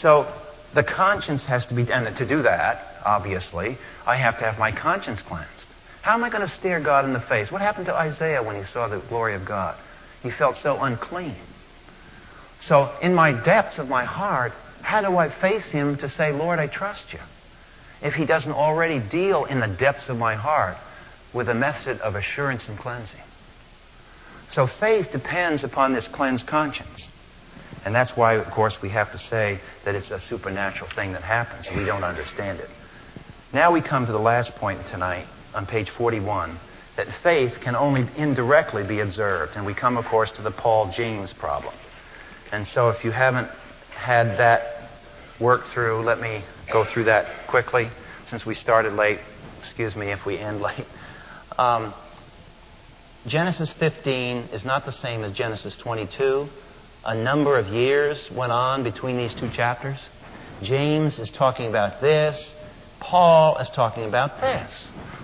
So 0.00 0.30
the 0.74 0.84
conscience 0.84 1.42
has 1.44 1.64
to 1.66 1.74
be, 1.74 1.90
and 1.90 2.14
to 2.16 2.28
do 2.28 2.42
that, 2.42 3.00
obviously, 3.04 3.78
I 4.06 4.16
have 4.16 4.38
to 4.38 4.44
have 4.44 4.58
my 4.58 4.72
conscience 4.72 5.22
cleansed. 5.22 5.67
How 6.02 6.14
am 6.14 6.24
I 6.24 6.30
going 6.30 6.46
to 6.46 6.54
stare 6.54 6.80
God 6.80 7.04
in 7.04 7.12
the 7.12 7.20
face? 7.20 7.50
What 7.50 7.60
happened 7.60 7.86
to 7.86 7.94
Isaiah 7.94 8.42
when 8.42 8.56
he 8.56 8.64
saw 8.64 8.88
the 8.88 9.00
glory 9.08 9.34
of 9.34 9.44
God? 9.44 9.76
He 10.22 10.30
felt 10.30 10.56
so 10.62 10.80
unclean. 10.80 11.36
So, 12.66 12.92
in 13.00 13.14
my 13.14 13.32
depths 13.32 13.78
of 13.78 13.88
my 13.88 14.04
heart, 14.04 14.52
how 14.82 15.00
do 15.00 15.16
I 15.16 15.30
face 15.40 15.64
Him 15.66 15.96
to 15.98 16.08
say, 16.08 16.32
Lord, 16.32 16.58
I 16.58 16.66
trust 16.66 17.12
you? 17.12 17.20
If 18.02 18.14
He 18.14 18.26
doesn't 18.26 18.52
already 18.52 19.00
deal 19.00 19.44
in 19.44 19.60
the 19.60 19.68
depths 19.68 20.08
of 20.08 20.16
my 20.16 20.34
heart 20.34 20.76
with 21.32 21.48
a 21.48 21.54
method 21.54 22.00
of 22.00 22.14
assurance 22.14 22.66
and 22.68 22.78
cleansing. 22.78 23.20
So 24.50 24.66
faith 24.66 25.12
depends 25.12 25.62
upon 25.62 25.92
this 25.92 26.08
cleansed 26.08 26.46
conscience. 26.46 27.02
And 27.84 27.94
that's 27.94 28.16
why, 28.16 28.34
of 28.34 28.50
course, 28.52 28.76
we 28.82 28.88
have 28.90 29.12
to 29.12 29.18
say 29.18 29.60
that 29.84 29.94
it's 29.94 30.10
a 30.10 30.20
supernatural 30.20 30.90
thing 30.94 31.12
that 31.12 31.22
happens. 31.22 31.66
We 31.76 31.84
don't 31.84 32.04
understand 32.04 32.60
it. 32.60 32.70
Now 33.52 33.72
we 33.72 33.82
come 33.82 34.06
to 34.06 34.12
the 34.12 34.18
last 34.18 34.50
point 34.56 34.80
tonight 34.90 35.26
on 35.58 35.66
page 35.66 35.90
41 35.90 36.56
that 36.96 37.08
faith 37.20 37.52
can 37.60 37.74
only 37.74 38.08
indirectly 38.16 38.84
be 38.84 39.00
observed. 39.00 39.56
And 39.56 39.66
we 39.66 39.74
come, 39.74 39.96
of 39.96 40.04
course, 40.04 40.30
to 40.32 40.42
the 40.42 40.52
Paul 40.52 40.92
James 40.92 41.32
problem. 41.32 41.74
And 42.52 42.64
so 42.68 42.90
if 42.90 43.04
you 43.04 43.10
haven't 43.10 43.50
had 43.90 44.38
that 44.38 44.88
worked 45.40 45.66
through, 45.74 46.04
let 46.04 46.20
me 46.20 46.44
go 46.72 46.84
through 46.84 47.04
that 47.04 47.48
quickly 47.48 47.90
since 48.28 48.46
we 48.46 48.54
started 48.54 48.92
late. 48.92 49.18
Excuse 49.58 49.96
me 49.96 50.12
if 50.12 50.24
we 50.24 50.38
end 50.38 50.60
late. 50.60 50.86
Um, 51.58 51.92
Genesis 53.26 53.72
15 53.80 54.50
is 54.52 54.64
not 54.64 54.86
the 54.86 54.92
same 54.92 55.24
as 55.24 55.32
Genesis 55.32 55.74
22. 55.74 56.48
A 57.04 57.16
number 57.16 57.58
of 57.58 57.66
years 57.66 58.30
went 58.30 58.52
on 58.52 58.84
between 58.84 59.16
these 59.16 59.34
two 59.34 59.50
chapters. 59.50 59.98
James 60.62 61.18
is 61.18 61.30
talking 61.30 61.66
about 61.66 62.00
this. 62.00 62.54
Paul 63.00 63.56
is 63.58 63.70
talking 63.70 64.04
about 64.04 64.40
this. 64.40 64.70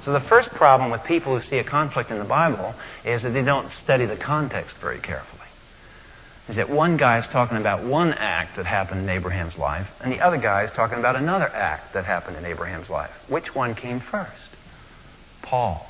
So 0.04 0.12
the 0.12 0.20
first 0.20 0.50
problem 0.50 0.90
with 0.90 1.02
people 1.04 1.38
who 1.38 1.46
see 1.46 1.58
a 1.58 1.64
conflict 1.64 2.10
in 2.10 2.18
the 2.18 2.24
Bible 2.24 2.74
is 3.04 3.22
that 3.22 3.30
they 3.30 3.42
don't 3.42 3.70
study 3.82 4.04
the 4.04 4.16
context 4.16 4.76
very 4.80 4.98
carefully. 4.98 5.40
Is 6.48 6.56
that 6.56 6.68
one 6.68 6.98
guy 6.98 7.20
is 7.20 7.26
talking 7.28 7.56
about 7.56 7.84
one 7.84 8.12
act 8.12 8.56
that 8.56 8.66
happened 8.66 9.00
in 9.00 9.08
Abraham's 9.08 9.56
life, 9.56 9.88
and 10.00 10.12
the 10.12 10.20
other 10.20 10.36
guy 10.36 10.64
is 10.64 10.70
talking 10.72 10.98
about 10.98 11.16
another 11.16 11.48
act 11.48 11.94
that 11.94 12.04
happened 12.04 12.36
in 12.36 12.44
Abraham's 12.44 12.90
life. 12.90 13.10
Which 13.28 13.54
one 13.54 13.74
came 13.74 14.00
first? 14.00 14.30
Paul. 15.40 15.86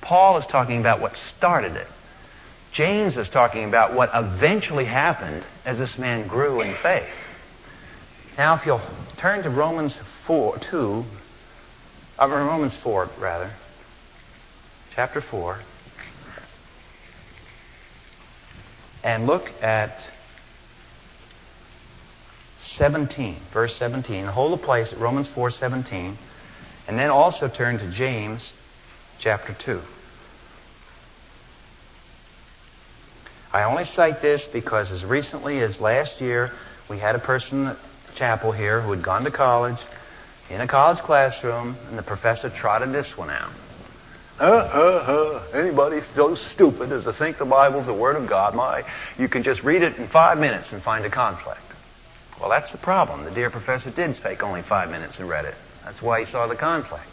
Paul 0.00 0.38
is 0.38 0.46
talking 0.46 0.80
about 0.80 1.00
what 1.00 1.12
started 1.36 1.76
it. 1.76 1.88
James 2.72 3.18
is 3.18 3.28
talking 3.28 3.64
about 3.64 3.94
what 3.94 4.10
eventually 4.14 4.86
happened 4.86 5.44
as 5.66 5.76
this 5.76 5.98
man 5.98 6.26
grew 6.26 6.62
in 6.62 6.74
faith. 6.82 7.08
Now, 8.38 8.54
if 8.54 8.64
you'll 8.64 8.80
turn 9.18 9.42
to 9.42 9.50
Romans 9.50 9.94
4, 10.26 10.58
2, 10.58 11.04
uh, 12.18 12.28
Romans 12.28 12.74
4, 12.82 13.10
rather, 13.20 13.52
chapter 14.94 15.20
4, 15.20 15.60
and 19.04 19.26
look 19.26 19.48
at 19.62 19.96
17, 22.76 23.38
verse 23.52 23.76
17. 23.76 24.26
Hold 24.26 24.58
the 24.58 24.64
place 24.64 24.92
at 24.92 24.98
Romans 24.98 25.28
4, 25.28 25.50
17, 25.50 26.18
and 26.88 26.98
then 26.98 27.10
also 27.10 27.48
turn 27.48 27.78
to 27.78 27.90
James 27.92 28.52
chapter 29.20 29.56
2. 29.64 29.80
I 33.52 33.62
only 33.62 33.84
cite 33.84 34.20
this 34.20 34.42
because 34.52 34.90
as 34.90 35.04
recently 35.04 35.60
as 35.60 35.80
last 35.80 36.20
year, 36.20 36.50
we 36.90 36.98
had 36.98 37.14
a 37.14 37.18
person 37.18 37.58
in 37.58 37.64
the 37.64 37.76
chapel 38.16 38.52
here 38.52 38.82
who 38.82 38.90
had 38.90 39.02
gone 39.02 39.24
to 39.24 39.30
college 39.30 39.78
in 40.50 40.60
a 40.60 40.66
college 40.68 40.98
classroom, 40.98 41.76
and 41.88 41.98
the 41.98 42.02
professor 42.02 42.50
trotted 42.50 42.92
this 42.92 43.16
one 43.16 43.30
out. 43.30 43.52
Uh, 44.40 44.44
uh, 44.44 45.46
uh, 45.52 45.58
anybody 45.58 46.00
so 46.14 46.34
stupid 46.34 46.92
as 46.92 47.04
to 47.04 47.12
think 47.12 47.38
the 47.38 47.44
Bible's 47.44 47.86
the 47.86 47.94
Word 47.94 48.16
of 48.16 48.28
God, 48.28 48.54
my, 48.54 48.84
you 49.18 49.28
can 49.28 49.42
just 49.42 49.62
read 49.62 49.82
it 49.82 49.96
in 49.96 50.08
five 50.08 50.38
minutes 50.38 50.68
and 50.70 50.82
find 50.82 51.04
a 51.04 51.10
conflict. 51.10 51.60
Well, 52.40 52.48
that's 52.48 52.70
the 52.70 52.78
problem. 52.78 53.24
The 53.24 53.32
dear 53.32 53.50
professor 53.50 53.90
did 53.90 54.16
take 54.22 54.42
only 54.42 54.62
five 54.62 54.90
minutes 54.90 55.18
and 55.18 55.28
read 55.28 55.44
it. 55.44 55.54
That's 55.84 56.00
why 56.00 56.24
he 56.24 56.30
saw 56.30 56.46
the 56.46 56.54
conflict. 56.54 57.04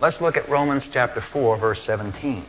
Let's 0.00 0.20
look 0.20 0.36
at 0.36 0.48
Romans 0.48 0.84
chapter 0.92 1.22
4, 1.32 1.58
verse 1.58 1.82
17. 1.84 2.44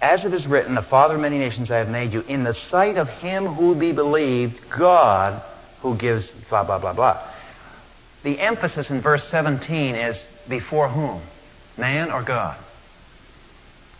As 0.00 0.24
it 0.24 0.32
is 0.32 0.46
written, 0.46 0.74
the 0.74 0.82
Father 0.82 1.14
of 1.14 1.20
many 1.20 1.38
nations 1.38 1.70
I 1.70 1.78
have 1.78 1.88
made 1.88 2.12
you, 2.12 2.20
in 2.20 2.44
the 2.44 2.54
sight 2.54 2.98
of 2.98 3.08
him 3.08 3.46
who 3.46 3.74
be 3.74 3.92
believed, 3.92 4.60
God 4.76 5.42
who 5.84 5.94
gives 5.94 6.26
blah, 6.48 6.64
blah, 6.64 6.78
blah, 6.78 6.94
blah. 6.94 7.30
The 8.24 8.40
emphasis 8.40 8.88
in 8.88 9.02
verse 9.02 9.22
17 9.30 9.94
is 9.94 10.18
before 10.48 10.88
whom? 10.88 11.20
Man 11.76 12.10
or 12.10 12.22
God? 12.22 12.58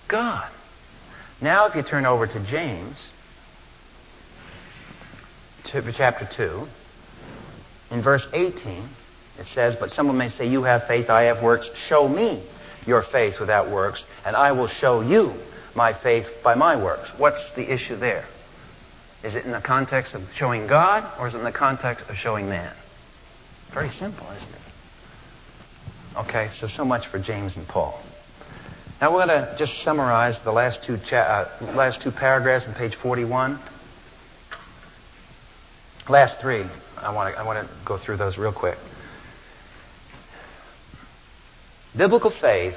God. 0.09 0.51
Now, 1.43 1.67
if 1.67 1.77
you 1.77 1.83
turn 1.83 2.07
over 2.07 2.27
to 2.27 2.47
James, 2.47 2.97
chapter 5.93 6.27
2, 6.35 6.67
in 7.91 8.03
verse 8.03 8.27
18, 8.33 8.89
it 9.39 9.47
says, 9.53 9.77
But 9.79 9.91
someone 9.91 10.17
may 10.17 10.31
say, 10.31 10.49
You 10.49 10.63
have 10.63 10.87
faith, 10.87 11.11
I 11.11 11.25
have 11.25 11.43
works. 11.43 11.69
Show 11.89 12.09
me 12.09 12.43
your 12.87 13.03
faith 13.03 13.35
without 13.39 13.71
works, 13.71 14.03
and 14.25 14.35
I 14.35 14.53
will 14.53 14.69
show 14.69 15.03
you 15.03 15.35
my 15.75 15.93
faith 15.93 16.27
by 16.43 16.55
my 16.55 16.83
works. 16.83 17.11
What's 17.19 17.43
the 17.57 17.71
issue 17.71 17.97
there? 17.97 18.25
Is 19.25 19.35
it 19.35 19.47
in 19.47 19.53
the 19.53 19.61
context 19.61 20.15
of 20.15 20.23
showing 20.35 20.67
God, 20.67 21.11
or 21.19 21.27
is 21.27 21.35
it 21.35 21.39
in 21.39 21.45
the 21.45 21.53
context 21.53 22.05
of 22.11 22.17
showing 22.17 22.47
man? 22.47 22.75
Very 23.73 23.89
simple, 23.89 24.27
isn't 24.31 24.51
it? 24.51 26.19
Okay, 26.19 26.51
so 26.61 26.69
so 26.69 26.85
much 26.85 27.07
for 27.07 27.19
James 27.19 27.57
and 27.57 27.67
Paul. 27.67 28.01
Now 29.01 29.15
we're 29.15 29.27
going 29.27 29.41
to 29.41 29.57
just 29.59 29.83
summarize 29.83 30.37
the 30.45 30.53
last 30.53 30.85
two, 30.85 30.99
cha- 30.99 31.49
uh, 31.61 31.73
last 31.75 32.03
two 32.03 32.11
paragraphs 32.11 32.67
on 32.67 32.75
page 32.75 32.95
41. 32.97 33.59
Last 36.09 36.39
three. 36.41 36.67
I 36.99 37.13
want 37.13 37.35
to 37.35 37.41
I 37.41 37.45
want 37.45 37.67
to 37.67 37.75
go 37.87 37.97
through 37.97 38.19
those 38.19 38.37
real 38.37 38.53
quick. 38.53 38.77
Biblical 41.97 42.31
faith 42.31 42.77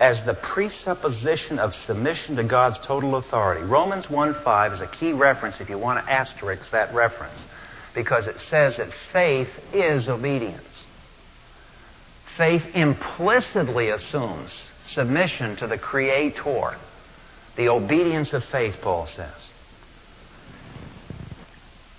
as 0.00 0.24
the 0.26 0.34
presupposition 0.34 1.58
of 1.58 1.74
submission 1.86 2.36
to 2.36 2.44
God's 2.44 2.78
total 2.78 3.16
authority. 3.16 3.62
Romans 3.62 4.06
1:5 4.06 4.72
is 4.72 4.80
a 4.80 4.86
key 4.86 5.12
reference 5.12 5.60
if 5.60 5.70
you 5.70 5.78
want 5.78 6.04
to 6.04 6.12
asterisk 6.12 6.70
that 6.70 6.92
reference 6.92 7.38
because 7.94 8.26
it 8.26 8.38
says 8.40 8.76
that 8.76 8.88
faith 9.12 9.48
is 9.72 10.08
obedience. 10.08 10.84
Faith 12.36 12.64
implicitly 12.74 13.90
assumes 13.90 14.50
submission 14.88 15.56
to 15.56 15.66
the 15.68 15.78
Creator. 15.78 16.74
The 17.56 17.68
obedience 17.68 18.32
of 18.32 18.44
faith, 18.46 18.76
Paul 18.82 19.06
says. 19.06 19.50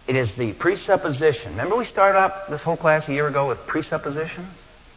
It 0.08 0.18
is 0.18 0.30
the 0.38 0.54
presupposition. 0.54 1.52
Remember 1.52 1.78
we 1.78 1.86
started 1.86 2.20
out 2.20 2.50
this 2.50 2.62
whole 2.62 2.78
class 2.78 3.08
a 3.08 3.14
year 3.14 3.28
ago 3.28 3.48
with 3.48 3.66
presuppositions? 3.66 4.54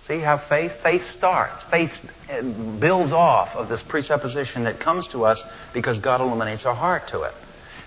See 0.09 0.21
how 0.21 0.39
faith? 0.49 0.73
Faith 0.83 1.03
starts. 1.19 1.63
Faith 1.71 1.93
uh, 2.31 2.41
builds 2.81 3.13
off 3.13 3.55
of 3.55 3.69
this 3.69 3.83
presupposition 3.83 4.65
that 4.65 4.81
comes 4.81 5.07
to 5.09 5.27
us 5.27 5.39
because 5.75 6.01
God 6.01 6.23
illuminates 6.23 6.65
our 6.65 6.75
heart 6.75 7.09
to 7.09 7.23
it. 7.23 7.35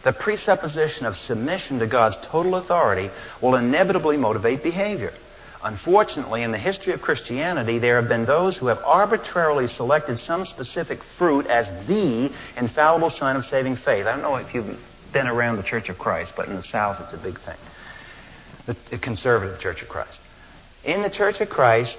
The 0.04 0.14
presupposition 0.14 1.08
of 1.08 1.16
submission 1.18 1.80
to 1.80 1.88
God's 1.88 2.18
total 2.28 2.56
authority 2.56 3.10
will 3.42 3.56
inevitably 3.56 4.18
motivate 4.18 4.62
behavior. 4.62 5.14
Unfortunately, 5.64 6.44
in 6.44 6.52
the 6.52 6.58
history 6.60 6.94
of 6.94 7.02
Christianity, 7.02 7.80
there 7.80 8.00
have 8.00 8.10
been 8.10 8.26
those 8.26 8.56
who 8.56 8.68
have 8.68 8.80
arbitrarily 8.80 9.68
selected 9.68 10.20
some 10.20 10.46
specific 10.46 11.00
fruit 11.18 11.48
as 11.48 11.68
the 11.88 12.32
infallible 12.56 13.12
sign 13.12 13.36
of 13.36 13.46
saving 13.46 13.78
faith. 13.78 14.06
I 14.06 14.12
don't 14.12 14.22
know 14.22 14.36
if 14.36 14.54
you've 14.54 14.80
been 15.12 15.28
around 15.28 15.58
the 15.58 15.64
Church 15.64 15.90
of 15.90 15.98
Christ, 15.98 16.34
but 16.36 16.50
in 16.50 16.56
the 16.56 16.64
South 16.64 17.00
it's 17.02 17.14
a 17.14 17.18
big 17.18 17.40
thing. 17.42 17.58
The 18.92 18.98
conservative 18.98 19.60
Church 19.60 19.82
of 19.82 19.90
Christ. 19.90 20.20
In 20.84 21.04
the 21.04 21.10
Church 21.10 21.42
of 21.42 21.50
Christ, 21.50 21.96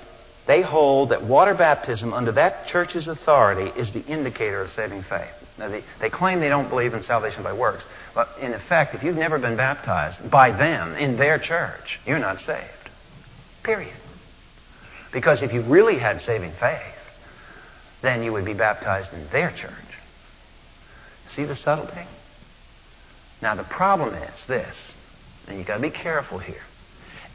they 0.47 0.62
hold 0.62 1.11
that 1.11 1.22
water 1.22 1.55
baptism 1.55 2.12
under 2.12 2.32
that 2.32 2.66
church's 2.66 3.07
authority 3.07 3.70
is 3.78 3.93
the 3.93 4.05
indicator 4.05 4.62
of 4.62 4.70
saving 4.70 5.03
faith. 5.05 5.30
Now, 5.59 5.68
they, 5.68 5.84
they 6.01 6.11
claim 6.11 6.40
they 6.40 6.49
don't 6.49 6.68
believe 6.68 6.95
in 6.95 7.03
salvation 7.03 7.43
by 7.43 7.53
works. 7.53 7.84
But 8.14 8.28
in 8.40 8.53
effect, 8.53 8.95
if 8.95 9.03
you've 9.03 9.16
never 9.16 9.38
been 9.38 9.57
baptized 9.57 10.30
by 10.30 10.51
them 10.51 10.95
in 10.97 11.16
their 11.16 11.38
church, 11.38 12.01
you're 12.07 12.18
not 12.18 12.40
saved. 12.40 12.90
Period. 13.62 13.95
Because 15.12 15.43
if 15.43 15.53
you 15.53 15.62
really 15.62 15.99
had 15.99 16.20
saving 16.22 16.53
faith, 16.59 16.80
then 18.01 18.24
you 18.24 18.32
would 18.32 18.45
be 18.45 18.55
baptized 18.55 19.12
in 19.12 19.28
their 19.30 19.53
church. 19.53 19.72
See 21.36 21.45
the 21.45 21.55
subtlety? 21.55 22.07
Now, 23.40 23.55
the 23.55 23.64
problem 23.64 24.14
is 24.14 24.47
this, 24.49 24.76
and 25.47 25.59
you've 25.59 25.66
got 25.66 25.76
to 25.76 25.82
be 25.82 25.90
careful 25.90 26.38
here. 26.38 26.62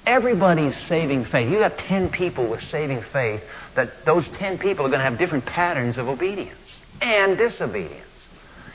Everybody's 0.07 0.75
saving 0.87 1.25
faith. 1.25 1.51
You 1.51 1.59
have 1.59 1.77
10 1.77 2.09
people 2.09 2.49
with 2.49 2.61
saving 2.61 3.03
faith, 3.11 3.41
that 3.75 4.05
those 4.05 4.25
10 4.39 4.57
people 4.57 4.85
are 4.85 4.89
going 4.89 5.01
to 5.01 5.05
have 5.05 5.19
different 5.19 5.45
patterns 5.45 5.97
of 5.97 6.07
obedience 6.07 6.57
and 7.01 7.37
disobedience. 7.37 8.05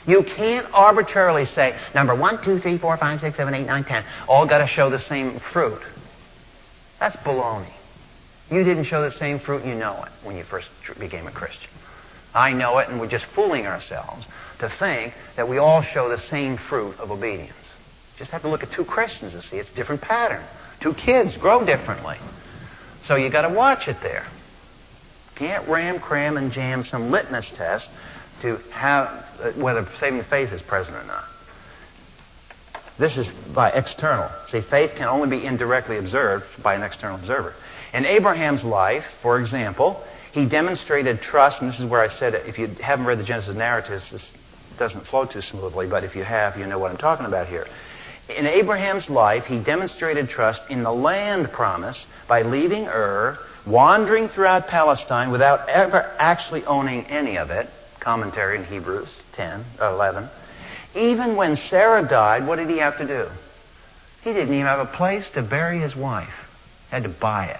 You 0.05 0.21
can't 0.23 0.67
arbitrarily 0.71 1.45
say, 1.45 1.75
number 1.95 2.13
one, 2.13 2.43
two, 2.43 2.59
three, 2.59 2.77
four, 2.77 2.95
five, 2.97 3.19
six, 3.19 3.35
seven, 3.35 3.55
eight, 3.55 3.65
nine, 3.65 3.83
ten, 3.83 4.05
all 4.27 4.47
got 4.47 4.59
to 4.59 4.67
show 4.67 4.91
the 4.91 4.99
same 4.99 5.39
fruit. 5.51 5.81
That's 6.99 7.15
baloney. 7.17 7.73
You 8.51 8.63
didn't 8.63 8.83
show 8.83 9.01
the 9.01 9.17
same 9.17 9.39
fruit, 9.39 9.65
you 9.65 9.73
know 9.73 10.03
it, 10.03 10.11
when 10.23 10.35
you 10.35 10.43
first 10.43 10.67
became 10.99 11.25
a 11.25 11.31
Christian. 11.31 11.69
I 12.35 12.53
know 12.53 12.77
it, 12.77 12.89
and 12.89 12.99
we're 12.99 13.09
just 13.09 13.25
fooling 13.33 13.65
ourselves 13.65 14.27
to 14.59 14.71
think 14.77 15.15
that 15.35 15.49
we 15.49 15.57
all 15.57 15.81
show 15.81 16.09
the 16.09 16.21
same 16.29 16.59
fruit 16.69 16.99
of 16.99 17.09
obedience. 17.09 17.53
Just 18.19 18.29
have 18.29 18.43
to 18.43 18.49
look 18.49 18.61
at 18.61 18.71
two 18.71 18.85
Christians 18.85 19.31
to 19.31 19.41
see 19.41 19.57
it's 19.57 19.71
different 19.71 20.01
pattern. 20.01 20.45
Two 20.83 20.93
kids 20.93 21.37
grow 21.37 21.65
differently. 21.65 22.17
So 23.05 23.15
you 23.15 23.29
got 23.29 23.43
to 23.43 23.53
watch 23.53 23.87
it 23.87 23.95
there. 24.03 24.27
Can't 25.35 25.67
ram, 25.69 26.01
cram, 26.01 26.35
and 26.35 26.51
jam 26.51 26.83
some 26.83 27.09
litmus 27.09 27.49
test 27.55 27.89
to 28.41 28.57
have 28.73 29.07
uh, 29.41 29.51
whether 29.53 29.87
saving 30.01 30.23
faith 30.25 30.51
is 30.51 30.61
present 30.63 30.97
or 30.97 31.05
not. 31.05 31.23
This 32.99 33.15
is 33.15 33.27
by 33.55 33.71
external. 33.71 34.29
See, 34.49 34.59
faith 34.59 34.91
can 34.97 35.07
only 35.07 35.29
be 35.29 35.45
indirectly 35.45 35.97
observed 35.97 36.43
by 36.61 36.75
an 36.75 36.83
external 36.83 37.17
observer. 37.17 37.55
In 37.93 38.05
Abraham's 38.05 38.63
life, 38.65 39.05
for 39.21 39.39
example, 39.39 40.03
he 40.33 40.45
demonstrated 40.45 41.21
trust, 41.21 41.61
and 41.61 41.71
this 41.71 41.79
is 41.79 41.85
where 41.85 42.01
I 42.01 42.09
said 42.09 42.35
if 42.35 42.59
you 42.59 42.67
haven't 42.67 43.05
read 43.05 43.19
the 43.19 43.23
Genesis 43.23 43.55
narratives, 43.55 44.11
this 44.11 44.31
doesn't 44.77 45.07
flow 45.07 45.25
too 45.25 45.41
smoothly, 45.41 45.87
but 45.87 46.03
if 46.03 46.13
you 46.13 46.25
have, 46.25 46.57
you 46.57 46.65
know 46.65 46.77
what 46.77 46.91
I'm 46.91 46.97
talking 46.97 47.25
about 47.25 47.47
here. 47.47 47.67
In 48.29 48.47
Abraham's 48.47 49.09
life, 49.09 49.45
he 49.45 49.59
demonstrated 49.59 50.29
trust 50.29 50.61
in 50.69 50.83
the 50.83 50.91
land 50.91 51.51
promise 51.51 52.05
by 52.27 52.43
leaving 52.43 52.87
Ur, 52.87 53.37
wandering 53.65 54.29
throughout 54.29 54.67
Palestine 54.67 55.31
without 55.31 55.67
ever 55.67 56.09
actually 56.17 56.63
owning 56.65 57.05
any 57.07 57.37
of 57.37 57.49
it. 57.49 57.69
Commentary 57.99 58.57
in 58.57 58.65
Hebrews 58.65 59.09
10, 59.33 59.65
11. 59.81 60.29
Even 60.95 61.35
when 61.35 61.57
Sarah 61.69 62.07
died, 62.07 62.47
what 62.47 62.57
did 62.57 62.69
he 62.69 62.77
have 62.77 62.97
to 62.99 63.07
do? 63.07 63.27
He 64.23 64.31
didn't 64.31 64.53
even 64.53 64.67
have 64.67 64.79
a 64.79 64.85
place 64.85 65.25
to 65.33 65.41
bury 65.41 65.79
his 65.79 65.95
wife. 65.95 66.33
Had 66.89 67.03
to 67.03 67.09
buy 67.09 67.47
it. 67.47 67.59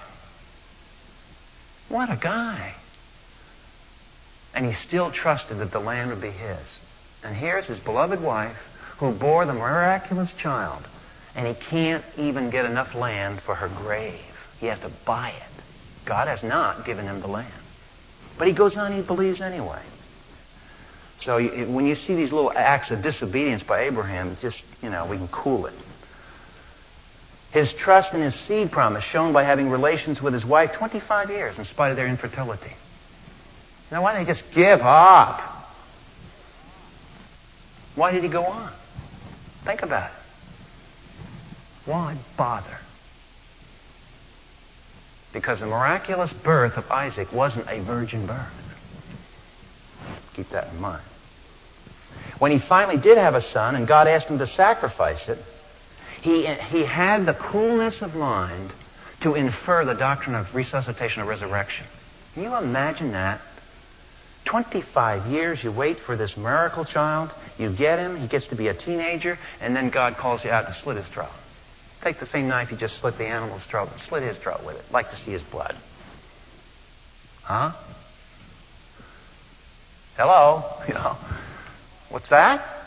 What 1.88 2.10
a 2.10 2.16
guy. 2.16 2.74
And 4.54 4.64
he 4.66 4.74
still 4.86 5.10
trusted 5.10 5.58
that 5.58 5.72
the 5.72 5.80
land 5.80 6.10
would 6.10 6.20
be 6.20 6.30
his. 6.30 6.58
And 7.22 7.34
here's 7.36 7.66
his 7.66 7.78
beloved 7.80 8.20
wife 8.20 8.56
who 8.98 9.12
bore 9.12 9.46
the 9.46 9.52
miraculous 9.52 10.32
child. 10.38 10.86
And 11.34 11.46
he 11.46 11.54
can't 11.68 12.04
even 12.16 12.50
get 12.50 12.64
enough 12.64 12.94
land 12.94 13.42
for 13.44 13.54
her 13.54 13.68
grave. 13.68 14.20
He 14.60 14.66
has 14.66 14.78
to 14.80 14.92
buy 15.04 15.30
it. 15.30 15.62
God 16.06 16.28
has 16.28 16.42
not 16.42 16.86
given 16.86 17.06
him 17.06 17.20
the 17.20 17.26
land. 17.26 17.52
But 18.38 18.46
he 18.46 18.54
goes 18.54 18.76
on, 18.76 18.92
he 18.92 19.02
believes 19.02 19.40
anyway. 19.40 19.82
So 21.22 21.38
when 21.38 21.86
you 21.86 21.94
see 21.94 22.14
these 22.14 22.32
little 22.32 22.52
acts 22.54 22.90
of 22.90 23.02
disobedience 23.02 23.62
by 23.62 23.84
Abraham, 23.84 24.36
just, 24.42 24.62
you 24.82 24.90
know, 24.90 25.06
we 25.06 25.16
can 25.16 25.28
cool 25.28 25.66
it. 25.66 25.74
His 27.52 27.72
trust 27.74 28.12
in 28.12 28.20
his 28.20 28.34
seed 28.46 28.72
promise 28.72 29.04
shown 29.04 29.32
by 29.32 29.44
having 29.44 29.70
relations 29.70 30.20
with 30.20 30.34
his 30.34 30.44
wife 30.44 30.72
25 30.76 31.30
years 31.30 31.56
in 31.56 31.64
spite 31.64 31.90
of 31.90 31.96
their 31.96 32.08
infertility. 32.08 32.72
Now, 33.92 34.02
why 34.02 34.12
didn't 34.12 34.26
he 34.26 34.34
just 34.34 34.54
give 34.54 34.80
up? 34.80 35.40
Why 37.94 38.10
did 38.10 38.24
he 38.24 38.28
go 38.28 38.44
on? 38.44 38.72
Think 39.64 39.82
about 39.82 40.10
it. 40.10 40.16
Why 41.86 42.16
bother? 42.36 42.78
Because 45.32 45.60
the 45.60 45.66
miraculous 45.66 46.32
birth 46.32 46.76
of 46.76 46.90
Isaac 46.90 47.32
wasn't 47.32 47.68
a 47.68 47.82
virgin 47.82 48.26
birth. 48.26 48.52
Keep 50.34 50.50
that 50.50 50.72
in 50.72 50.80
mind. 50.80 51.02
When 52.38 52.52
he 52.52 52.58
finally 52.58 52.98
did 52.98 53.18
have 53.18 53.34
a 53.34 53.42
son 53.42 53.74
and 53.74 53.86
God 53.86 54.06
asked 54.06 54.26
him 54.26 54.38
to 54.38 54.46
sacrifice 54.46 55.28
it, 55.28 55.38
he, 56.20 56.46
he 56.46 56.84
had 56.84 57.26
the 57.26 57.34
coolness 57.34 58.00
of 58.00 58.14
mind 58.14 58.72
to 59.22 59.34
infer 59.34 59.84
the 59.84 59.94
doctrine 59.94 60.34
of 60.34 60.54
resuscitation 60.54 61.22
or 61.22 61.26
resurrection. 61.26 61.86
Can 62.34 62.44
you 62.44 62.56
imagine 62.56 63.12
that? 63.12 63.40
25 64.44 65.30
years 65.30 65.62
you 65.64 65.72
wait 65.72 65.98
for 66.00 66.16
this 66.16 66.36
miracle 66.36 66.84
child, 66.84 67.30
you 67.58 67.74
get 67.74 67.98
him, 67.98 68.16
he 68.16 68.28
gets 68.28 68.46
to 68.48 68.56
be 68.56 68.68
a 68.68 68.74
teenager, 68.74 69.38
and 69.60 69.74
then 69.74 69.90
God 69.90 70.16
calls 70.16 70.44
you 70.44 70.50
out 70.50 70.66
to 70.66 70.74
slit 70.82 70.96
his 70.96 71.06
throat. 71.08 71.30
Take 72.02 72.20
the 72.20 72.26
same 72.26 72.48
knife 72.48 72.70
you 72.70 72.76
just 72.76 72.98
slit 73.00 73.16
the 73.16 73.26
animal's 73.26 73.62
throat 73.64 73.88
and 73.90 74.00
slit 74.02 74.22
his 74.22 74.36
throat 74.38 74.64
with 74.64 74.76
it. 74.76 74.84
Like 74.90 75.08
to 75.10 75.16
see 75.16 75.30
his 75.30 75.42
blood. 75.42 75.74
Huh? 77.42 77.72
Hello? 80.16 80.70
You 80.88 80.94
know, 80.94 81.16
what's 82.10 82.28
that? 82.28 82.84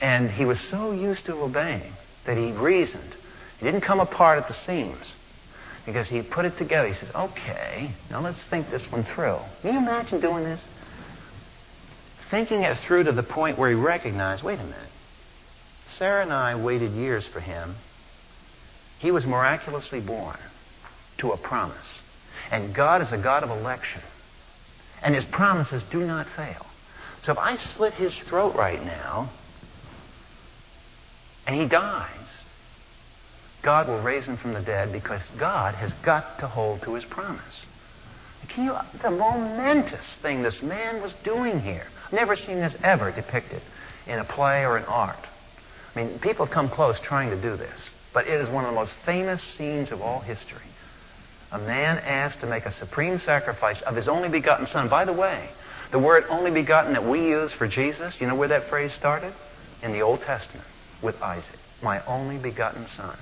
And 0.00 0.30
he 0.30 0.46
was 0.46 0.58
so 0.70 0.92
used 0.92 1.26
to 1.26 1.34
obeying 1.34 1.92
that 2.24 2.38
he 2.38 2.52
reasoned. 2.52 3.14
He 3.58 3.66
didn't 3.66 3.82
come 3.82 4.00
apart 4.00 4.38
at 4.38 4.48
the 4.48 4.54
seams 4.66 5.12
because 5.86 6.08
he 6.08 6.22
put 6.22 6.44
it 6.44 6.56
together. 6.56 6.88
He 6.88 6.94
says, 6.94 7.14
okay, 7.14 7.90
now 8.10 8.20
let's 8.20 8.42
think 8.44 8.70
this 8.70 8.82
one 8.90 9.04
through. 9.04 9.38
Can 9.62 9.74
you 9.74 9.78
imagine 9.78 10.20
doing 10.20 10.44
this? 10.44 10.62
Thinking 12.30 12.62
it 12.62 12.78
through 12.86 13.04
to 13.04 13.12
the 13.12 13.22
point 13.22 13.58
where 13.58 13.70
he 13.70 13.76
recognized, 13.76 14.42
wait 14.42 14.58
a 14.58 14.64
minute. 14.64 14.78
Sarah 15.90 16.22
and 16.22 16.32
I 16.32 16.54
waited 16.56 16.92
years 16.92 17.26
for 17.26 17.40
him. 17.40 17.76
He 18.98 19.10
was 19.10 19.26
miraculously 19.26 20.00
born 20.00 20.38
to 21.18 21.32
a 21.32 21.36
promise. 21.36 21.76
And 22.50 22.74
God 22.74 23.02
is 23.02 23.12
a 23.12 23.18
God 23.18 23.42
of 23.42 23.50
election. 23.50 24.02
And 25.02 25.14
his 25.14 25.24
promises 25.26 25.82
do 25.90 26.04
not 26.06 26.26
fail. 26.34 26.64
So 27.24 27.32
if 27.32 27.38
I 27.38 27.56
slit 27.56 27.94
his 27.94 28.16
throat 28.28 28.54
right 28.54 28.82
now 28.82 29.30
and 31.46 31.60
he 31.60 31.68
dies, 31.68 32.08
God 33.64 33.88
will 33.88 34.02
raise 34.02 34.26
him 34.26 34.36
from 34.36 34.52
the 34.52 34.60
dead 34.60 34.92
because 34.92 35.22
God 35.38 35.74
has 35.74 35.92
got 36.04 36.38
to 36.40 36.46
hold 36.46 36.82
to 36.82 36.94
his 36.94 37.04
promise. 37.04 37.62
Can 38.48 38.66
you, 38.66 38.76
the 39.02 39.10
momentous 39.10 40.06
thing 40.22 40.42
this 40.42 40.62
man 40.62 41.02
was 41.02 41.14
doing 41.24 41.60
here. 41.60 41.86
I've 42.06 42.12
never 42.12 42.36
seen 42.36 42.60
this 42.60 42.76
ever 42.84 43.10
depicted 43.10 43.62
in 44.06 44.18
a 44.18 44.24
play 44.24 44.64
or 44.64 44.76
in 44.76 44.84
art. 44.84 45.16
I 45.94 46.04
mean, 46.04 46.18
people 46.18 46.44
have 46.44 46.54
come 46.54 46.68
close 46.68 47.00
trying 47.00 47.30
to 47.30 47.40
do 47.40 47.56
this, 47.56 47.80
but 48.12 48.28
it 48.28 48.40
is 48.40 48.48
one 48.50 48.64
of 48.64 48.70
the 48.70 48.76
most 48.78 48.92
famous 49.06 49.42
scenes 49.56 49.90
of 49.90 50.02
all 50.02 50.20
history 50.20 50.60
a 51.54 51.58
man 51.58 51.98
asked 51.98 52.40
to 52.40 52.46
make 52.46 52.66
a 52.66 52.72
supreme 52.72 53.16
sacrifice 53.16 53.80
of 53.82 53.94
his 53.94 54.08
only 54.08 54.28
begotten 54.28 54.66
son. 54.66 54.88
By 54.88 55.04
the 55.04 55.12
way, 55.12 55.48
the 55.92 56.00
word 56.00 56.24
only 56.28 56.50
begotten 56.50 56.94
that 56.94 57.04
we 57.06 57.28
use 57.28 57.52
for 57.52 57.68
Jesus, 57.68 58.14
you 58.18 58.26
know 58.26 58.34
where 58.34 58.48
that 58.48 58.68
phrase 58.68 58.92
started? 58.92 59.32
In 59.80 59.92
the 59.92 60.00
Old 60.00 60.20
Testament 60.22 60.66
with 61.00 61.20
Isaac. 61.22 61.58
My 61.80 62.04
only 62.06 62.38
begotten 62.38 62.86
son. 62.96 63.16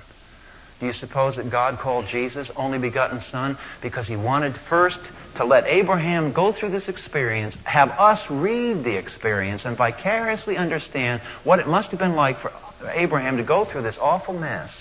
Do 0.79 0.87
you 0.87 0.93
suppose 0.93 1.37
that 1.37 1.49
God 1.49 1.79
called 1.79 2.07
Jesus 2.07 2.49
only 2.55 2.77
begotten 2.77 3.21
son 3.21 3.57
because 3.81 4.07
he 4.07 4.15
wanted 4.15 4.55
first 4.69 4.99
to 5.37 5.45
let 5.45 5.65
Abraham 5.65 6.33
go 6.33 6.51
through 6.51 6.71
this 6.71 6.87
experience, 6.87 7.55
have 7.63 7.89
us 7.89 8.19
read 8.29 8.83
the 8.83 8.97
experience, 8.97 9.65
and 9.65 9.77
vicariously 9.77 10.57
understand 10.57 11.21
what 11.43 11.59
it 11.59 11.67
must 11.67 11.91
have 11.91 11.99
been 11.99 12.15
like 12.15 12.39
for 12.39 12.51
Abraham 12.91 13.37
to 13.37 13.43
go 13.43 13.65
through 13.65 13.83
this 13.83 13.97
awful 13.99 14.33
mess? 14.33 14.71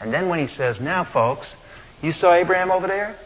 And 0.00 0.12
then 0.12 0.28
when 0.28 0.38
he 0.38 0.46
says, 0.54 0.80
Now, 0.80 1.04
folks, 1.04 1.46
You 2.02 2.12
saw 2.12 2.34
Abraham 2.34 2.70
over 2.70 2.86
there? 2.86 3.16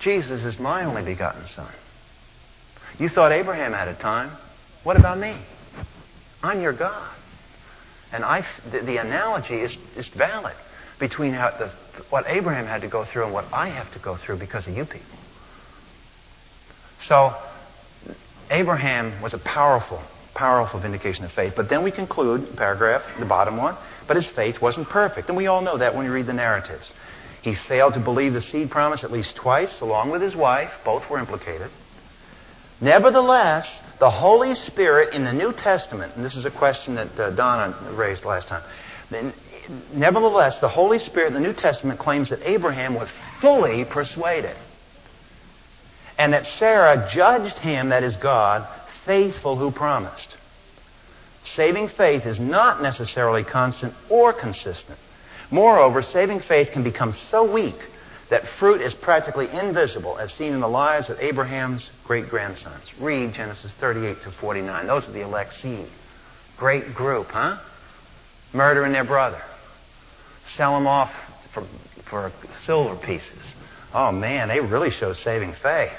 Jesus 0.00 0.42
is 0.44 0.58
my 0.58 0.84
only 0.84 1.04
begotten 1.04 1.46
Son. 1.54 1.70
You 2.98 3.08
thought 3.08 3.32
Abraham 3.32 3.72
had 3.72 3.88
a 3.88 3.94
time. 3.94 4.30
What 4.84 4.96
about 4.98 5.18
me? 5.18 5.36
I'm 6.42 6.60
your 6.60 6.72
God. 6.72 7.10
And 8.14 8.24
I, 8.24 8.46
the, 8.70 8.80
the 8.80 8.98
analogy 8.98 9.56
is, 9.56 9.76
is 9.96 10.06
valid 10.16 10.54
between 11.00 11.32
how 11.32 11.50
the, 11.50 11.72
what 12.10 12.26
Abraham 12.28 12.64
had 12.64 12.82
to 12.82 12.88
go 12.88 13.04
through 13.04 13.24
and 13.24 13.34
what 13.34 13.44
I 13.52 13.70
have 13.70 13.92
to 13.94 13.98
go 13.98 14.16
through 14.16 14.38
because 14.38 14.68
of 14.68 14.76
you 14.76 14.84
people. 14.84 15.18
So, 17.08 17.34
Abraham 18.50 19.20
was 19.20 19.34
a 19.34 19.38
powerful, 19.38 20.00
powerful 20.32 20.78
vindication 20.78 21.24
of 21.24 21.32
faith. 21.32 21.54
But 21.56 21.68
then 21.68 21.82
we 21.82 21.90
conclude, 21.90 22.56
paragraph, 22.56 23.02
the 23.18 23.26
bottom 23.26 23.56
one, 23.56 23.76
but 24.06 24.14
his 24.14 24.26
faith 24.26 24.62
wasn't 24.62 24.88
perfect. 24.88 25.26
And 25.26 25.36
we 25.36 25.48
all 25.48 25.60
know 25.60 25.78
that 25.78 25.96
when 25.96 26.04
we 26.04 26.10
read 26.10 26.26
the 26.26 26.34
narratives. 26.34 26.88
He 27.42 27.56
failed 27.66 27.94
to 27.94 28.00
believe 28.00 28.32
the 28.32 28.42
seed 28.42 28.70
promise 28.70 29.02
at 29.02 29.10
least 29.10 29.34
twice, 29.34 29.80
along 29.80 30.12
with 30.12 30.22
his 30.22 30.36
wife. 30.36 30.70
Both 30.84 31.10
were 31.10 31.18
implicated. 31.18 31.70
Nevertheless, 32.80 33.68
the 33.98 34.10
Holy 34.10 34.54
Spirit 34.54 35.14
in 35.14 35.24
the 35.24 35.32
New 35.32 35.52
Testament, 35.52 36.16
and 36.16 36.24
this 36.24 36.34
is 36.34 36.44
a 36.44 36.50
question 36.50 36.96
that 36.96 37.18
uh, 37.18 37.30
Donna 37.30 37.76
raised 37.92 38.24
last 38.24 38.48
time. 38.48 38.62
Nevertheless, 39.92 40.58
the 40.58 40.68
Holy 40.68 40.98
Spirit 40.98 41.28
in 41.28 41.34
the 41.34 41.40
New 41.40 41.54
Testament 41.54 41.98
claims 41.98 42.30
that 42.30 42.42
Abraham 42.42 42.94
was 42.94 43.08
fully 43.40 43.84
persuaded. 43.84 44.56
And 46.18 46.32
that 46.32 46.46
Sarah 46.58 47.08
judged 47.10 47.58
him, 47.58 47.88
that 47.88 48.02
is 48.02 48.16
God, 48.16 48.68
faithful 49.06 49.56
who 49.56 49.70
promised. 49.70 50.36
Saving 51.44 51.88
faith 51.88 52.26
is 52.26 52.38
not 52.38 52.82
necessarily 52.82 53.44
constant 53.44 53.94
or 54.08 54.32
consistent. 54.32 54.98
Moreover, 55.50 56.02
saving 56.02 56.40
faith 56.40 56.70
can 56.72 56.82
become 56.82 57.16
so 57.30 57.50
weak 57.50 57.76
that 58.30 58.42
fruit 58.58 58.80
is 58.80 58.94
practically 58.94 59.48
invisible, 59.50 60.18
as 60.18 60.32
seen 60.32 60.52
in 60.52 60.60
the 60.60 60.68
lives 60.68 61.10
of 61.10 61.18
Abraham's 61.20 61.88
great 62.04 62.28
grandsons. 62.28 62.90
Read 63.00 63.34
Genesis 63.34 63.70
38 63.80 64.22
to 64.22 64.32
49. 64.32 64.86
Those 64.86 65.06
are 65.06 65.12
the 65.12 65.22
elect 65.22 65.54
seed. 65.54 65.88
Great 66.56 66.94
group, 66.94 67.26
huh? 67.28 67.58
Murdering 68.52 68.92
their 68.92 69.04
brother. 69.04 69.42
Sell 70.56 70.74
them 70.74 70.86
off 70.86 71.12
for, 71.52 71.66
for 72.08 72.32
silver 72.64 72.96
pieces. 72.96 73.44
Oh 73.92 74.10
man, 74.10 74.48
they 74.48 74.60
really 74.60 74.90
show 74.90 75.12
saving 75.12 75.54
faith. 75.62 75.92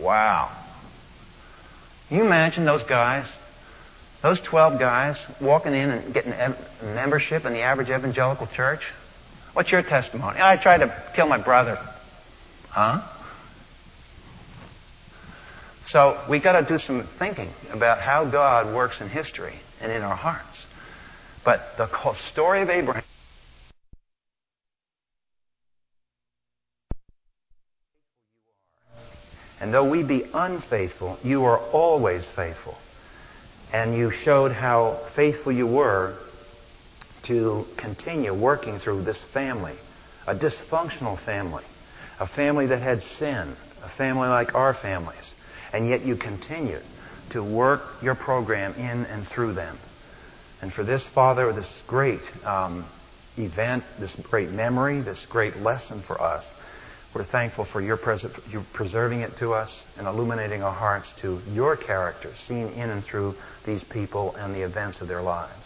Wow. 0.00 0.64
You 2.10 2.22
imagine 2.22 2.64
those 2.64 2.82
guys? 2.82 3.26
Those 4.22 4.40
12 4.40 4.78
guys 4.78 5.18
walking 5.40 5.74
in 5.74 5.90
and 5.90 6.14
getting 6.14 6.32
membership 6.82 7.44
in 7.44 7.52
the 7.52 7.60
average 7.60 7.90
evangelical 7.90 8.46
church? 8.48 8.80
What's 9.56 9.72
your 9.72 9.82
testimony? 9.82 10.38
I 10.38 10.58
tried 10.58 10.80
to 10.80 11.12
kill 11.14 11.28
my 11.28 11.42
brother. 11.42 11.78
Huh? 12.68 13.00
So 15.88 16.22
we 16.28 16.40
got 16.40 16.60
to 16.60 16.66
do 16.66 16.76
some 16.76 17.08
thinking 17.18 17.48
about 17.70 18.02
how 18.02 18.30
God 18.30 18.74
works 18.74 19.00
in 19.00 19.08
history 19.08 19.54
and 19.80 19.90
in 19.90 20.02
our 20.02 20.14
hearts. 20.14 20.62
But 21.42 21.62
the 21.78 21.88
story 22.30 22.60
of 22.60 22.68
Abraham. 22.68 23.02
And 29.58 29.72
though 29.72 29.88
we 29.88 30.02
be 30.02 30.26
unfaithful, 30.34 31.18
you 31.24 31.44
are 31.44 31.60
always 31.70 32.26
faithful. 32.36 32.76
And 33.72 33.96
you 33.96 34.10
showed 34.10 34.52
how 34.52 35.08
faithful 35.16 35.50
you 35.50 35.66
were 35.66 36.14
to 37.26 37.64
continue 37.76 38.34
working 38.34 38.78
through 38.78 39.02
this 39.02 39.18
family, 39.32 39.76
a 40.26 40.34
dysfunctional 40.34 41.22
family, 41.24 41.64
a 42.18 42.26
family 42.26 42.66
that 42.66 42.82
had 42.82 43.00
sin, 43.00 43.56
a 43.82 43.90
family 43.96 44.28
like 44.28 44.54
our 44.54 44.74
families, 44.74 45.32
and 45.72 45.88
yet 45.88 46.04
you 46.04 46.16
continued 46.16 46.82
to 47.30 47.42
work 47.42 47.82
your 48.02 48.14
program 48.14 48.72
in 48.74 49.04
and 49.06 49.26
through 49.28 49.54
them. 49.54 49.78
And 50.62 50.72
for 50.72 50.84
this, 50.84 51.06
Father, 51.14 51.52
this 51.52 51.82
great 51.86 52.20
um, 52.44 52.88
event, 53.36 53.84
this 54.00 54.14
great 54.30 54.50
memory, 54.50 55.00
this 55.02 55.26
great 55.28 55.56
lesson 55.56 56.02
for 56.06 56.20
us, 56.20 56.50
we're 57.14 57.24
thankful 57.24 57.64
for 57.64 57.80
your, 57.80 57.96
pres- 57.96 58.26
your 58.50 58.64
preserving 58.74 59.20
it 59.20 59.38
to 59.38 59.52
us 59.52 59.84
and 59.96 60.06
illuminating 60.06 60.62
our 60.62 60.74
hearts 60.74 61.12
to 61.22 61.40
your 61.50 61.76
character, 61.76 62.34
seen 62.34 62.68
in 62.68 62.90
and 62.90 63.02
through 63.02 63.34
these 63.64 63.82
people 63.84 64.34
and 64.36 64.54
the 64.54 64.62
events 64.62 65.00
of 65.00 65.08
their 65.08 65.22
lives. 65.22 65.65